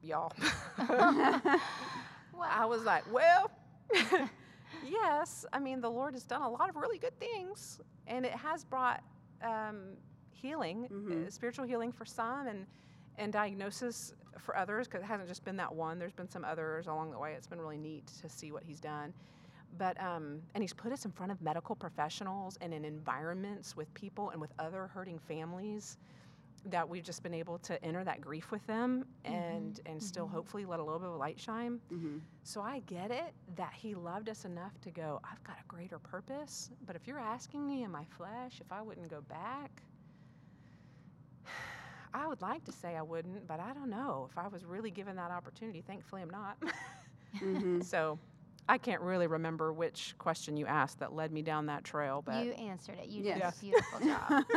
Y'all. 0.01 0.31
Well, 0.77 1.59
I 2.49 2.65
was 2.65 2.83
like, 2.83 3.03
Well, 3.11 3.51
yes. 4.87 5.45
I 5.53 5.59
mean, 5.59 5.81
the 5.81 5.89
Lord 5.89 6.13
has 6.13 6.23
done 6.23 6.41
a 6.41 6.49
lot 6.49 6.69
of 6.69 6.75
really 6.75 6.97
good 6.97 7.17
things, 7.19 7.79
and 8.07 8.25
it 8.25 8.31
has 8.33 8.63
brought 8.63 9.03
um, 9.43 9.97
healing, 10.31 10.87
Mhm. 10.91 11.27
uh, 11.27 11.29
spiritual 11.29 11.65
healing 11.65 11.91
for 11.91 12.05
some, 12.05 12.47
and 12.47 12.65
and 13.17 13.31
diagnosis 13.33 14.13
for 14.39 14.55
others. 14.57 14.87
Because 14.87 15.03
it 15.03 15.05
hasn't 15.07 15.29
just 15.29 15.43
been 15.43 15.57
that 15.57 15.73
one. 15.73 15.99
There's 15.99 16.13
been 16.13 16.29
some 16.29 16.45
others 16.45 16.87
along 16.87 17.11
the 17.11 17.19
way. 17.19 17.33
It's 17.33 17.47
been 17.47 17.59
really 17.61 17.77
neat 17.77 18.07
to 18.21 18.29
see 18.29 18.51
what 18.51 18.63
He's 18.63 18.79
done. 18.79 19.13
But 19.77 19.99
um, 20.01 20.41
and 20.53 20.63
He's 20.63 20.73
put 20.73 20.91
us 20.91 21.05
in 21.05 21.11
front 21.11 21.31
of 21.31 21.41
medical 21.41 21.75
professionals 21.75 22.57
and 22.61 22.73
in 22.73 22.85
environments 22.85 23.75
with 23.75 23.93
people 23.93 24.29
and 24.31 24.41
with 24.41 24.51
other 24.59 24.87
hurting 24.87 25.19
families 25.19 25.97
that 26.65 26.87
we've 26.87 27.03
just 27.03 27.23
been 27.23 27.33
able 27.33 27.57
to 27.57 27.83
enter 27.83 28.03
that 28.03 28.21
grief 28.21 28.51
with 28.51 28.65
them 28.67 29.05
and 29.25 29.79
and 29.87 30.01
still 30.01 30.27
hopefully 30.27 30.65
let 30.65 30.79
a 30.79 30.83
little 30.83 30.99
bit 30.99 31.09
of 31.09 31.15
light 31.17 31.39
shine. 31.39 31.79
hmm 31.89 32.17
So 32.43 32.61
I 32.61 32.81
get 32.81 33.11
it 33.11 33.33
that 33.55 33.73
he 33.73 33.95
loved 33.95 34.29
us 34.29 34.45
enough 34.45 34.79
to 34.81 34.91
go, 34.91 35.19
I've 35.23 35.43
got 35.43 35.57
a 35.59 35.65
greater 35.67 35.97
purpose. 35.99 36.69
But 36.85 36.95
if 36.95 37.07
you're 37.07 37.19
asking 37.19 37.65
me 37.67 37.83
in 37.83 37.91
my 37.91 38.05
flesh 38.17 38.59
if 38.61 38.71
I 38.71 38.81
wouldn't 38.81 39.09
go 39.09 39.21
back, 39.21 39.71
I 42.13 42.27
would 42.27 42.41
like 42.41 42.63
to 42.65 42.71
say 42.71 42.95
I 42.97 43.01
wouldn't, 43.01 43.47
but 43.47 43.59
I 43.59 43.73
don't 43.73 43.89
know. 43.89 44.27
If 44.29 44.37
I 44.37 44.47
was 44.47 44.65
really 44.65 44.91
given 44.91 45.15
that 45.15 45.31
opportunity, 45.31 45.81
thankfully 45.81 46.21
I'm 46.21 46.29
not. 46.29 46.57
hmm 47.39 47.81
so 47.81 48.19
I 48.69 48.77
can't 48.77 49.01
really 49.01 49.27
remember 49.27 49.73
which 49.73 50.15
question 50.17 50.55
you 50.57 50.65
asked 50.65 50.99
that 50.99 51.13
led 51.13 51.31
me 51.31 51.41
down 51.41 51.65
that 51.67 51.83
trail, 51.83 52.21
but 52.25 52.45
you 52.45 52.51
answered 52.53 52.97
it. 52.99 53.09
You 53.09 53.23
Yes. 53.23 53.37
did 53.37 53.43
a 53.43 53.73
beautiful 53.73 53.99
job. 54.07 54.45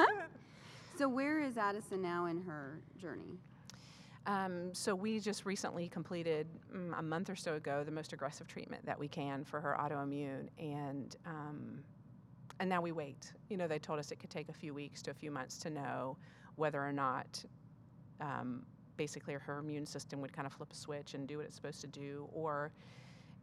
So 0.97 1.09
where 1.09 1.41
is 1.43 1.57
Addison 1.57 2.01
now 2.03 2.27
in 2.27 2.41
her 2.43 2.79
journey? 3.01 3.39
Um, 4.27 4.73
so 4.73 4.95
we 4.95 5.19
just 5.19 5.45
recently 5.45 5.89
completed 5.89 6.47
mm, 6.75 6.97
a 6.97 7.03
month 7.03 7.29
or 7.29 7.37
so 7.37 7.55
ago 7.55 7.83
the 7.85 7.91
most 7.91 8.13
aggressive 8.13 8.47
treatment 8.47 8.87
that 8.87 8.99
we 8.99 9.09
can 9.09 9.45
for 9.45 9.61
her 9.61 9.77
autoimmune, 9.79 10.49
and 10.59 11.17
um, 11.27 11.83
and 12.61 12.71
now 12.71 12.81
we 12.81 12.93
wait. 12.93 13.33
You 13.51 13.57
know, 13.57 13.67
they 13.67 13.79
told 13.81 13.99
us 13.99 14.13
it 14.13 14.21
could 14.21 14.31
take 14.31 14.49
a 14.49 14.53
few 14.53 14.73
weeks 14.73 15.03
to 15.03 15.11
a 15.11 15.15
few 15.15 15.31
months 15.33 15.59
to 15.59 15.71
know 15.71 16.17
whether 16.55 16.81
or 16.83 16.93
not 16.93 17.45
um, 18.21 18.65
basically 18.97 19.35
her 19.35 19.59
immune 19.59 19.85
system 19.85 20.21
would 20.21 20.33
kind 20.33 20.47
of 20.47 20.53
flip 20.53 20.73
a 20.73 20.77
switch 20.77 21.15
and 21.15 21.27
do 21.27 21.39
what 21.39 21.47
it's 21.47 21.57
supposed 21.57 21.81
to 21.81 21.89
do, 21.89 22.29
or 22.33 22.73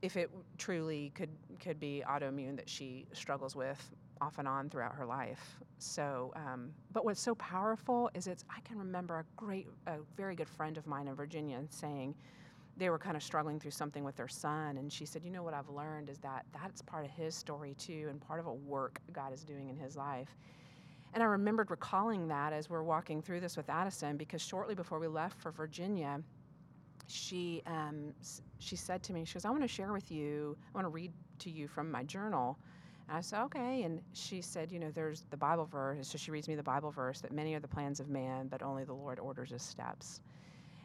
if 0.02 0.18
it 0.18 0.30
truly 0.58 1.12
could 1.16 1.30
could 1.60 1.80
be 1.80 2.04
autoimmune 2.08 2.56
that 2.56 2.70
she 2.70 3.06
struggles 3.14 3.56
with 3.56 3.92
off 4.20 4.38
and 4.38 4.48
on 4.48 4.70
throughout 4.70 4.96
her 4.96 5.06
life. 5.06 5.58
So, 5.80 6.32
um, 6.36 6.72
but 6.94 7.06
what's 7.06 7.20
so 7.20 7.34
powerful 7.36 8.10
is 8.14 8.28
it's 8.28 8.46
I 8.56 8.60
can 8.62 8.78
remember 8.78 9.20
a 9.20 9.26
great, 9.36 9.68
a 9.88 9.98
very 10.16 10.36
good 10.36 10.50
friend 10.50 10.78
of 10.78 10.86
mine 10.86 11.08
in 11.08 11.16
Virginia 11.16 11.60
saying 11.70 12.16
they 12.78 12.90
were 12.90 13.00
kind 13.00 13.18
of 13.18 13.24
struggling 13.24 13.60
through 13.60 13.72
something 13.72 14.04
with 14.04 14.16
their 14.16 14.28
son, 14.28 14.78
and 14.78 14.92
she 14.92 15.06
said, 15.06 15.24
"You 15.24 15.32
know 15.32 15.44
what 15.44 15.54
I've 15.54 15.70
learned 15.70 16.10
is 16.10 16.20
that 16.20 16.46
that's 16.54 16.82
part 16.82 17.06
of 17.06 17.12
his 17.12 17.36
story 17.36 17.76
too, 17.76 18.08
and 18.10 18.22
part 18.22 18.40
of 18.40 18.46
a 18.46 18.54
work 18.54 19.00
God 19.12 19.34
is 19.34 19.44
doing 19.44 19.70
in 19.70 19.76
his 19.78 19.96
life." 19.96 20.36
And 21.14 21.22
I 21.22 21.26
remembered 21.26 21.70
recalling 21.72 22.28
that 22.30 22.54
as 22.54 22.70
we're 22.70 22.84
walking 22.84 23.22
through 23.22 23.42
this 23.42 23.58
with 23.58 23.70
Addison, 23.70 24.16
because 24.18 24.42
shortly 24.42 24.76
before 24.76 25.00
we 25.00 25.08
left 25.08 25.42
for 25.42 25.52
Virginia, 25.52 26.22
she 27.08 27.62
um, 27.66 28.14
she 28.60 28.76
said 28.76 29.04
to 29.04 29.14
me, 29.14 29.26
she 29.26 29.36
goes, 29.36 29.46
"I 29.46 29.50
want 29.50 29.64
to 29.64 29.68
share 29.68 29.94
with 29.94 30.12
you. 30.12 30.58
I 30.74 30.78
want 30.78 30.86
to 30.86 30.90
read 30.90 31.12
to 31.40 31.50
you 31.50 31.68
from 31.68 31.92
my 31.92 32.04
journal." 32.04 32.58
And 33.08 33.18
I 33.18 33.22
said, 33.22 33.42
"Okay." 33.44 33.84
And 33.84 34.02
she 34.14 34.42
said, 34.42 34.72
"You 34.72 34.80
know, 34.80 34.92
there's 34.92 35.26
the 35.30 35.38
Bible 35.38 35.66
verse." 35.66 36.08
So 36.08 36.18
she 36.18 36.32
reads 36.32 36.48
me 36.48 36.56
the 36.56 36.64
Bible 36.64 36.92
verse 36.92 37.22
that 37.22 37.32
many 37.32 37.54
are 37.56 37.60
the 37.60 37.68
plans 37.68 38.00
of 38.00 38.10
man, 38.10 38.48
but 38.48 38.62
only 38.64 38.84
the 38.84 38.94
Lord 38.94 39.20
orders 39.20 39.52
his 39.52 39.62
steps. 39.64 40.22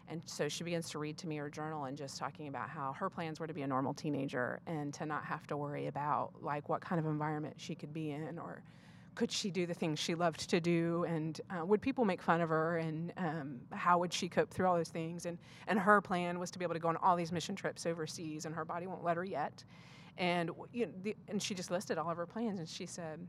And 0.09 0.23
so 0.27 0.49
she 0.49 0.63
begins 0.65 0.91
to 0.91 0.99
read 0.99 1.19
to 1.19 1.27
me 1.27 1.37
her 1.37 1.51
journal 1.51 1.85
and 1.85 1.97
just 1.97 2.19
talking 2.19 2.49
about 2.49 2.69
how 2.69 2.93
her 2.93 3.11
plans 3.11 3.41
were 3.41 3.47
to 3.47 3.55
be 3.55 3.63
a 3.63 3.67
normal 3.67 3.93
teenager 3.93 4.61
and 4.67 4.95
to 4.95 5.07
not 5.07 5.25
have 5.25 5.47
to 5.49 5.57
worry 5.57 5.89
about 5.89 6.33
like 6.43 6.69
what 6.69 6.81
kind 6.81 6.99
of 7.01 7.07
environment 7.07 7.55
she 7.59 7.75
could 7.75 7.93
be 7.93 8.13
in 8.13 8.39
or 8.39 8.63
could 9.17 9.33
she 9.33 9.51
do 9.51 9.67
the 9.67 9.75
things 9.75 9.99
she 9.99 10.15
loved 10.15 10.49
to 10.51 10.61
do? 10.61 11.05
And 11.09 11.41
uh, 11.51 11.65
would 11.67 11.83
people 11.83 12.05
make 12.05 12.23
fun 12.23 12.41
of 12.41 12.51
her? 12.51 12.79
And 12.79 13.13
um, 13.17 13.61
how 13.73 13.99
would 13.99 14.13
she 14.13 14.29
cope 14.29 14.51
through 14.51 14.67
all 14.67 14.77
those 14.77 14.91
things? 14.91 15.27
And 15.27 15.39
and 15.67 15.79
her 15.81 16.01
plan 16.01 16.39
was 16.39 16.53
to 16.53 16.59
be 16.59 16.65
able 16.65 16.75
to 16.75 16.81
go 16.81 16.89
on 16.89 16.97
all 16.99 17.17
these 17.17 17.33
mission 17.33 17.57
trips 17.57 17.87
overseas 17.87 18.45
and 18.47 18.55
her 18.55 18.65
body 18.65 18.87
won't 18.87 19.03
let 19.03 19.17
her 19.17 19.25
yet. 19.25 19.65
And 20.19 20.51
you 20.73 20.87
know, 20.87 20.93
the, 21.03 21.17
and 21.29 21.43
she 21.43 21.55
just 21.55 21.71
listed 21.71 21.99
all 21.99 22.11
of 22.11 22.17
her 22.19 22.27
plans 22.27 22.61
and 22.61 22.69
she 22.69 22.87
said 22.87 23.27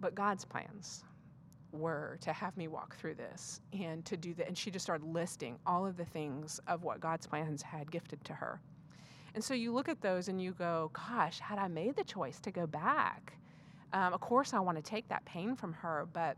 but 0.00 0.14
god's 0.14 0.44
plans 0.44 1.04
were 1.72 2.18
to 2.20 2.32
have 2.32 2.56
me 2.56 2.68
walk 2.68 2.96
through 2.96 3.14
this 3.14 3.60
and 3.72 4.04
to 4.04 4.16
do 4.16 4.34
that 4.34 4.48
and 4.48 4.58
she 4.58 4.70
just 4.70 4.84
started 4.84 5.06
listing 5.06 5.58
all 5.66 5.86
of 5.86 5.96
the 5.96 6.04
things 6.04 6.60
of 6.68 6.84
what 6.84 7.00
god's 7.00 7.26
plans 7.26 7.62
had 7.62 7.90
gifted 7.90 8.24
to 8.24 8.32
her. 8.32 8.60
And 9.34 9.42
so 9.42 9.54
you 9.54 9.72
look 9.72 9.88
at 9.88 10.00
those 10.00 10.28
and 10.28 10.40
you 10.40 10.52
go 10.52 10.90
gosh 10.92 11.40
had 11.40 11.58
i 11.58 11.68
made 11.68 11.96
the 11.96 12.04
choice 12.04 12.38
to 12.40 12.50
go 12.52 12.66
back 12.66 13.34
um, 13.94 14.12
of 14.12 14.20
course, 14.20 14.52
I 14.52 14.60
want 14.60 14.76
to 14.76 14.82
take 14.82 15.08
that 15.08 15.24
pain 15.24 15.54
from 15.56 15.72
her, 15.72 16.06
but 16.12 16.36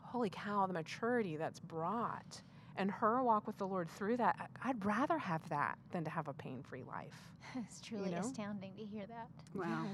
holy 0.00 0.28
cow, 0.30 0.66
the 0.66 0.72
maturity 0.74 1.36
that's 1.36 1.60
brought 1.60 2.42
and 2.76 2.90
her 2.90 3.22
walk 3.22 3.46
with 3.46 3.56
the 3.58 3.66
Lord 3.66 3.88
through 3.88 4.16
that, 4.18 4.36
I- 4.38 4.70
I'd 4.70 4.84
rather 4.84 5.16
have 5.18 5.48
that 5.48 5.78
than 5.90 6.04
to 6.04 6.10
have 6.10 6.28
a 6.28 6.32
pain 6.34 6.62
free 6.62 6.82
life. 6.82 7.30
it's 7.56 7.80
truly 7.80 8.10
know? 8.10 8.18
astounding 8.20 8.74
to 8.76 8.84
hear 8.84 9.06
that. 9.06 9.28
Wow. 9.54 9.86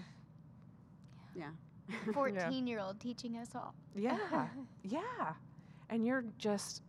Yeah. 1.34 1.50
14 2.14 2.66
year 2.66 2.80
old 2.80 3.00
teaching 3.00 3.36
us 3.36 3.48
all. 3.54 3.74
Yeah, 3.94 4.48
yeah. 4.82 5.34
And 5.90 6.06
you're 6.06 6.24
just, 6.38 6.82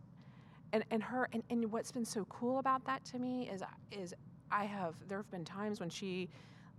and, 0.72 0.84
and 0.90 1.02
her, 1.02 1.28
and, 1.32 1.42
and 1.50 1.70
what's 1.72 1.92
been 1.92 2.04
so 2.04 2.24
cool 2.26 2.58
about 2.58 2.84
that 2.86 3.04
to 3.06 3.18
me 3.18 3.48
is, 3.50 3.62
is 3.90 4.14
I 4.50 4.64
have, 4.64 4.94
there 5.08 5.18
have 5.18 5.30
been 5.30 5.44
times 5.44 5.78
when 5.80 5.88
she, 5.90 6.28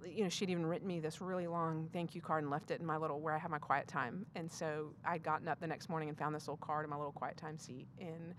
you 0.05 0.23
know, 0.23 0.29
she'd 0.29 0.49
even 0.49 0.65
written 0.65 0.87
me 0.87 0.99
this 0.99 1.21
really 1.21 1.47
long 1.47 1.89
thank 1.93 2.15
you 2.15 2.21
card 2.21 2.43
and 2.43 2.51
left 2.51 2.71
it 2.71 2.79
in 2.79 2.85
my 2.85 2.97
little, 2.97 3.19
where 3.19 3.33
I 3.33 3.37
have 3.37 3.51
my 3.51 3.59
quiet 3.59 3.87
time. 3.87 4.25
And 4.35 4.51
so 4.51 4.93
I'd 5.05 5.23
gotten 5.23 5.47
up 5.47 5.59
the 5.59 5.67
next 5.67 5.89
morning 5.89 6.09
and 6.09 6.17
found 6.17 6.33
this 6.35 6.47
little 6.47 6.57
card 6.57 6.83
in 6.85 6.89
my 6.89 6.97
little 6.97 7.11
quiet 7.11 7.37
time 7.37 7.57
seat. 7.57 7.87
And, 7.99 8.33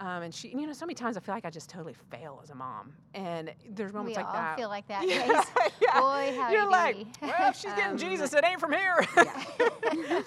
um, 0.00 0.22
and 0.22 0.34
she, 0.34 0.48
you 0.48 0.66
know, 0.66 0.72
so 0.72 0.86
many 0.86 0.94
times 0.94 1.16
I 1.16 1.20
feel 1.20 1.34
like 1.34 1.44
I 1.44 1.50
just 1.50 1.68
totally 1.68 1.94
fail 2.10 2.40
as 2.42 2.50
a 2.50 2.54
mom. 2.54 2.92
And 3.14 3.52
there's 3.70 3.92
moments 3.92 4.16
we 4.16 4.22
like 4.22 4.26
all 4.26 4.40
that. 4.40 4.56
feel 4.56 4.68
like 4.68 4.88
that. 4.88 5.04
Yeah, 5.08 5.44
yeah. 5.80 6.00
Boy, 6.00 6.34
howdy 6.36 6.54
You're 6.54 6.68
like, 6.70 6.96
well, 7.22 7.50
if 7.50 7.56
she's 7.56 7.72
getting 7.74 7.92
Um, 7.92 7.98
Jesus, 7.98 8.32
it 8.34 8.44
ain't 8.44 8.60
from 8.60 8.72
here. 8.72 9.06
Yeah. 9.16 10.22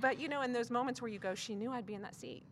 but 0.00 0.18
you 0.18 0.28
know, 0.28 0.42
in 0.42 0.52
those 0.52 0.70
moments 0.70 1.00
where 1.00 1.10
you 1.10 1.18
go, 1.18 1.34
she 1.34 1.54
knew 1.54 1.70
I'd 1.70 1.86
be 1.86 1.94
in 1.94 2.02
that 2.02 2.14
seat 2.14 2.42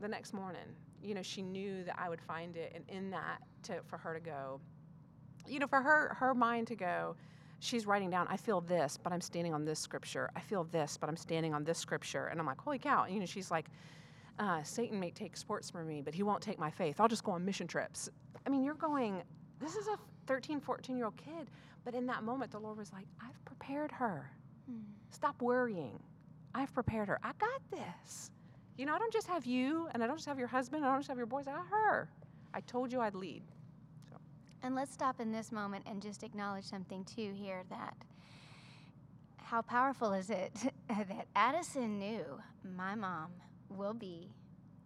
the 0.00 0.08
next 0.08 0.34
morning. 0.34 0.60
You 1.02 1.14
know, 1.14 1.22
she 1.22 1.42
knew 1.42 1.82
that 1.84 1.98
I 1.98 2.08
would 2.08 2.20
find 2.20 2.56
it, 2.56 2.72
and 2.74 2.84
in 2.88 3.10
that, 3.10 3.38
to 3.64 3.80
for 3.86 3.96
her 3.98 4.14
to 4.14 4.20
go, 4.20 4.60
you 5.46 5.58
know, 5.58 5.66
for 5.66 5.80
her 5.80 6.14
her 6.18 6.34
mind 6.34 6.68
to 6.68 6.76
go, 6.76 7.16
she's 7.60 7.86
writing 7.86 8.10
down, 8.10 8.26
I 8.28 8.36
feel 8.36 8.60
this, 8.60 8.98
but 9.02 9.12
I'm 9.12 9.20
standing 9.20 9.54
on 9.54 9.64
this 9.64 9.78
scripture. 9.78 10.30
I 10.34 10.40
feel 10.40 10.64
this, 10.64 10.96
but 10.96 11.08
I'm 11.08 11.16
standing 11.16 11.54
on 11.54 11.64
this 11.64 11.78
scripture. 11.78 12.26
And 12.26 12.40
I'm 12.40 12.46
like, 12.46 12.60
holy 12.60 12.78
cow. 12.78 13.04
And, 13.04 13.14
you 13.14 13.20
know, 13.20 13.26
she's 13.26 13.50
like, 13.50 13.66
uh, 14.38 14.62
Satan 14.62 14.98
may 14.98 15.10
take 15.10 15.36
sports 15.36 15.70
from 15.70 15.86
me, 15.86 16.02
but 16.02 16.14
he 16.14 16.22
won't 16.22 16.42
take 16.42 16.58
my 16.58 16.70
faith. 16.70 17.00
I'll 17.00 17.08
just 17.08 17.22
go 17.24 17.32
on 17.32 17.44
mission 17.44 17.66
trips. 17.66 18.08
I 18.46 18.50
mean, 18.50 18.64
you're 18.64 18.74
going, 18.74 19.22
this 19.60 19.76
is 19.76 19.86
a 19.86 19.98
13, 20.26 20.60
14 20.60 20.96
year 20.96 21.06
old 21.06 21.16
kid. 21.16 21.50
But 21.84 21.94
in 21.94 22.06
that 22.06 22.22
moment, 22.24 22.50
the 22.50 22.58
Lord 22.58 22.78
was 22.78 22.92
like, 22.92 23.06
I've 23.20 23.44
prepared 23.44 23.92
her. 23.92 24.30
Stop 25.10 25.40
worrying. 25.42 25.98
I've 26.54 26.72
prepared 26.74 27.08
her. 27.08 27.18
I 27.22 27.32
got 27.38 27.60
this. 27.70 28.30
You 28.76 28.86
know, 28.86 28.94
I 28.94 28.98
don't 28.98 29.12
just 29.12 29.26
have 29.26 29.44
you, 29.46 29.88
and 29.92 30.02
I 30.02 30.06
don't 30.06 30.16
just 30.16 30.28
have 30.28 30.38
your 30.38 30.48
husband, 30.48 30.82
and 30.82 30.88
I 30.88 30.92
don't 30.92 31.00
just 31.00 31.08
have 31.08 31.18
your 31.18 31.26
boys, 31.26 31.46
I 31.46 31.52
got 31.52 31.66
her. 31.68 32.08
I 32.54 32.60
told 32.60 32.92
you 32.92 33.00
I'd 33.00 33.14
lead. 33.14 33.42
And 34.62 34.74
let's 34.74 34.92
stop 34.92 35.20
in 35.20 35.32
this 35.32 35.50
moment 35.52 35.84
and 35.88 36.00
just 36.00 36.22
acknowledge 36.22 36.64
something 36.64 37.04
too 37.04 37.32
here 37.34 37.62
that 37.70 37.96
how 39.36 39.60
powerful 39.62 40.12
is 40.12 40.30
it 40.30 40.52
that 40.88 41.26
Addison 41.34 41.98
knew 41.98 42.24
my 42.76 42.94
mom 42.94 43.30
will 43.68 43.94
be 43.94 44.30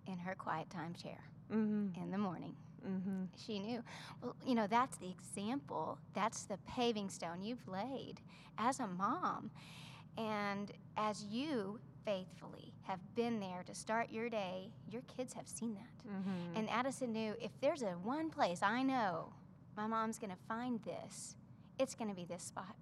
in 0.07 0.19
her 0.19 0.35
quiet 0.35 0.71
time 0.71 0.95
chair 0.95 1.19
Mm-hmm. 1.53 2.03
in 2.03 2.11
the 2.11 2.19
morning. 2.19 2.57
Mm-hmm. 2.85 3.25
She 3.47 3.61
knew. 3.61 3.81
Well, 4.21 4.35
you 4.45 4.57
know, 4.57 4.67
that's 4.67 4.97
the 4.97 5.09
example, 5.09 5.97
that's 6.13 6.43
the 6.43 6.59
paving 6.67 7.09
stone 7.09 7.41
you've 7.41 7.69
laid 7.69 8.15
as 8.59 8.81
a 8.81 8.87
mom. 8.89 9.53
And 10.19 10.73
as 10.97 11.23
you 11.31 11.79
faithfully 12.05 12.73
have 12.83 12.99
been 13.15 13.39
there 13.39 13.63
to 13.69 13.75
start 13.77 14.11
your 14.11 14.29
day, 14.29 14.73
your 14.91 15.03
kids 15.17 15.33
have 15.35 15.47
seen 15.47 15.75
that. 15.75 16.11
Mm-hmm. 16.13 16.57
And 16.59 16.69
Addison 16.69 17.13
knew 17.13 17.35
if 17.41 17.53
there's 17.61 17.83
a 17.83 17.91
one 18.03 18.29
place 18.29 18.59
I 18.61 18.83
know 18.83 19.33
my 19.77 19.87
mom's 19.87 20.19
going 20.19 20.31
to 20.31 20.39
find 20.49 20.81
this, 20.83 21.37
it's 21.79 21.95
going 21.95 22.09
to 22.11 22.17
be 22.17 22.25
this 22.25 22.43
spot. 22.43 22.75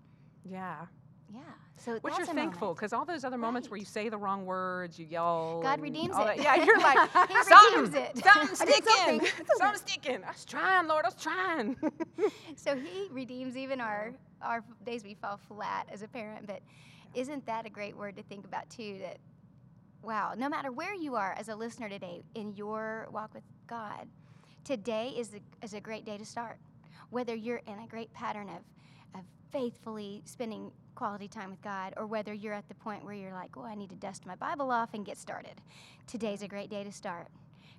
Yeah. 0.45 0.86
Yeah. 1.32 1.40
So 1.76 1.99
Which 1.99 2.16
you're 2.16 2.26
thankful 2.26 2.74
because 2.74 2.92
all 2.92 3.05
those 3.05 3.24
other 3.24 3.38
moments 3.38 3.68
where 3.70 3.78
you 3.78 3.84
say 3.84 4.09
the 4.09 4.18
wrong 4.18 4.47
words, 4.47 4.99
you 4.99 5.07
yell. 5.07 5.61
God 5.62 5.80
redeems 5.80 6.14
it. 6.16 6.36
Yeah, 6.38 6.57
you're 6.64 6.78
like, 6.78 7.11
He 7.28 7.42
something, 7.42 7.80
redeems 7.82 7.95
it. 8.16 8.24
something's 8.24 8.59
sticking. 8.59 8.84
something. 9.20 9.47
Something's 9.59 9.80
sticking. 9.86 10.24
I 10.24 10.30
was 10.30 10.45
trying, 10.45 10.86
Lord. 10.86 11.05
I 11.05 11.09
was 11.09 11.14
trying. 11.16 11.76
So 12.57 12.76
he 12.76 13.09
redeems 13.11 13.57
even 13.57 13.80
our 13.80 14.12
our 14.42 14.62
days 14.84 15.03
we 15.03 15.14
fall 15.14 15.38
flat 15.49 15.88
as 15.90 16.03
a 16.03 16.09
parent. 16.09 16.47
But 16.47 16.61
isn't 17.14 17.47
that 17.47 17.66
a 17.66 17.70
great 17.70 17.97
word 17.97 18.16
to 18.16 18.22
think 18.22 18.45
about 18.45 18.68
too? 18.70 18.99
That 19.01 19.18
wow, 20.03 20.34
no 20.36 20.49
matter 20.49 20.70
where 20.70 20.95
you 20.95 21.16
are 21.16 21.34
as 21.38 21.49
a 21.49 21.57
listener 21.57 21.88
today 21.88 22.22
in 22.34 22.53
your 22.55 23.09
walk 23.11 23.34
with 23.34 23.45
God, 23.66 24.07
today 24.62 25.14
is 25.16 25.30
a, 25.34 25.64
is 25.64 25.74
a 25.74 25.80
great 25.80 26.05
day 26.05 26.18
to 26.18 26.24
start. 26.24 26.59
Whether 27.14 27.36
you're 27.36 27.62
in 27.68 27.78
a 27.78 27.86
great 27.86 28.12
pattern 28.12 28.48
of 28.48 28.56
of 29.14 29.24
faithfully 29.52 30.20
spending 30.24 30.72
quality 30.96 31.28
time 31.28 31.48
with 31.48 31.62
God, 31.62 31.94
or 31.96 32.06
whether 32.06 32.34
you're 32.34 32.52
at 32.52 32.66
the 32.66 32.74
point 32.74 33.04
where 33.04 33.14
you're 33.14 33.32
like, 33.32 33.56
oh, 33.56 33.62
I 33.64 33.76
need 33.76 33.90
to 33.90 33.94
dust 33.94 34.26
my 34.26 34.34
Bible 34.34 34.72
off 34.72 34.94
and 34.94 35.06
get 35.06 35.16
started. 35.16 35.60
Today's 36.08 36.42
a 36.42 36.48
great 36.48 36.70
day 36.70 36.82
to 36.82 36.90
start 36.90 37.28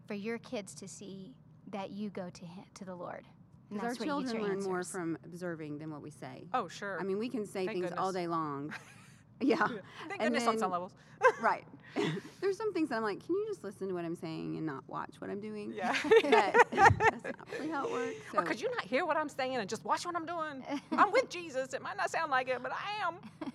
for 0.07 0.13
your 0.13 0.37
kids 0.37 0.73
to 0.75 0.87
see 0.87 1.35
that 1.71 1.89
you 1.91 2.11
go 2.11 2.29
to 2.29 2.45
him, 2.45 2.63
to 2.75 2.85
the 2.85 2.95
Lord. 2.95 3.25
And 3.71 3.81
Because 3.81 3.83
our 3.83 3.89
that's 3.89 3.99
where 3.99 4.07
you 4.07 4.23
get 4.23 4.31
children 4.31 4.45
your 4.45 4.55
learn 4.55 4.63
more 4.63 4.83
from 4.85 5.17
observing 5.25 5.79
than 5.79 5.91
what 5.91 6.01
we 6.01 6.11
say. 6.11 6.45
oh, 6.53 6.69
sure. 6.69 6.97
I 6.97 7.03
mean, 7.03 7.19
we 7.19 7.27
can 7.27 7.45
say 7.45 7.65
Thank 7.65 7.83
things 7.83 7.91
all 7.97 8.13
day 8.13 8.27
long. 8.27 8.73
yeah, 9.41 9.67
Thank 9.67 10.21
and 10.21 10.33
goodness 10.33 10.47
on 10.47 10.57
some 10.57 10.71
levels. 10.71 10.91
right. 11.41 11.63
There's 12.41 12.57
some 12.57 12.73
things 12.73 12.89
that 12.89 12.97
I'm 12.97 13.03
like, 13.03 13.25
can 13.25 13.35
you 13.35 13.45
just 13.47 13.63
listen 13.63 13.87
to 13.87 13.93
what 13.93 14.03
I'm 14.03 14.15
saying 14.15 14.57
and 14.57 14.65
not 14.65 14.83
watch 14.87 15.15
what 15.19 15.29
I'm 15.29 15.39
doing? 15.39 15.73
Yeah. 15.73 15.95
But 16.03 16.21
that's 16.71 17.23
not 17.23 17.47
really 17.53 17.69
how 17.69 17.85
it 17.85 17.91
works. 17.91 18.15
Or 18.33 18.43
could 18.43 18.59
you 18.59 18.69
not 18.71 18.83
hear 18.83 19.05
what 19.05 19.17
I'm 19.17 19.29
saying 19.29 19.55
and 19.55 19.69
just 19.69 19.85
watch 19.85 20.05
what 20.05 20.15
I'm 20.15 20.25
doing? 20.25 20.63
I'm 20.91 21.11
with 21.11 21.29
Jesus. 21.29 21.73
It 21.73 21.81
might 21.81 21.97
not 21.97 22.11
sound 22.11 22.31
like 22.31 22.49
it, 22.49 22.61
but 22.61 22.73
I 22.73 23.07
am. 23.07 23.51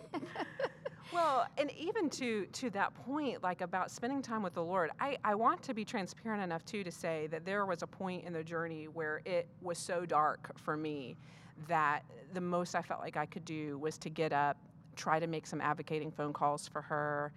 well, 1.12 1.46
and 1.58 1.70
even 1.72 2.08
to 2.10 2.46
to 2.46 2.70
that 2.70 2.94
point, 3.04 3.42
like 3.42 3.60
about 3.60 3.90
spending 3.90 4.22
time 4.22 4.42
with 4.42 4.54
the 4.54 4.64
Lord, 4.64 4.90
I, 4.98 5.18
I 5.22 5.34
want 5.34 5.62
to 5.64 5.74
be 5.74 5.84
transparent 5.84 6.42
enough 6.42 6.64
too 6.64 6.82
to 6.82 6.90
say 6.90 7.26
that 7.30 7.44
there 7.44 7.66
was 7.66 7.82
a 7.82 7.86
point 7.86 8.24
in 8.24 8.32
the 8.32 8.42
journey 8.42 8.88
where 8.88 9.20
it 9.26 9.48
was 9.60 9.76
so 9.76 10.06
dark 10.06 10.50
for 10.58 10.76
me 10.78 11.16
that 11.68 12.04
the 12.32 12.40
most 12.40 12.74
I 12.74 12.82
felt 12.82 13.00
like 13.00 13.16
I 13.16 13.26
could 13.26 13.44
do 13.44 13.78
was 13.78 13.98
to 13.98 14.08
get 14.08 14.32
up, 14.32 14.56
try 15.00 15.18
to 15.18 15.26
make 15.26 15.46
some 15.46 15.60
advocating 15.60 16.10
phone 16.10 16.32
calls 16.32 16.68
for 16.68 16.82
her, 16.82 17.32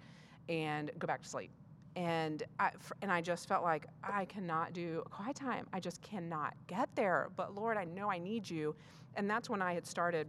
and 0.48 0.90
go 0.98 1.06
back 1.06 1.22
to 1.22 1.28
sleep. 1.28 1.50
And 1.96 2.42
I, 2.58 2.70
and 3.02 3.10
I 3.10 3.20
just 3.20 3.48
felt 3.48 3.62
like 3.62 3.86
I 4.02 4.24
cannot 4.26 4.72
do 4.72 5.02
a 5.06 5.08
quiet 5.08 5.36
time. 5.36 5.66
I 5.72 5.80
just 5.80 6.02
cannot 6.02 6.54
get 6.66 6.88
there. 6.94 7.30
But 7.36 7.54
Lord, 7.54 7.76
I 7.76 7.84
know 7.84 8.10
I 8.10 8.18
need 8.18 8.50
you. 8.50 8.74
And 9.14 9.30
that's 9.30 9.48
when 9.48 9.62
I 9.62 9.72
had 9.72 9.86
started, 9.86 10.26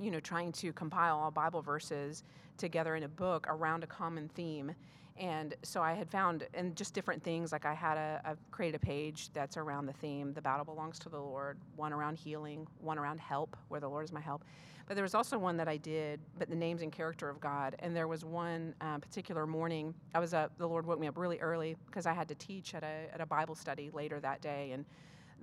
you 0.00 0.10
know, 0.10 0.18
trying 0.18 0.50
to 0.52 0.72
compile 0.72 1.18
all 1.18 1.30
Bible 1.30 1.62
verses 1.62 2.24
together 2.56 2.96
in 2.96 3.02
a 3.02 3.08
book 3.08 3.46
around 3.48 3.84
a 3.84 3.86
common 3.86 4.28
theme. 4.28 4.74
And 5.18 5.54
so 5.62 5.82
I 5.82 5.92
had 5.92 6.08
found, 6.08 6.46
and 6.54 6.74
just 6.74 6.94
different 6.94 7.22
things, 7.22 7.52
like 7.52 7.66
I 7.66 7.74
had 7.74 7.98
a, 7.98 8.22
I've 8.24 8.38
created 8.50 8.76
a 8.82 8.84
page 8.84 9.28
that's 9.34 9.56
around 9.56 9.86
the 9.86 9.92
theme, 9.92 10.32
the 10.32 10.40
battle 10.40 10.64
belongs 10.64 10.98
to 11.00 11.08
the 11.08 11.20
Lord, 11.20 11.58
one 11.76 11.92
around 11.92 12.16
healing, 12.16 12.66
one 12.80 12.98
around 12.98 13.20
help, 13.20 13.56
where 13.68 13.80
the 13.80 13.88
Lord 13.88 14.04
is 14.04 14.12
my 14.12 14.20
help. 14.20 14.44
But 14.88 14.94
there 14.94 15.04
was 15.04 15.14
also 15.14 15.38
one 15.38 15.58
that 15.58 15.68
I 15.68 15.76
did, 15.76 16.18
but 16.38 16.48
the 16.48 16.56
names 16.56 16.80
and 16.80 16.90
character 16.90 17.28
of 17.28 17.40
God. 17.40 17.76
And 17.80 17.94
there 17.94 18.08
was 18.08 18.24
one 18.24 18.74
uh, 18.80 18.96
particular 18.98 19.46
morning, 19.46 19.94
I 20.14 20.18
was 20.18 20.32
up, 20.32 20.56
the 20.56 20.66
Lord 20.66 20.86
woke 20.86 20.98
me 20.98 21.06
up 21.06 21.18
really 21.18 21.38
early 21.40 21.76
because 21.86 22.06
I 22.06 22.14
had 22.14 22.26
to 22.28 22.34
teach 22.34 22.74
at 22.74 22.82
a, 22.82 23.06
at 23.12 23.20
a 23.20 23.26
Bible 23.26 23.54
study 23.54 23.90
later 23.92 24.18
that 24.20 24.40
day. 24.40 24.72
And 24.72 24.86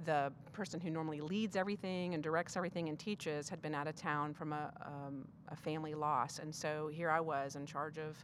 the 0.04 0.34
person 0.52 0.80
who 0.80 0.90
normally 0.90 1.22
leads 1.22 1.56
everything 1.56 2.16
and 2.16 2.24
directs 2.24 2.58
everything 2.58 2.90
and 2.90 2.98
teaches 2.98 3.48
had 3.48 3.62
been 3.62 3.76
out 3.76 3.88
of 3.88 3.96
town 3.96 4.34
from 4.34 4.52
a, 4.52 4.74
um, 4.84 5.28
a 5.50 5.56
family 5.56 5.94
loss. 5.94 6.40
And 6.40 6.54
so 6.54 6.90
here 6.92 7.12
I 7.12 7.20
was 7.20 7.56
in 7.56 7.68
charge 7.68 8.00
of, 8.00 8.18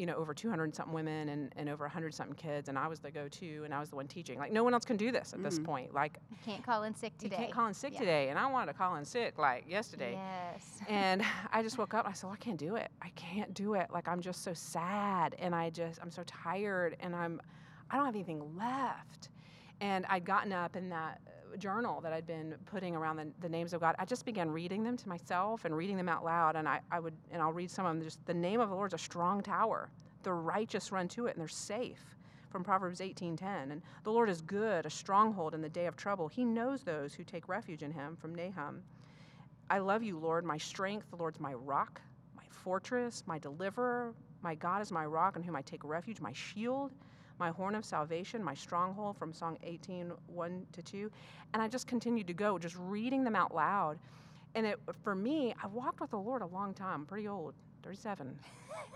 you 0.00 0.06
know, 0.06 0.14
over 0.14 0.32
200 0.32 0.74
something 0.74 0.94
women 0.94 1.28
and, 1.28 1.52
and 1.56 1.68
over 1.68 1.84
100 1.84 2.14
something 2.14 2.34
kids. 2.34 2.70
And 2.70 2.78
I 2.78 2.86
was 2.88 3.00
the 3.00 3.10
go 3.10 3.28
to 3.28 3.62
and 3.66 3.74
I 3.74 3.80
was 3.80 3.90
the 3.90 3.96
one 3.96 4.08
teaching. 4.08 4.38
Like, 4.38 4.50
no 4.50 4.64
one 4.64 4.72
else 4.72 4.86
can 4.86 4.96
do 4.96 5.12
this 5.12 5.34
at 5.34 5.42
this 5.42 5.58
Mhm. 5.58 5.64
point. 5.64 5.92
Like, 5.94 6.18
You 6.30 6.38
can't 6.42 6.64
call 6.64 6.84
in 6.84 6.94
sick 6.94 7.18
today. 7.18 7.36
you 7.36 7.42
can't 7.42 7.52
call 7.52 7.66
in 7.66 7.74
sick 7.74 7.92
Yeah. 7.92 7.98
today. 7.98 8.28
And 8.30 8.38
I 8.38 8.46
wanted 8.50 8.72
to 8.72 8.78
call 8.78 8.96
in 8.96 9.04
sick 9.04 9.36
like 9.36 9.68
yesterday. 9.68 10.12
Yes. 10.14 10.80
And 10.88 11.22
I 11.52 11.62
just 11.62 11.76
woke 11.76 11.92
up 11.92 12.06
and 12.06 12.12
I 12.12 12.14
said, 12.14 12.28
well, 12.28 12.34
I 12.40 12.42
can't 12.42 12.56
do 12.58 12.76
it. 12.76 12.90
I 13.02 13.10
can't 13.10 13.52
do 13.52 13.74
it. 13.74 13.90
Like 13.92 14.08
I'm 14.08 14.22
just 14.22 14.42
so 14.42 14.54
sad 14.54 15.36
and 15.38 15.54
I 15.54 15.68
just 15.68 16.00
I'm 16.00 16.10
so 16.10 16.22
tired 16.26 16.96
and 17.00 17.14
I'm 17.14 17.38
I 17.90 17.96
don't 17.96 18.06
have 18.06 18.14
anything 18.14 18.56
left. 18.56 19.28
And 19.82 20.06
I'd 20.06 20.24
gotten 20.24 20.52
up 20.52 20.76
in 20.76 20.88
that 20.88 21.20
journal 21.58 22.00
that 22.00 22.12
I'd 22.12 22.26
been 22.26 22.54
putting 22.66 22.94
around 22.94 23.16
the, 23.16 23.28
the 23.40 23.48
names 23.48 23.72
of 23.72 23.80
God. 23.80 23.94
I 23.98 24.04
just 24.04 24.24
began 24.24 24.50
reading 24.50 24.82
them 24.82 24.96
to 24.96 25.08
myself 25.08 25.64
and 25.64 25.76
reading 25.76 25.96
them 25.96 26.08
out 26.08 26.24
loud. 26.24 26.56
And 26.56 26.68
I, 26.68 26.80
I 26.90 27.00
would 27.00 27.14
and 27.30 27.42
I'll 27.42 27.52
read 27.52 27.70
some 27.70 27.86
of 27.86 27.94
them. 27.94 28.02
Just 28.02 28.24
the 28.26 28.34
name 28.34 28.60
of 28.60 28.68
the 28.68 28.74
Lord 28.74 28.90
is 28.90 28.94
a 28.94 28.98
strong 28.98 29.42
tower. 29.42 29.90
The 30.22 30.32
righteous 30.32 30.92
run 30.92 31.08
to 31.08 31.26
it 31.26 31.30
and 31.32 31.40
they're 31.40 31.48
safe. 31.48 32.04
From 32.50 32.64
Proverbs 32.64 33.00
18:10. 33.00 33.70
And 33.70 33.82
the 34.02 34.10
Lord 34.10 34.28
is 34.28 34.40
good, 34.40 34.86
a 34.86 34.90
stronghold 34.90 35.54
in 35.54 35.62
the 35.62 35.68
day 35.68 35.86
of 35.86 35.96
trouble. 35.96 36.28
He 36.28 36.44
knows 36.44 36.82
those 36.82 37.14
who 37.14 37.24
take 37.24 37.48
refuge 37.48 37.82
in 37.82 37.92
him 37.92 38.16
from 38.16 38.34
Nahum. 38.34 38.82
I 39.70 39.78
love 39.78 40.02
you, 40.02 40.18
Lord, 40.18 40.44
my 40.44 40.58
strength. 40.58 41.10
The 41.10 41.16
Lord's 41.16 41.38
my 41.38 41.54
rock, 41.54 42.00
my 42.36 42.42
fortress, 42.50 43.22
my 43.26 43.38
deliverer. 43.38 44.14
My 44.42 44.54
God 44.54 44.82
is 44.82 44.90
my 44.90 45.06
rock 45.06 45.36
in 45.36 45.42
whom 45.42 45.54
I 45.54 45.62
take 45.62 45.84
refuge, 45.84 46.20
my 46.20 46.32
shield, 46.32 46.92
my 47.40 47.50
horn 47.50 47.74
of 47.74 47.84
salvation, 47.84 48.44
my 48.44 48.54
stronghold 48.54 49.16
from 49.16 49.32
Psalm 49.32 49.56
18, 49.64 50.12
1 50.28 50.66
to 50.72 50.82
2. 50.82 51.10
And 51.54 51.62
I 51.62 51.66
just 51.66 51.86
continued 51.88 52.26
to 52.28 52.34
go, 52.34 52.58
just 52.58 52.76
reading 52.78 53.24
them 53.24 53.34
out 53.34 53.52
loud. 53.52 53.98
And 54.54 54.66
it, 54.66 54.78
for 55.02 55.14
me, 55.14 55.54
I 55.62 55.66
walked 55.66 56.00
with 56.00 56.10
the 56.10 56.18
Lord 56.18 56.42
a 56.42 56.46
long 56.46 56.74
time, 56.74 57.06
pretty 57.06 57.26
old, 57.26 57.54
37. 57.82 58.38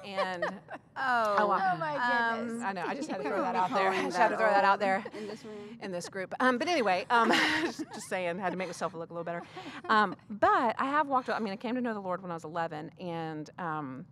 And 0.04 0.44
Oh, 0.44 1.36
Oh, 1.38 1.42
Oh 1.44 1.76
my 1.78 1.96
um, 1.96 2.46
goodness. 2.46 2.62
I 2.62 2.72
know, 2.72 2.84
I 2.86 2.94
just 2.94 3.10
had 3.10 3.18
to 3.18 3.22
throw 3.28 3.40
that 3.40 3.54
out 3.56 3.72
there. 3.72 3.88
I 3.90 4.02
just 4.04 4.16
had 4.16 4.28
to 4.28 4.36
throw 4.36 4.46
that 4.50 4.64
out 4.64 4.78
there 4.78 5.02
in 5.18 5.26
this 5.26 5.44
room. 5.44 5.78
in 5.82 5.92
this 5.92 6.08
group. 6.10 6.34
Um, 6.40 6.58
but 6.58 6.68
anyway, 6.68 7.06
um, 7.10 7.30
just, 7.62 7.84
just 7.92 8.08
saying, 8.10 8.38
had 8.38 8.50
to 8.50 8.56
make 8.58 8.68
myself 8.68 8.92
look 8.94 9.10
a 9.10 9.12
little 9.14 9.24
better. 9.24 9.42
Um, 9.88 10.14
but 10.28 10.74
I 10.78 10.84
have 10.86 11.08
walked. 11.08 11.30
I 11.30 11.38
mean, 11.38 11.52
I 11.52 11.56
came 11.56 11.74
to 11.74 11.80
know 11.80 11.94
the 11.94 12.00
Lord 12.00 12.20
when 12.22 12.30
I 12.30 12.34
was 12.34 12.44
11, 12.44 12.90
and 13.00 13.48
um, 13.58 14.04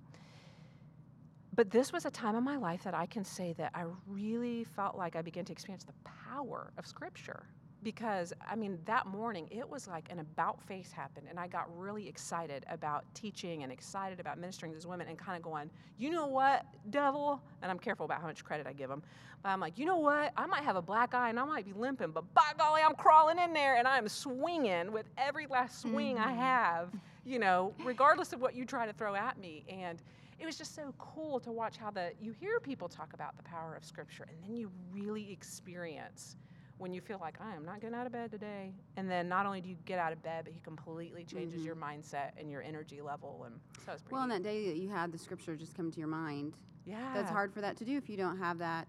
but 1.55 1.70
this 1.70 1.92
was 1.92 2.05
a 2.05 2.11
time 2.11 2.34
in 2.36 2.44
my 2.44 2.57
life 2.57 2.82
that 2.84 2.94
I 2.94 3.07
can 3.07 3.24
say 3.24 3.53
that 3.55 3.72
I 3.74 3.84
really 4.07 4.64
felt 4.64 4.96
like 4.96 5.16
I 5.16 5.22
began 5.22 5.44
to 5.46 5.53
experience 5.53 5.84
the 5.84 5.92
power 6.05 6.72
of 6.78 6.86
Scripture. 6.86 7.44
Because 7.82 8.32
I 8.48 8.55
mean, 8.55 8.78
that 8.84 9.07
morning 9.07 9.48
it 9.50 9.68
was 9.68 9.88
like 9.88 10.07
an 10.09 10.20
about 10.20 10.62
face 10.62 10.92
happened, 10.92 11.26
and 11.28 11.36
I 11.38 11.48
got 11.48 11.66
really 11.76 12.09
excited 12.09 12.64
about 12.70 13.05
teaching 13.12 13.64
and 13.64 13.72
excited 13.72 14.20
about 14.20 14.38
ministering 14.38 14.70
to 14.70 14.76
these 14.76 14.86
women, 14.86 15.09
and 15.09 15.18
kind 15.18 15.36
of 15.36 15.42
going, 15.42 15.68
you 15.98 16.11
know 16.11 16.26
what, 16.28 16.64
devil? 16.90 17.42
And 17.61 17.72
I'm 17.72 17.80
careful 17.80 18.05
about 18.07 18.20
how 18.20 18.28
much 18.28 18.44
credit 18.44 18.68
I 18.68 18.72
give 18.72 18.88
them. 18.88 19.03
But 19.42 19.48
I'm 19.48 19.59
like, 19.59 19.78
you 19.78 19.84
know 19.84 19.96
what? 19.96 20.32
I 20.36 20.46
might 20.46 20.62
have 20.62 20.76
a 20.76 20.82
black 20.82 21.12
eye 21.12 21.28
and 21.30 21.40
I 21.40 21.44
might 21.44 21.64
be 21.64 21.72
limping, 21.72 22.12
but 22.12 22.32
by 22.32 22.53
golly, 22.57 22.82
I'm 22.86 22.94
crawling 22.94 23.40
in 23.40 23.53
there 23.53 23.76
and 23.76 23.88
I'm 23.88 24.07
swinging 24.07 24.92
with 24.92 25.07
every 25.18 25.48
last 25.48 25.80
swing 25.80 26.20
I 26.20 26.32
Mhm. 26.32 26.36
have, 26.36 26.92
you 27.24 27.40
know, 27.40 27.74
regardless 27.80 28.32
of 28.32 28.40
what 28.40 28.55
you 28.55 28.64
try 28.64 28.86
to 28.86 28.92
throw 28.92 29.16
at 29.16 29.38
me. 29.38 29.64
And 29.68 30.00
it 30.43 30.47
was 30.47 30.59
just 30.59 30.74
so 30.74 30.93
cool 30.99 31.38
to 31.38 31.53
watch 31.53 31.76
how 31.76 31.90
the 31.93 32.11
you 32.20 32.32
hear 32.32 32.59
people 32.59 32.88
talk 32.88 33.12
about 33.14 33.36
the 33.36 33.45
power 33.45 33.76
of 33.76 33.84
Scripture, 33.84 34.26
and 34.28 34.43
then 34.43 34.57
you 34.57 34.72
really 34.93 35.30
experience 35.30 36.36
when 36.78 36.93
you 36.93 37.01
feel 37.01 37.18
like 37.20 37.40
I 37.40 37.55
am 37.55 37.64
not 37.64 37.80
getting 37.80 37.95
out 37.95 38.07
of 38.07 38.12
bed 38.12 38.32
today, 38.32 38.74
and 38.97 39.09
then 39.09 39.28
not 39.28 39.47
only 39.47 39.61
do 39.61 39.68
you 39.68 39.76
get 39.84 40.01
out 40.01 40.12
of 40.12 40.20
bed, 40.20 40.45
but 40.45 40.53
He 40.53 40.59
completely 40.59 41.24
changes 41.24 41.64
your 41.64 41.76
mm-hmm. 41.76 42.01
mindset 42.01 42.32
and 42.36 42.51
your 42.51 42.61
energy 42.61 43.01
level, 43.01 43.45
and 43.47 43.55
so 43.86 43.93
it's 43.93 44.03
pretty. 44.03 44.14
Well, 44.14 44.22
on 44.22 44.30
that 44.30 44.43
day 44.43 44.66
that 44.66 44.78
you 44.78 44.88
had 44.88 45.12
the 45.12 45.18
scripture 45.18 45.55
just 45.55 45.76
come 45.76 45.93
to 45.93 45.99
your 46.01 46.09
mind, 46.09 46.55
yeah, 46.84 47.12
that's 47.14 47.30
hard 47.30 47.55
for 47.55 47.61
that 47.61 47.76
to 47.76 47.84
do 47.84 47.97
if 47.97 48.11
you 48.11 48.16
don't 48.16 48.38
have 48.38 48.59
that 48.59 48.88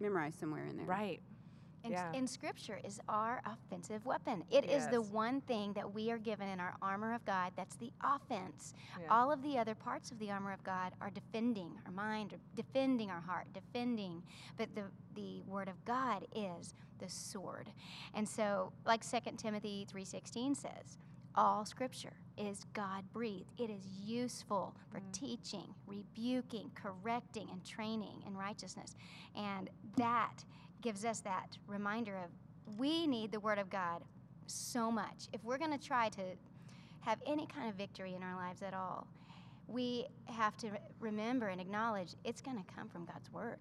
memorized 0.00 0.40
somewhere 0.40 0.64
in 0.64 0.78
there. 0.78 0.86
Right. 0.86 1.20
And, 1.84 1.92
Yeah. 1.92 2.12
and 2.14 2.28
scripture 2.28 2.80
is 2.84 3.00
our 3.08 3.42
offensive 3.44 4.04
weapon. 4.06 4.44
It 4.50 4.64
is 4.64 4.86
the 4.88 5.02
one 5.02 5.40
thing 5.42 5.72
that 5.72 5.92
we 5.92 6.10
are 6.10 6.18
given 6.18 6.48
in 6.48 6.60
our 6.60 6.76
armor 6.80 7.14
of 7.14 7.24
God 7.24 7.52
that's 7.56 7.76
the 7.76 7.92
offense. 8.02 8.74
Yeah. 9.00 9.06
All 9.10 9.32
of 9.32 9.42
the 9.42 9.58
other 9.58 9.74
parts 9.74 10.10
of 10.10 10.18
the 10.18 10.30
armor 10.30 10.52
of 10.52 10.62
God 10.62 10.92
are 11.00 11.10
defending 11.10 11.78
our 11.84 11.92
mind, 11.92 12.32
or 12.32 12.38
defending 12.54 13.10
our 13.10 13.20
heart, 13.20 13.46
defending. 13.52 14.22
But 14.56 14.74
the, 14.74 14.84
the 15.14 15.42
word 15.42 15.68
of 15.68 15.84
God 15.84 16.26
is 16.34 16.74
the 16.98 17.08
sword. 17.08 17.70
And 18.14 18.28
so, 18.28 18.72
like 18.86 19.02
2 19.08 19.18
Timothy 19.36 19.86
3.16 19.92 20.56
says, 20.56 20.98
all 21.34 21.64
scripture 21.64 22.12
is 22.36 22.64
God 22.74 23.04
breathed. 23.12 23.50
It 23.58 23.70
is 23.70 23.86
useful 24.04 24.74
for 24.90 24.98
mm. 24.98 25.12
teaching, 25.12 25.74
rebuking, 25.86 26.70
correcting, 26.74 27.48
and 27.50 27.64
training 27.64 28.22
in 28.26 28.36
righteousness. 28.36 28.94
And 29.34 29.70
that 29.96 30.44
gives 30.82 31.04
us 31.04 31.20
that 31.20 31.56
reminder 31.66 32.16
of 32.16 32.30
we 32.78 33.06
need 33.06 33.32
the 33.32 33.40
Word 33.40 33.58
of 33.58 33.70
God 33.70 34.02
so 34.46 34.90
much. 34.90 35.28
If 35.32 35.42
we're 35.44 35.58
going 35.58 35.76
to 35.76 35.84
try 35.84 36.08
to 36.10 36.22
have 37.00 37.18
any 37.26 37.46
kind 37.46 37.68
of 37.68 37.74
victory 37.76 38.14
in 38.14 38.22
our 38.22 38.36
lives 38.36 38.62
at 38.62 38.74
all, 38.74 39.06
we 39.68 40.06
have 40.26 40.56
to 40.58 40.68
remember 41.00 41.48
and 41.48 41.60
acknowledge 41.60 42.14
it's 42.24 42.40
going 42.42 42.56
to 42.62 42.74
come 42.74 42.88
from 42.88 43.04
God's 43.04 43.32
Word, 43.32 43.58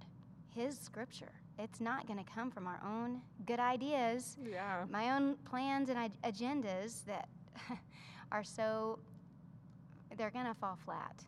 His 0.55 0.77
Scripture. 0.77 1.31
It's 1.59 1.79
not 1.79 2.07
going 2.07 2.17
to 2.23 2.29
come 2.31 2.49
from 2.51 2.67
our 2.67 2.81
own 2.85 3.21
good 3.45 3.59
ideas, 3.59 4.37
Yeah. 4.43 4.85
my 4.89 5.11
own 5.15 5.35
plans 5.45 5.89
and 5.89 6.11
agendas 6.23 7.05
that 7.05 7.29
are 8.31 8.43
so, 8.43 8.99
they're 10.17 10.31
going 10.31 10.45
to 10.47 10.53
fall 10.55 10.77
flat 10.83 11.23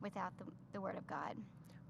without 0.00 0.36
the, 0.38 0.44
the 0.72 0.80
Word 0.80 0.96
of 0.96 1.06
God. 1.06 1.36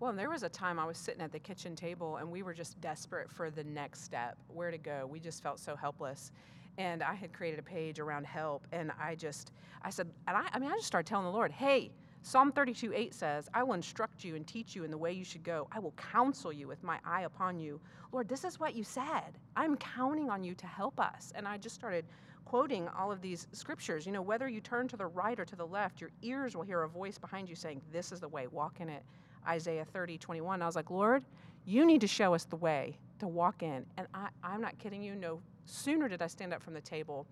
Well, 0.03 0.11
and 0.11 0.19
there 0.19 0.31
was 0.31 0.43
a 0.43 0.49
time 0.49 0.81
I 0.81 0.85
was 0.85 0.99
sitting 0.99 1.21
at 1.21 1.31
the 1.31 1.39
kitchen 1.39 1.77
table 1.77 2.17
and 2.17 2.29
we 2.29 2.43
were 2.43 2.55
just 2.55 2.81
desperate 2.81 3.31
for 3.31 3.51
the 3.51 3.63
next 3.63 4.03
step, 4.03 4.37
where 4.49 4.73
to 4.73 4.77
go. 4.77 5.09
We 5.09 5.21
just 5.21 5.45
felt 5.45 5.61
so 5.61 5.77
helpless. 5.77 6.33
And 6.77 7.05
I 7.05 7.15
had 7.15 7.33
created 7.33 7.61
a 7.61 7.63
page 7.63 8.01
around 8.01 8.27
help 8.27 8.67
and 8.73 8.91
I 9.01 9.15
just, 9.15 9.53
I 9.81 9.91
said, 9.91 10.11
and 10.27 10.37
I, 10.37 10.49
I 10.53 10.59
mean, 10.59 10.73
I 10.73 10.75
just 10.75 10.89
started 10.89 11.07
telling 11.07 11.27
the 11.27 11.31
Lord, 11.31 11.53
hey, 11.53 11.93
Psalm 12.23 12.51
32 12.51 12.93
8 12.93 13.15
says, 13.15 13.49
I 13.55 13.63
will 13.63 13.75
instruct 13.75 14.25
you 14.25 14.35
and 14.35 14.45
teach 14.45 14.75
you 14.75 14.83
in 14.83 14.91
the 14.91 14.99
way 14.99 15.13
you 15.13 15.23
should 15.23 15.45
go. 15.45 15.69
I 15.71 15.79
will 15.79 15.93
counsel 15.93 16.53
you 16.53 16.67
with 16.67 16.83
my 16.83 16.99
eye 17.05 17.23
upon 17.23 17.61
you. 17.61 17.81
Lord, 18.11 18.29
this 18.29 18.43
is 18.43 18.59
what 18.59 18.75
you 18.75 18.83
said. 18.83 19.39
I'm 19.55 19.77
counting 19.77 20.31
on 20.31 20.43
you 20.43 20.57
to 20.57 20.67
help 20.67 20.99
us. 20.99 21.33
And 21.37 21.47
I 21.47 21.59
just 21.59 21.77
started 21.77 22.07
quoting 22.45 22.89
all 22.89 23.13
of 23.13 23.23
these 23.23 23.47
scriptures. 23.53 24.05
You 24.05 24.11
know, 24.11 24.21
whether 24.21 24.49
you 24.49 24.61
turn 24.61 24.89
to 24.89 24.97
the 24.97 25.07
right 25.07 25.39
or 25.39 25.45
to 25.45 25.55
the 25.55 25.67
left, 25.67 26.01
your 26.01 26.11
ears 26.23 26.57
will 26.57 26.65
hear 26.65 26.83
a 26.83 26.89
voice 26.89 27.19
behind 27.19 27.49
you 27.49 27.55
saying, 27.55 27.81
This 27.93 28.11
is 28.11 28.19
the 28.19 28.27
way, 28.27 28.49
walk 28.49 28.81
in 28.81 28.89
it. 28.89 29.05
Isaiah 29.47 29.85
30, 29.85 30.19
21. 30.19 30.63
I 30.63 30.67
was 30.67 30.77
like, 30.77 30.91
Lord, 30.91 31.25
you 31.65 31.85
need 31.85 32.01
to 32.01 32.07
show 32.07 32.35
us 32.35 32.45
the 32.45 32.57
way 32.57 32.99
to 33.19 33.29
walk 33.29 33.63
in. 33.63 33.87
And 33.97 34.07
I, 34.15 34.29
I'm 34.43 34.61
not 34.61 34.79
kidding 34.79 35.03
you. 35.03 35.15
No 35.15 35.41
sooner 35.65 36.09
did 36.09 36.23
I 36.23 36.27
stand 36.27 36.53
up 36.53 36.63
from 36.63 36.75
the 36.75 36.81
table 36.81 37.27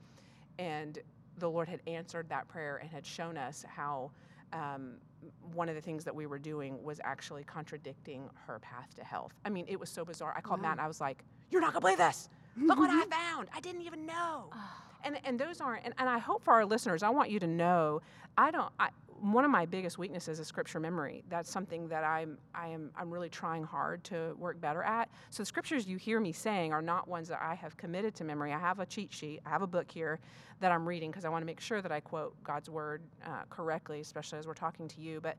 and 0.59 0.99
the 1.39 1.51
Lord 1.51 1.69
had 1.69 1.81
answered 1.87 2.29
that 2.29 2.47
prayer 2.49 2.77
and 2.77 2.91
had 2.91 3.05
shown 3.05 3.37
us 3.37 3.65
how 3.67 4.11
um, 4.53 4.95
one 5.55 5.69
of 5.69 5.75
the 5.75 5.81
things 5.81 6.05
that 6.05 6.15
we 6.15 6.27
were 6.27 6.39
doing 6.39 6.83
was 6.83 7.01
actually 7.03 7.45
contradicting 7.45 8.29
her 8.47 8.59
path 8.59 8.95
to 8.97 9.05
health. 9.05 9.33
I 9.45 9.49
mean, 9.49 9.65
it 9.69 9.79
was 9.79 9.89
so 9.89 10.05
bizarre. 10.05 10.35
I 10.37 10.41
called 10.41 10.61
Matt 10.61 10.73
and 10.73 10.81
I 10.81 10.89
was 10.89 11.01
like, 11.01 11.25
You're 11.51 11.61
not 11.61 11.73
going 11.73 11.81
to 11.81 11.87
believe 11.87 11.99
this. 11.99 12.29
Look 12.57 12.79
what 12.79 12.91
I 12.91 13.05
found. 13.07 13.49
I 13.55 13.61
didn't 13.61 13.83
even 13.83 14.07
know. 14.07 14.51
And, 15.03 15.19
and 15.25 15.41
those 15.41 15.63
aren't, 15.63 15.87
and, 15.87 15.95
and 15.97 16.11
I 16.11 16.19
hope 16.19 16.45
for 16.45 16.53
our 16.53 16.67
listeners, 16.67 17.03
I 17.03 17.09
want 17.09 17.31
you 17.31 17.41
to 17.41 17.47
know, 17.47 18.03
I 18.37 18.51
don't, 18.51 18.71
I, 18.79 18.91
one 19.21 19.45
of 19.45 19.51
my 19.51 19.67
biggest 19.67 19.99
weaknesses 19.99 20.41
is 20.41 20.47
scripture 20.47 20.81
memory. 20.81 21.23
That's 21.29 21.51
something 21.51 21.89
that 21.89 22.05
I'm, 22.05 22.39
I 22.55 22.69
am, 22.69 22.91
I'm 22.97 23.11
really 23.11 23.29
trying 23.29 23.63
hard 23.63 24.03
to 24.05 24.35
work 24.39 24.61
better 24.61 24.83
at. 24.83 25.11
So 25.31 25.43
the 25.43 25.47
scriptures 25.47 25.87
you 25.87 25.97
hear 25.97 26.21
me 26.21 26.33
saying 26.33 26.73
are 26.73 26.83
not 26.83 27.07
ones 27.07 27.29
that 27.29 27.41
I 27.43 27.55
have 27.55 27.77
committed 27.77 28.15
to 28.17 28.25
memory. 28.25 28.53
I 28.53 28.59
have 28.59 28.81
a 28.81 28.87
cheat 28.87 29.13
sheet. 29.13 29.41
I 29.45 29.51
have 29.51 29.63
a 29.63 29.67
book 29.67 29.91
here 29.91 30.21
that 30.61 30.73
I'm 30.73 30.89
reading 30.89 31.11
because 31.11 31.25
I 31.25 31.29
want 31.29 31.43
to 31.43 31.47
make 31.47 31.61
sure 31.61 31.83
that 31.83 31.93
I 31.93 32.01
quote 32.01 32.35
God's 32.43 32.71
word 32.71 33.03
uh, 33.25 33.43
correctly, 33.51 34.01
especially 34.01 34.39
as 34.39 34.47
we're 34.47 34.55
talking 34.55 34.89
to 34.89 35.01
you. 35.01 35.21
But 35.21 35.37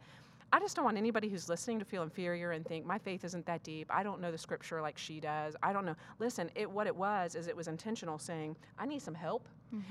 I 0.54 0.60
just 0.60 0.76
don't 0.76 0.84
want 0.86 0.98
anybody 0.98 1.30
who's 1.30 1.48
listening 1.48 1.80
to 1.80 1.86
feel 1.86 2.04
inferior 2.04 2.52
and 2.52 2.66
think 2.66 2.86
my 2.86 2.98
faith 2.98 3.24
isn't 3.24 3.46
that 3.46 3.64
deep. 3.64 3.88
I 3.90 4.04
don't 4.04 4.20
know 4.20 4.32
the 4.32 4.38
scripture 4.38 4.82
like 4.82 4.98
she 4.98 5.20
does. 5.22 5.56
I 5.64 5.72
don't 5.74 5.86
know. 5.86 5.96
Listen, 6.20 6.52
it 6.56 6.70
what 6.70 6.88
it 6.88 6.96
was 6.96 7.36
is 7.36 7.48
it 7.48 7.56
was 7.56 7.68
intentional 7.70 8.20
saying, 8.20 8.58
I 8.78 8.86
need 8.86 9.02
some 9.02 9.16
help. 9.16 9.48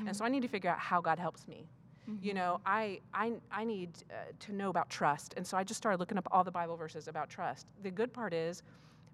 And 0.06 0.14
so 0.16 0.24
I 0.24 0.28
need 0.28 0.42
to 0.42 0.48
figure 0.48 0.70
out 0.70 0.78
how 0.78 1.00
God 1.00 1.18
helps 1.18 1.48
me. 1.48 1.66
You 2.22 2.34
know, 2.34 2.60
I 2.66 3.00
I 3.14 3.34
I 3.52 3.64
need 3.64 3.90
uh, 4.10 4.14
to 4.40 4.52
know 4.52 4.68
about 4.70 4.90
trust. 4.90 5.34
And 5.36 5.46
so 5.46 5.56
I 5.56 5.62
just 5.64 5.78
started 5.78 6.00
looking 6.00 6.18
up 6.18 6.26
all 6.32 6.42
the 6.42 6.50
Bible 6.50 6.76
verses 6.76 7.06
about 7.08 7.28
trust. 7.30 7.66
The 7.82 7.90
good 7.90 8.12
part 8.12 8.32
is 8.34 8.62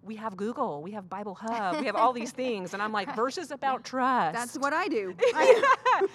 we 0.02 0.16
have 0.16 0.36
Google, 0.36 0.82
we 0.82 0.92
have 0.92 1.08
Bible 1.10 1.34
Hub, 1.34 1.80
we 1.80 1.86
have 1.86 1.96
all 1.96 2.12
these 2.12 2.30
things 2.42 2.72
and 2.74 2.82
I'm 2.82 2.92
like 2.92 3.14
verses 3.16 3.50
about 3.50 3.84
trust. 3.84 4.34
That's 4.34 4.56
what 4.56 4.72
I 4.72 4.88
do. 4.88 5.14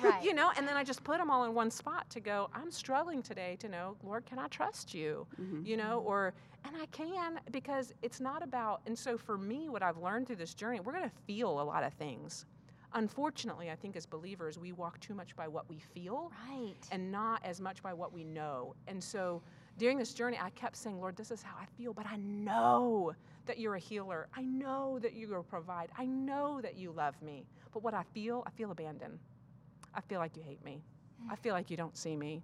Right. 0.01 0.23
You 0.23 0.33
know, 0.33 0.51
and 0.57 0.67
then 0.67 0.77
I 0.77 0.83
just 0.83 1.03
put 1.03 1.17
them 1.17 1.29
all 1.31 1.43
in 1.45 1.53
one 1.55 1.71
spot 1.71 2.07
to 2.11 2.19
go, 2.19 2.49
I'm 2.53 2.69
struggling 2.71 3.21
today 3.23 3.57
to 3.59 3.67
know, 3.67 3.95
Lord, 4.03 4.25
can 4.27 4.37
I 4.39 4.47
trust 4.47 4.93
you? 4.93 5.25
You 5.65 5.75
know, 5.75 6.03
or, 6.05 6.33
and 6.65 6.75
I 6.79 6.85
can 6.87 7.39
because 7.51 7.91
it's 8.03 8.19
not 8.21 8.43
about, 8.43 8.81
and 8.85 8.97
so 8.97 9.17
for 9.17 9.37
me, 9.37 9.69
what 9.69 9.81
I've 9.81 9.97
learned 9.97 10.27
through 10.27 10.35
this 10.37 10.53
journey, 10.53 10.79
we're 10.79 10.91
going 10.93 11.09
to 11.09 11.15
feel 11.25 11.59
a 11.59 11.63
lot 11.63 11.83
of 11.83 11.93
things. 11.93 12.45
Unfortunately, 12.93 13.71
I 13.71 13.75
think 13.75 13.95
as 13.95 14.05
believers, 14.05 14.59
we 14.59 14.71
walk 14.73 14.99
too 14.99 15.13
much 15.13 15.35
by 15.35 15.47
what 15.47 15.69
we 15.69 15.79
feel 15.79 16.31
Right. 16.49 16.75
and 16.91 17.11
not 17.11 17.43
as 17.45 17.61
much 17.61 17.81
by 17.81 17.93
what 17.93 18.11
we 18.11 18.23
know. 18.23 18.75
And 18.87 19.01
so 19.03 19.41
during 19.77 19.97
this 19.97 20.13
journey, 20.13 20.37
I 20.41 20.49
kept 20.51 20.75
saying, 20.75 20.99
Lord, 20.99 21.15
this 21.15 21.31
is 21.31 21.41
how 21.41 21.55
I 21.59 21.65
feel, 21.77 21.93
but 21.93 22.05
I 22.05 22.17
know 22.17 23.13
that 23.45 23.57
you're 23.59 23.75
a 23.75 23.79
healer. 23.79 24.27
I 24.35 24.41
know 24.43 24.99
that 24.99 25.13
you 25.13 25.27
will 25.29 25.43
provide. 25.43 25.89
I 25.97 26.05
know 26.05 26.59
that 26.61 26.75
you 26.75 26.91
love 26.91 27.19
me. 27.21 27.45
But 27.73 27.81
what 27.83 27.93
I 27.93 28.03
feel, 28.03 28.43
I 28.45 28.49
feel 28.51 28.71
abandoned. 28.71 29.19
I 29.95 30.01
feel 30.01 30.19
like 30.19 30.35
you 30.35 30.43
hate 30.43 30.63
me. 30.63 30.81
I 31.29 31.35
feel 31.35 31.53
like 31.53 31.69
you 31.71 31.77
don't 31.77 31.95
see 31.95 32.15
me. 32.15 32.43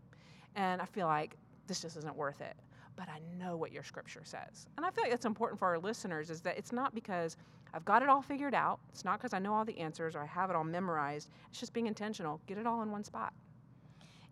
And 0.55 0.81
I 0.81 0.85
feel 0.85 1.07
like 1.07 1.35
this 1.67 1.81
just 1.81 1.97
isn't 1.97 2.15
worth 2.15 2.41
it. 2.41 2.55
But 2.97 3.07
I 3.07 3.19
know 3.37 3.55
what 3.55 3.71
your 3.71 3.83
scripture 3.83 4.23
says. 4.25 4.67
And 4.75 4.85
I 4.85 4.89
feel 4.89 5.05
like 5.05 5.11
that's 5.11 5.25
important 5.25 5.59
for 5.59 5.69
our 5.69 5.79
listeners 5.79 6.29
is 6.29 6.41
that 6.41 6.57
it's 6.57 6.73
not 6.73 6.93
because 6.93 7.37
I've 7.73 7.85
got 7.85 8.01
it 8.01 8.09
all 8.09 8.21
figured 8.21 8.55
out. 8.55 8.79
It's 8.89 9.05
not 9.05 9.19
because 9.19 9.33
I 9.33 9.39
know 9.39 9.53
all 9.53 9.63
the 9.63 9.77
answers 9.79 10.15
or 10.15 10.21
I 10.21 10.25
have 10.25 10.49
it 10.49 10.55
all 10.55 10.65
memorized. 10.65 11.29
It's 11.49 11.59
just 11.59 11.73
being 11.73 11.87
intentional. 11.87 12.41
Get 12.47 12.57
it 12.57 12.67
all 12.67 12.81
in 12.81 12.91
one 12.91 13.03
spot. 13.05 13.33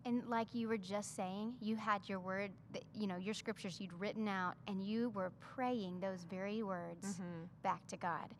And 0.04 0.22
like 0.28 0.54
you 0.54 0.68
were 0.68 0.76
just 0.76 1.16
saying, 1.16 1.54
you 1.60 1.74
had 1.74 2.08
your 2.08 2.20
word, 2.20 2.52
that, 2.72 2.84
you 2.94 3.08
know, 3.08 3.16
your 3.16 3.34
scriptures 3.34 3.80
you'd 3.80 3.92
written 3.98 4.28
out, 4.28 4.54
and 4.68 4.80
you 4.80 5.10
were 5.10 5.32
praying 5.40 5.98
those 5.98 6.22
very 6.30 6.62
words 6.62 7.06
mm-hmm. 7.06 7.44
back 7.64 7.84
to 7.88 7.96
God. 7.96 8.34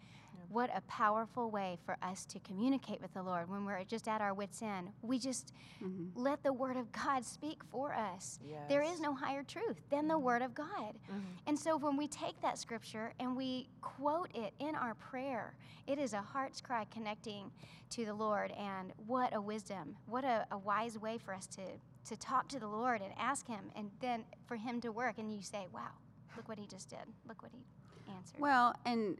What 0.48 0.70
a 0.74 0.80
powerful 0.82 1.50
way 1.50 1.78
for 1.84 1.96
us 2.02 2.24
to 2.26 2.38
communicate 2.40 3.00
with 3.00 3.12
the 3.12 3.22
Lord 3.22 3.50
when 3.50 3.64
we're 3.64 3.84
just 3.84 4.08
at 4.08 4.20
our 4.20 4.32
wits' 4.32 4.62
end. 4.62 4.88
We 5.02 5.18
just 5.18 5.52
mm-hmm. 5.82 6.18
let 6.20 6.42
the 6.42 6.52
Word 6.52 6.76
of 6.76 6.90
God 6.92 7.24
speak 7.24 7.62
for 7.70 7.94
us. 7.94 8.38
There 8.68 8.82
is 8.82 9.00
no 9.00 9.14
higher 9.14 9.42
truth 9.42 9.80
than 9.90 10.08
the 10.08 10.14
mm-hmm. 10.14 10.24
Word 10.24 10.42
of 10.42 10.54
God. 10.54 10.68
Mm-hmm. 10.68 11.18
And 11.46 11.58
so 11.58 11.76
when 11.76 11.96
we 11.96 12.08
take 12.08 12.40
that 12.42 12.58
scripture 12.58 13.12
and 13.20 13.36
we 13.36 13.68
quote 13.80 14.30
it 14.34 14.54
in 14.58 14.74
our 14.74 14.94
prayer, 14.94 15.54
it 15.86 15.98
is 15.98 16.12
a 16.12 16.20
heart's 16.20 16.60
cry 16.60 16.86
connecting 16.90 17.50
to 17.90 18.04
the 18.04 18.14
Lord. 18.14 18.52
And 18.52 18.92
what 19.06 19.34
a 19.34 19.40
wisdom, 19.40 19.96
what 20.06 20.24
a, 20.24 20.46
a 20.50 20.58
wise 20.58 20.98
way 20.98 21.18
for 21.18 21.34
us 21.34 21.46
to, 21.48 21.62
to 22.08 22.16
talk 22.16 22.48
to 22.48 22.58
the 22.58 22.68
Lord 22.68 23.02
and 23.02 23.12
ask 23.18 23.46
Him, 23.46 23.70
and 23.76 23.90
then 24.00 24.24
for 24.46 24.56
Him 24.56 24.80
to 24.80 24.90
work. 24.90 25.18
And 25.18 25.32
you 25.32 25.42
say, 25.42 25.66
wow, 25.72 25.90
look 26.36 26.48
what 26.48 26.58
He 26.58 26.66
just 26.66 26.88
did. 26.88 27.06
Look 27.28 27.42
what 27.42 27.52
He 27.52 27.64
answered. 28.12 28.40
Well, 28.40 28.74
and 28.84 29.18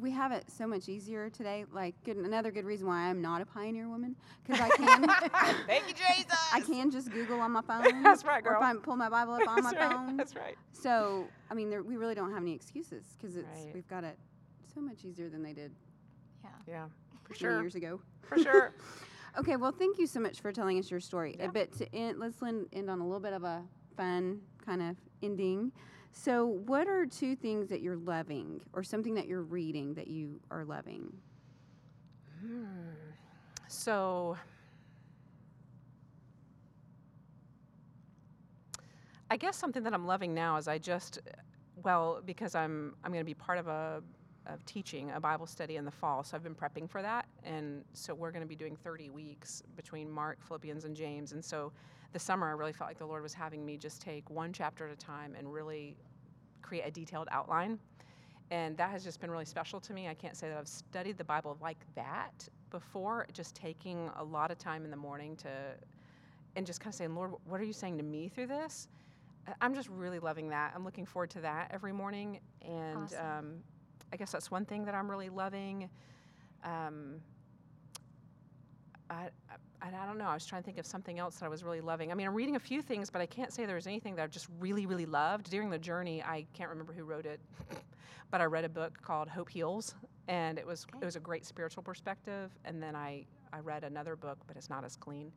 we 0.00 0.10
have 0.12 0.32
it 0.32 0.44
so 0.50 0.66
much 0.66 0.88
easier 0.88 1.28
today. 1.30 1.64
Like, 1.72 1.94
good, 2.04 2.16
another 2.16 2.50
good 2.50 2.64
reason 2.64 2.86
why 2.86 3.02
I'm 3.08 3.20
not 3.20 3.40
a 3.42 3.46
pioneer 3.46 3.88
woman 3.88 4.16
because 4.44 4.60
I 4.60 4.68
can, 4.76 5.02
Thank 5.66 5.88
you, 5.88 5.94
Jesus. 5.94 6.38
I 6.52 6.60
can 6.60 6.90
just 6.90 7.10
Google 7.10 7.40
on 7.40 7.52
my 7.52 7.62
phone. 7.66 8.02
That's 8.02 8.24
right, 8.24 8.42
girl. 8.42 8.54
Or 8.54 8.56
if 8.56 8.62
I 8.62 8.74
pull 8.80 8.96
my 8.96 9.08
Bible 9.08 9.34
up 9.34 9.42
on 9.48 9.62
my 9.62 9.72
That's 9.72 9.76
right. 9.76 9.92
phone. 9.92 10.16
That's 10.16 10.36
right. 10.36 10.56
So, 10.72 11.28
I 11.50 11.54
mean, 11.54 11.70
there, 11.70 11.82
we 11.82 11.96
really 11.96 12.14
don't 12.14 12.32
have 12.32 12.42
any 12.42 12.54
excuses 12.54 13.04
because 13.18 13.36
it's 13.36 13.46
Right. 13.64 13.74
we've 13.74 13.88
got 13.88 14.04
it 14.04 14.16
so 14.74 14.80
much 14.80 15.04
easier 15.04 15.28
than 15.28 15.42
they 15.42 15.52
did 15.52 15.72
yeah. 16.44 16.50
Yeah, 16.66 16.84
for 17.24 17.34
sure. 17.34 17.60
years 17.60 17.74
ago. 17.74 18.00
For 18.22 18.38
sure. 18.38 18.72
Okay, 19.38 19.56
well, 19.56 19.72
thank 19.72 19.98
you 19.98 20.06
so 20.06 20.20
much 20.20 20.40
for 20.40 20.52
telling 20.52 20.78
us 20.78 20.90
your 20.90 21.00
story. 21.00 21.36
Yeah. 21.38 21.48
But 21.48 21.72
to 21.78 21.94
end, 21.94 22.18
let's 22.18 22.42
end, 22.42 22.66
end 22.72 22.88
on 22.90 23.00
a 23.00 23.04
little 23.04 23.20
bit 23.20 23.32
of 23.32 23.44
a 23.44 23.62
fun 23.96 24.40
kind 24.64 24.82
of 24.82 24.96
ending. 25.22 25.72
So, 26.20 26.46
what 26.46 26.88
are 26.88 27.06
two 27.06 27.36
things 27.36 27.68
that 27.68 27.80
you're 27.80 27.96
loving, 27.96 28.60
or 28.72 28.82
something 28.82 29.14
that 29.14 29.28
you're 29.28 29.44
reading 29.44 29.94
that 29.94 30.08
you 30.08 30.40
are 30.50 30.64
loving? 30.64 31.12
Hmm. 32.40 32.64
So, 33.68 34.36
I 39.30 39.36
guess 39.36 39.56
something 39.56 39.84
that 39.84 39.94
I'm 39.94 40.08
loving 40.08 40.34
now 40.34 40.56
is 40.56 40.66
I 40.66 40.78
just, 40.78 41.20
well, 41.84 42.20
because 42.26 42.56
I'm 42.56 42.96
I'm 43.04 43.12
going 43.12 43.24
to 43.24 43.24
be 43.24 43.34
part 43.34 43.58
of 43.58 43.68
a 43.68 44.02
of 44.46 44.64
teaching 44.64 45.12
a 45.12 45.20
Bible 45.20 45.46
study 45.46 45.76
in 45.76 45.84
the 45.84 45.90
fall. 45.92 46.24
So 46.24 46.36
I've 46.36 46.42
been 46.42 46.54
prepping 46.54 46.90
for 46.90 47.00
that. 47.00 47.26
And 47.44 47.84
so 47.92 48.12
we're 48.12 48.32
going 48.32 48.42
to 48.42 48.48
be 48.48 48.56
doing 48.56 48.74
30 48.74 49.10
weeks 49.10 49.62
between 49.76 50.10
Mark, 50.10 50.38
Philippians, 50.42 50.84
and 50.84 50.96
James. 50.96 51.32
And 51.32 51.44
so 51.44 51.70
this 52.12 52.22
summer, 52.22 52.48
I 52.48 52.52
really 52.52 52.72
felt 52.72 52.88
like 52.88 52.98
the 52.98 53.06
Lord 53.06 53.22
was 53.22 53.34
having 53.34 53.64
me 53.64 53.76
just 53.76 54.00
take 54.00 54.28
one 54.30 54.52
chapter 54.52 54.86
at 54.86 54.92
a 54.92 54.96
time 54.96 55.34
and 55.38 55.52
really 55.52 55.96
create 56.62 56.82
a 56.86 56.90
detailed 56.90 57.28
outline. 57.30 57.78
And 58.50 58.76
that 58.78 58.90
has 58.90 59.04
just 59.04 59.20
been 59.20 59.30
really 59.30 59.44
special 59.44 59.78
to 59.80 59.92
me. 59.92 60.08
I 60.08 60.14
can't 60.14 60.36
say 60.36 60.48
that 60.48 60.56
I've 60.56 60.68
studied 60.68 61.18
the 61.18 61.24
Bible 61.24 61.58
like 61.60 61.78
that 61.94 62.48
before, 62.70 63.26
just 63.32 63.54
taking 63.54 64.10
a 64.16 64.24
lot 64.24 64.50
of 64.50 64.58
time 64.58 64.84
in 64.84 64.90
the 64.90 64.96
morning 64.96 65.36
to, 65.36 65.48
and 66.56 66.66
just 66.66 66.80
kind 66.80 66.92
of 66.92 66.96
saying, 66.96 67.14
Lord, 67.14 67.32
what 67.44 67.60
are 67.60 67.64
you 67.64 67.72
saying 67.72 67.98
to 67.98 68.04
me 68.04 68.28
through 68.28 68.46
this? 68.46 68.88
I'm 69.60 69.74
just 69.74 69.88
really 69.88 70.18
loving 70.18 70.48
that. 70.50 70.72
I'm 70.74 70.84
looking 70.84 71.06
forward 71.06 71.30
to 71.30 71.40
that 71.40 71.70
every 71.72 71.92
morning. 71.92 72.40
And 72.62 72.96
Awesome. 72.96 73.26
um, 73.26 73.54
I 74.12 74.16
guess 74.16 74.32
that's 74.32 74.50
one 74.50 74.64
thing 74.64 74.84
that 74.86 74.94
I'm 74.94 75.10
really 75.10 75.28
loving. 75.28 75.88
Um, 76.64 77.20
I, 79.10 79.28
I, 79.80 79.88
I 79.88 80.06
don't 80.06 80.18
know. 80.18 80.26
I 80.26 80.34
was 80.34 80.44
trying 80.46 80.62
to 80.62 80.66
think 80.66 80.78
of 80.78 80.86
something 80.86 81.18
else 81.18 81.36
that 81.36 81.46
I 81.46 81.48
was 81.48 81.62
really 81.64 81.80
loving. 81.80 82.10
I 82.10 82.14
mean, 82.14 82.26
I'm 82.26 82.34
reading 82.34 82.56
a 82.56 82.60
few 82.60 82.82
things, 82.82 83.10
but 83.10 83.20
I 83.20 83.26
can't 83.26 83.52
say 83.52 83.64
there 83.66 83.76
was 83.76 83.86
anything 83.86 84.16
that 84.16 84.22
I've 84.22 84.30
just 84.30 84.48
really, 84.58 84.86
really 84.86 85.06
loved. 85.06 85.50
During 85.50 85.70
the 85.70 85.78
journey, 85.78 86.22
I 86.22 86.46
can't 86.54 86.70
remember 86.70 86.92
who 86.92 87.04
wrote 87.04 87.26
it, 87.26 87.40
but 88.30 88.40
I 88.40 88.44
read 88.44 88.64
a 88.64 88.68
book 88.68 89.00
called 89.02 89.28
Hope 89.28 89.48
Heals, 89.48 89.94
and 90.26 90.58
it 90.58 90.66
was 90.66 90.84
Okay. 90.90 90.98
it 91.02 91.04
was 91.04 91.16
a 91.16 91.20
great 91.20 91.46
spiritual 91.46 91.82
perspective. 91.82 92.50
And 92.64 92.82
then 92.82 92.94
I 92.96 93.24
I 93.52 93.60
read 93.60 93.84
another 93.84 94.16
book, 94.16 94.38
but 94.46 94.56
it's 94.56 94.68
not 94.68 94.84
as 94.84 94.96
clean. 94.96 95.32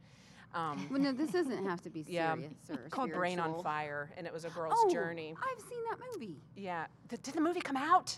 Um, 0.54 0.86
Well, 0.92 1.00
no, 1.00 1.14
this 1.14 1.32
doesn't 1.32 1.64
have 1.66 1.82
to 1.84 1.90
be 1.90 2.04
Yeah, 2.10 2.34
serious 2.36 2.54
or 2.70 2.90
called 2.90 3.14
Brain 3.14 3.40
on. 3.40 3.64
Fire, 3.64 4.12
and 4.18 4.28
it 4.28 4.34
was 4.34 4.44
a 4.44 4.50
girl's 4.50 4.74
Oh, 4.76 4.90
journey. 4.92 5.34
I've 5.42 5.62
seen 5.62 5.80
that 5.90 5.98
movie. 6.14 6.42
Yeah. 6.58 6.88
Th- 7.10 7.22
did 7.22 7.36
the 7.36 7.42
movie 7.42 7.62
come 7.62 7.78
out? 7.78 8.18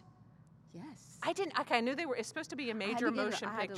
Yes. 0.74 1.20
I 1.22 1.34
didn't. 1.34 1.60
Okay, 1.60 1.78
I 1.78 1.82
knew 1.82 1.96
they 1.96 2.08
were. 2.08 2.16
It's 2.16 2.28
supposed 2.28 2.50
to 2.50 2.56
be 2.56 2.70
a 2.70 2.74
I 2.74 2.78
major 2.78 3.10
to 3.10 3.12
get 3.12 3.20
it- 3.22 3.26
motion 3.32 3.48
I 3.50 3.68
to, 3.68 3.74
like, 3.74 3.76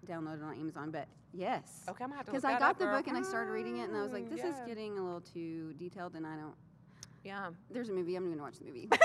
picture. 0.00 0.14
download 0.14 0.36
it 0.38 0.42
on 0.44 0.54
Amazon, 0.58 0.90
but 0.90 1.06
yes. 1.32 1.82
okay, 1.88 2.04
I'm 2.04 2.10
gonna 2.10 2.16
have 2.16 2.26
to 2.26 2.32
Because 2.32 2.44
I 2.44 2.52
got 2.58 2.62
up, 2.62 2.78
the 2.78 2.84
girl. 2.86 2.96
book 2.98 3.06
and 3.08 3.16
I 3.16 3.22
started 3.22 3.50
reading 3.50 3.78
it, 3.78 3.88
and 3.88 3.96
I 3.96 4.02
was 4.02 4.12
like, 4.12 4.24
Mm, 4.26 4.30
"This 4.30 4.44
is 4.44 4.54
getting 4.66 4.98
a 4.98 5.02
little 5.04 5.20
too 5.20 5.72
detailed," 5.74 6.14
and 6.14 6.26
I 6.26 6.36
don't. 6.36 6.54
Yeah. 7.24 7.50
There's 7.70 7.90
a 7.90 7.92
movie. 7.92 8.16
I'm 8.16 8.24
going 8.24 8.36
to 8.38 8.42
watch 8.42 8.58
the 8.58 8.64
movie. 8.64 8.88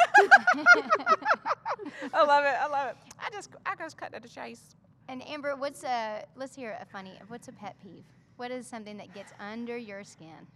I 2.14 2.24
love 2.24 2.46
it. 2.46 2.56
I 2.60 2.68
love 2.68 2.90
it. 2.92 2.98
I 3.20 3.30
just 3.32 3.50
I 3.66 3.76
just 3.76 3.98
cut 3.98 4.14
to 4.14 4.20
the 4.22 4.30
chase. 4.30 4.76
And 5.08 5.26
Amber, 5.28 5.56
what's 5.56 5.84
a 5.84 6.24
let's 6.36 6.56
hear 6.56 6.78
a 6.82 6.86
funny. 6.86 7.20
What's 7.28 7.48
a 7.48 7.52
pet 7.52 7.76
peeve? 7.84 8.04
What 8.38 8.52
is 8.52 8.68
something 8.68 8.98
that 8.98 9.14
gets 9.14 9.34
under 9.40 9.78
your 9.78 10.04
skin? 10.04 10.48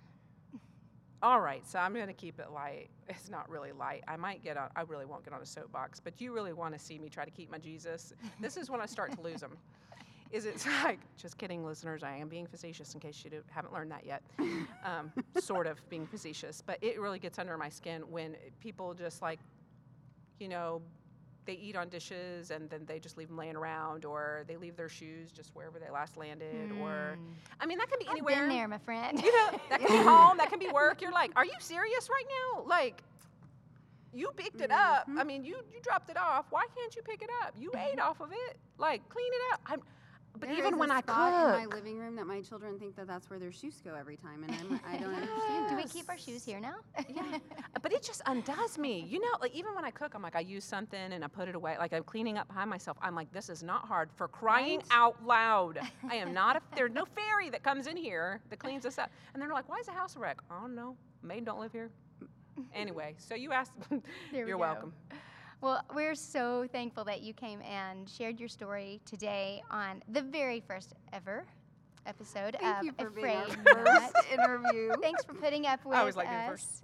All 1.22 1.42
right, 1.42 1.68
so 1.68 1.80
I'm 1.80 1.94
gonna 1.94 2.14
keep 2.14 2.40
it 2.40 2.50
light. 2.52 2.90
It's 3.10 3.30
not 3.30 3.50
really 3.50 3.74
light. 3.74 4.04
I 4.08 4.16
might 4.16 4.42
get 4.42 4.56
on. 4.56 4.70
I 4.78 4.82
really 4.84 5.06
won't 5.06 5.26
get 5.26 5.34
on 5.34 5.42
a 5.42 5.46
soapbox, 5.46 6.00
but 6.00 6.22
you 6.22 6.32
really 6.34 6.54
want 6.54 6.74
to 6.74 6.80
see 6.80 6.98
me 6.98 7.10
try 7.10 7.26
to 7.26 7.32
keep 7.32 7.52
my 7.52 7.58
Jesus. 7.58 8.14
This 8.40 8.56
is 8.56 8.70
when 8.70 8.80
I 8.80 8.86
start 8.86 9.12
to 9.12 9.22
lose 9.22 9.42
them. 9.42 9.58
Is 10.32 10.46
it's 10.46 10.66
like 10.84 11.00
just 11.18 11.38
kidding, 11.38 11.66
listeners? 11.66 12.04
I 12.04 12.16
am 12.16 12.28
being 12.30 12.46
facetious 12.48 12.94
in 12.94 13.00
case 13.00 13.22
you 13.24 13.30
do, 13.30 13.42
haven't 13.50 13.74
learned 13.74 13.92
that 13.92 14.06
yet. 14.06 14.22
Um, 14.86 15.12
sort 15.40 15.68
of 15.68 15.78
being 15.90 16.06
facetious, 16.06 16.62
but 16.66 16.78
it 16.82 17.00
really 17.00 17.20
gets 17.20 17.40
under 17.40 17.58
my 17.58 17.70
skin 17.70 18.02
when 18.10 18.36
people 18.60 18.94
just 18.94 19.22
like, 19.22 19.40
you 20.40 20.48
know, 20.48 20.82
they 21.46 21.54
eat 21.54 21.76
on 21.76 21.90
dishes 21.90 22.52
and 22.52 22.70
then 22.70 22.82
they 22.86 23.00
just 23.00 23.18
leave 23.18 23.28
them 23.30 23.38
laying 23.38 23.56
around, 23.56 24.06
or 24.06 24.44
they 24.48 24.56
leave 24.56 24.76
their 24.76 24.90
shoes 24.90 25.32
just 25.32 25.56
wherever 25.56 25.80
they 25.80 25.90
last 25.90 26.16
landed, 26.16 26.72
or 26.80 27.16
Hmm. 27.16 27.32
I 27.60 27.66
mean 27.66 27.80
that 27.80 27.90
can 27.90 27.98
be 27.98 28.06
I've 28.06 28.12
anywhere. 28.12 28.36
been 28.36 28.50
there, 28.50 28.68
my 28.68 28.78
friend. 28.78 29.20
You 29.20 29.32
know, 29.32 29.60
that 29.70 29.80
can 29.80 29.88
be 29.90 30.04
home, 30.04 30.38
that 30.38 30.50
can 30.52 30.60
be 30.60 30.70
work. 30.70 31.02
You're 31.02 31.12
like, 31.12 31.32
are 31.36 31.46
you 31.46 31.56
serious 31.60 32.08
right 32.10 32.26
now? 32.56 32.64
Like, 32.68 33.02
you 34.14 34.30
picked 34.36 34.62
it 34.62 34.70
up. 34.72 35.08
I 35.18 35.24
mean, 35.24 35.44
you 35.44 35.56
you 35.74 35.80
dropped 35.82 36.10
it 36.12 36.18
off. 36.18 36.46
Why 36.52 36.66
can't 36.76 36.96
you 36.96 37.02
pick 37.02 37.22
it 37.24 37.30
up? 37.44 37.56
You 37.58 37.72
ate 37.76 38.00
off 38.00 38.22
of 38.22 38.32
it. 38.32 38.58
Like, 38.78 39.08
clean 39.10 39.32
it 39.32 39.54
up. 39.54 39.62
I'm, 39.66 39.82
but 40.40 40.50
There 40.50 40.58
even 40.58 40.74
is 40.74 40.80
when 40.80 40.92
a 40.92 40.96
I 40.96 41.02
spot 41.02 41.34
in 41.34 41.68
my 41.70 41.76
living 41.76 41.98
room 41.98 42.16
that 42.16 42.26
my 42.28 42.42
children 42.42 42.80
think 42.80 42.96
that 42.96 43.08
that's 43.08 43.30
where 43.30 43.40
their 43.40 43.52
shoes 43.52 43.82
go 43.84 43.94
every 43.96 44.18
time, 44.18 44.44
and 44.44 44.54
I'm, 44.54 44.80
I 44.88 44.98
don't 45.02 45.14
understand 45.14 45.70
Do 45.70 45.76
we 45.76 45.84
keep 45.84 46.10
our 46.10 46.18
shoes 46.18 46.44
here 46.46 46.60
now? 46.60 46.76
yeah, 47.10 47.24
uh, 47.76 47.80
but 47.82 47.92
it 47.94 48.04
just 48.04 48.22
undoes 48.26 48.78
me. 48.78 49.06
You 49.10 49.20
know, 49.20 49.38
like 49.42 49.54
even 49.56 49.76
when 49.76 49.86
I 49.86 49.92
cook, 49.92 50.14
I'm 50.16 50.22
like, 50.22 50.36
I 50.36 50.42
use 50.42 50.64
something 50.64 51.00
and 51.14 51.24
I 51.24 51.28
put 51.28 51.48
it 51.50 51.56
away. 51.56 51.78
Like 51.78 51.94
I'm 51.94 52.04
cleaning 52.04 52.38
up 52.38 52.48
behind 52.48 52.70
myself. 52.70 52.98
I'm 53.02 53.16
like, 53.16 53.32
this 53.34 53.50
is 53.50 53.64
not 53.64 53.86
hard 53.88 54.10
for 54.16 54.28
crying 54.28 54.80
Right? 54.80 54.88
out 54.92 55.16
loud. 55.26 55.80
I 56.10 56.16
am 56.16 56.34
not. 56.34 56.58
A, 56.58 56.62
there's 56.76 56.92
no 56.92 57.06
fairy 57.06 57.50
that 57.50 57.64
comes 57.64 57.88
in 57.88 57.98
here 57.98 58.42
that 58.50 58.60
cleans 58.60 58.86
us 58.86 58.98
up. 58.98 59.10
And 59.34 59.42
they're 59.42 59.50
like, 59.54 59.68
why 59.70 59.78
is 59.80 59.86
the 59.88 59.92
house 59.94 60.16
a 60.16 60.20
wreck? 60.20 60.40
I 60.50 60.60
don't 60.62 60.76
know. 60.76 60.96
Maid 61.24 61.46
don't 61.46 61.60
live 61.60 61.72
here. 61.72 61.90
Anyway, 62.76 63.16
so 63.18 63.36
you 63.36 63.52
asked. 63.54 63.72
You're 64.34 64.48
go. 64.48 64.58
welcome. 64.58 64.94
Well, 65.62 65.84
we're 65.94 66.16
so 66.16 66.68
thankful 66.72 67.04
that 67.04 67.22
you 67.22 67.34
came 67.34 67.62
and 67.62 68.10
shared 68.10 68.40
your 68.40 68.48
story 68.48 69.02
today 69.06 69.62
on 69.70 70.02
the 70.08 70.22
very 70.22 70.62
first 70.62 70.94
ever 71.12 71.46
episode 72.06 72.56
Thank 72.62 72.78
of 72.78 72.84
you 72.86 72.94
for 72.98 73.10
being 73.10 73.28
our 73.28 73.86
first 73.86 74.14
interview. 74.32 74.94
Thanks 75.02 75.26
for 75.26 75.34
putting 75.34 75.68
up 75.68 75.84
with 75.84 75.98
I 75.98 76.00
always 76.00 76.16
like 76.16 76.30
us. 76.30 76.50
first. 76.50 76.84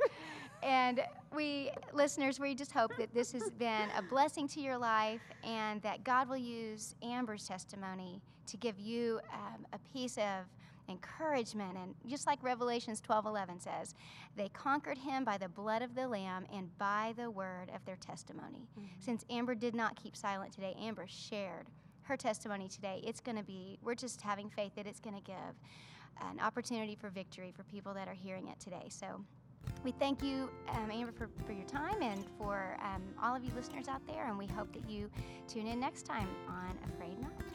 and 0.62 1.00
we, 1.34 1.72
listeners, 1.94 2.38
we 2.38 2.54
just 2.54 2.74
hope 2.74 2.92
that 2.98 3.14
this 3.14 3.32
has 3.32 3.50
been 3.52 3.88
a 3.98 4.02
blessing 4.02 4.46
to 4.50 4.60
your 4.60 4.78
life 4.78 5.22
and 5.42 5.82
that 5.82 6.04
God 6.04 6.28
will 6.28 6.36
use 6.36 6.96
Amber's 7.02 7.48
testimony 7.48 8.22
to 8.48 8.58
give 8.58 8.78
you 8.78 9.22
um, 9.34 9.66
a 9.72 9.80
piece 9.94 10.18
of 10.18 10.44
encouragement. 10.90 11.78
And 11.78 11.96
just 12.08 12.28
like 12.28 12.44
Revelations 12.44 13.02
12 13.02 13.26
11 13.26 13.60
says, 13.60 13.96
they 14.36 14.50
conquered 14.50 14.98
him 14.98 15.24
by 15.24 15.38
the 15.38 15.50
blood 15.50 15.82
of 15.82 15.96
the 15.96 16.08
Lamb 16.08 16.46
and 16.54 16.76
by 16.78 17.14
the 17.18 17.30
word 17.30 17.70
of 17.74 17.84
their 17.86 17.98
testimony. 17.98 18.68
Since 19.00 19.26
Amber 19.30 19.56
did 19.56 19.76
not 19.76 19.96
keep 19.96 20.16
silent 20.16 20.54
today, 20.54 20.76
Amber 20.80 21.06
shared 21.08 21.68
her 22.04 22.18
testimony 22.18 22.68
today. 22.68 23.02
It's 23.04 23.20
going 23.20 23.38
to 23.38 23.44
be, 23.44 23.80
we're 23.84 23.96
just 23.96 24.22
having 24.22 24.50
faith 24.50 24.74
that 24.76 24.86
it's 24.86 25.00
going 25.00 25.16
to 25.16 25.22
give 25.22 25.36
an 26.22 26.40
opportunity 26.40 26.96
for 26.96 27.10
victory 27.10 27.52
for 27.56 27.64
people 27.64 27.94
that 27.94 28.08
are 28.08 28.14
hearing 28.14 28.48
it 28.48 28.60
today. 28.60 28.86
So 28.90 29.22
we 29.84 29.92
thank 29.92 30.24
you, 30.24 30.50
um, 30.70 30.92
Amber, 30.92 31.12
for, 31.12 31.30
for 31.46 31.54
your 31.54 31.66
time 31.66 32.02
and 32.02 32.26
for 32.38 32.78
um, 32.82 33.02
all 33.22 33.36
of 33.36 33.44
you 33.44 33.52
listeners 33.56 33.88
out 33.88 34.06
there. 34.08 34.28
And 34.28 34.38
we 34.38 34.48
hope 34.48 34.72
that 34.74 34.90
you 34.90 35.10
tune 35.48 35.68
in 35.68 35.80
next 35.80 36.04
time 36.04 36.30
on 36.48 36.78
A 36.84 36.98
Frayed 36.98 37.20
Knot. 37.20 37.55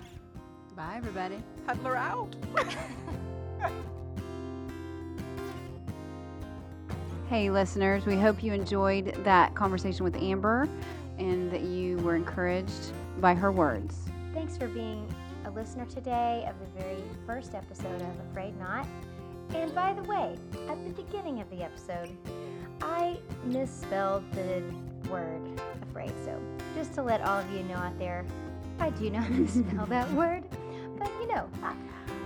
Bye, 0.81 0.95
everybody. 0.97 1.37
Hudler 1.67 1.95
out. 1.95 2.35
Hey, 7.29 7.49
listeners, 7.49 8.07
we 8.07 8.17
hope 8.17 8.43
you 8.43 8.53
enjoyed 8.53 9.15
that 9.23 9.55
conversation 9.55 10.03
with 10.03 10.17
Amber 10.17 10.69
and 11.17 11.49
that 11.53 11.61
you 11.61 11.99
were 11.99 12.17
encouraged 12.17 12.91
by 13.21 13.35
her 13.35 13.53
words. 13.53 13.97
Thanks 14.35 14.57
for 14.57 14.67
being 14.67 15.07
a 15.45 15.51
listener 15.51 15.85
today 15.85 16.45
of 16.49 16.59
the 16.59 16.83
very 16.83 17.05
first 17.27 17.55
episode 17.55 18.03
of 18.03 18.09
A 18.09 18.35
Frayed 18.35 18.59
Knot. 18.59 18.85
And 19.55 19.73
by 19.73 19.93
the 19.93 20.03
way, 20.03 20.37
at 20.69 20.85
the 20.85 20.91
beginning 20.91 21.41
of 21.41 21.49
the 21.51 21.63
episode, 21.63 22.11
I 22.83 23.19
misspelled 23.45 24.25
the 24.33 24.65
word 25.09 25.43
afraid. 25.83 26.13
So 26.25 26.37
just 26.75 26.95
to 26.95 27.03
let 27.03 27.21
all 27.21 27.39
of 27.39 27.53
you 27.53 27.63
know 27.63 27.77
out 27.77 27.97
there, 28.01 28.25
I 28.81 28.91
do 28.91 29.09
know 29.11 29.21
how 29.21 29.29
to 29.37 29.47
spell 29.47 29.87
that 29.87 30.11
word. 30.15 30.43
Know, 31.35 31.49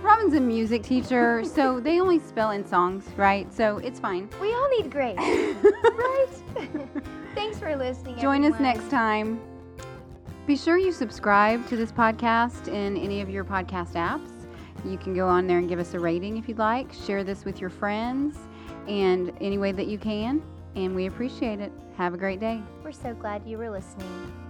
Robin's 0.01 0.33
a 0.33 0.39
music 0.39 0.83
teacher, 0.83 1.43
so 1.43 1.79
they 1.83 1.99
only 1.99 2.19
spell 2.19 2.51
in 2.51 2.65
songs, 2.65 3.05
right? 3.17 3.51
So 3.53 3.77
it's 3.79 3.99
fine. 3.99 4.29
we 4.41 4.53
all 4.53 4.69
need 4.69 4.91
grace, 4.91 5.17
right? 5.17 6.27
Thanks 7.35 7.59
for 7.59 7.75
listening. 7.75 8.17
Join 8.19 8.45
us 8.45 8.59
next 8.59 8.89
time. 8.89 9.39
Be 10.47 10.55
sure 10.55 10.77
you 10.77 10.91
subscribe 10.91 11.67
to 11.67 11.75
this 11.75 11.91
podcast 11.91 12.67
in 12.67 12.97
any 12.97 13.21
of 13.21 13.29
your 13.29 13.43
podcast 13.43 13.93
apps. 13.93 14.31
You 14.85 14.97
can 14.97 15.15
go 15.15 15.27
on 15.27 15.47
there 15.47 15.57
and 15.57 15.67
give 15.67 15.79
us 15.79 15.93
a 15.95 15.99
rating 15.99 16.37
if 16.37 16.47
you'd 16.47 16.59
like. 16.59 16.93
Share 16.93 17.23
this 17.23 17.43
with 17.43 17.59
your 17.59 17.71
friends 17.71 18.37
and 18.87 19.33
any 19.41 19.57
way 19.57 19.71
that 19.71 19.87
you 19.87 19.97
can. 19.97 20.43
And 20.75 20.95
we 20.95 21.07
appreciate 21.07 21.59
it. 21.59 21.71
Have 21.97 22.13
a 22.13 22.17
great 22.17 22.39
day. 22.39 22.61
We're 22.83 22.91
so 22.91 23.13
glad 23.15 23.47
you 23.47 23.57
were 23.57 23.71
listening. 23.71 24.44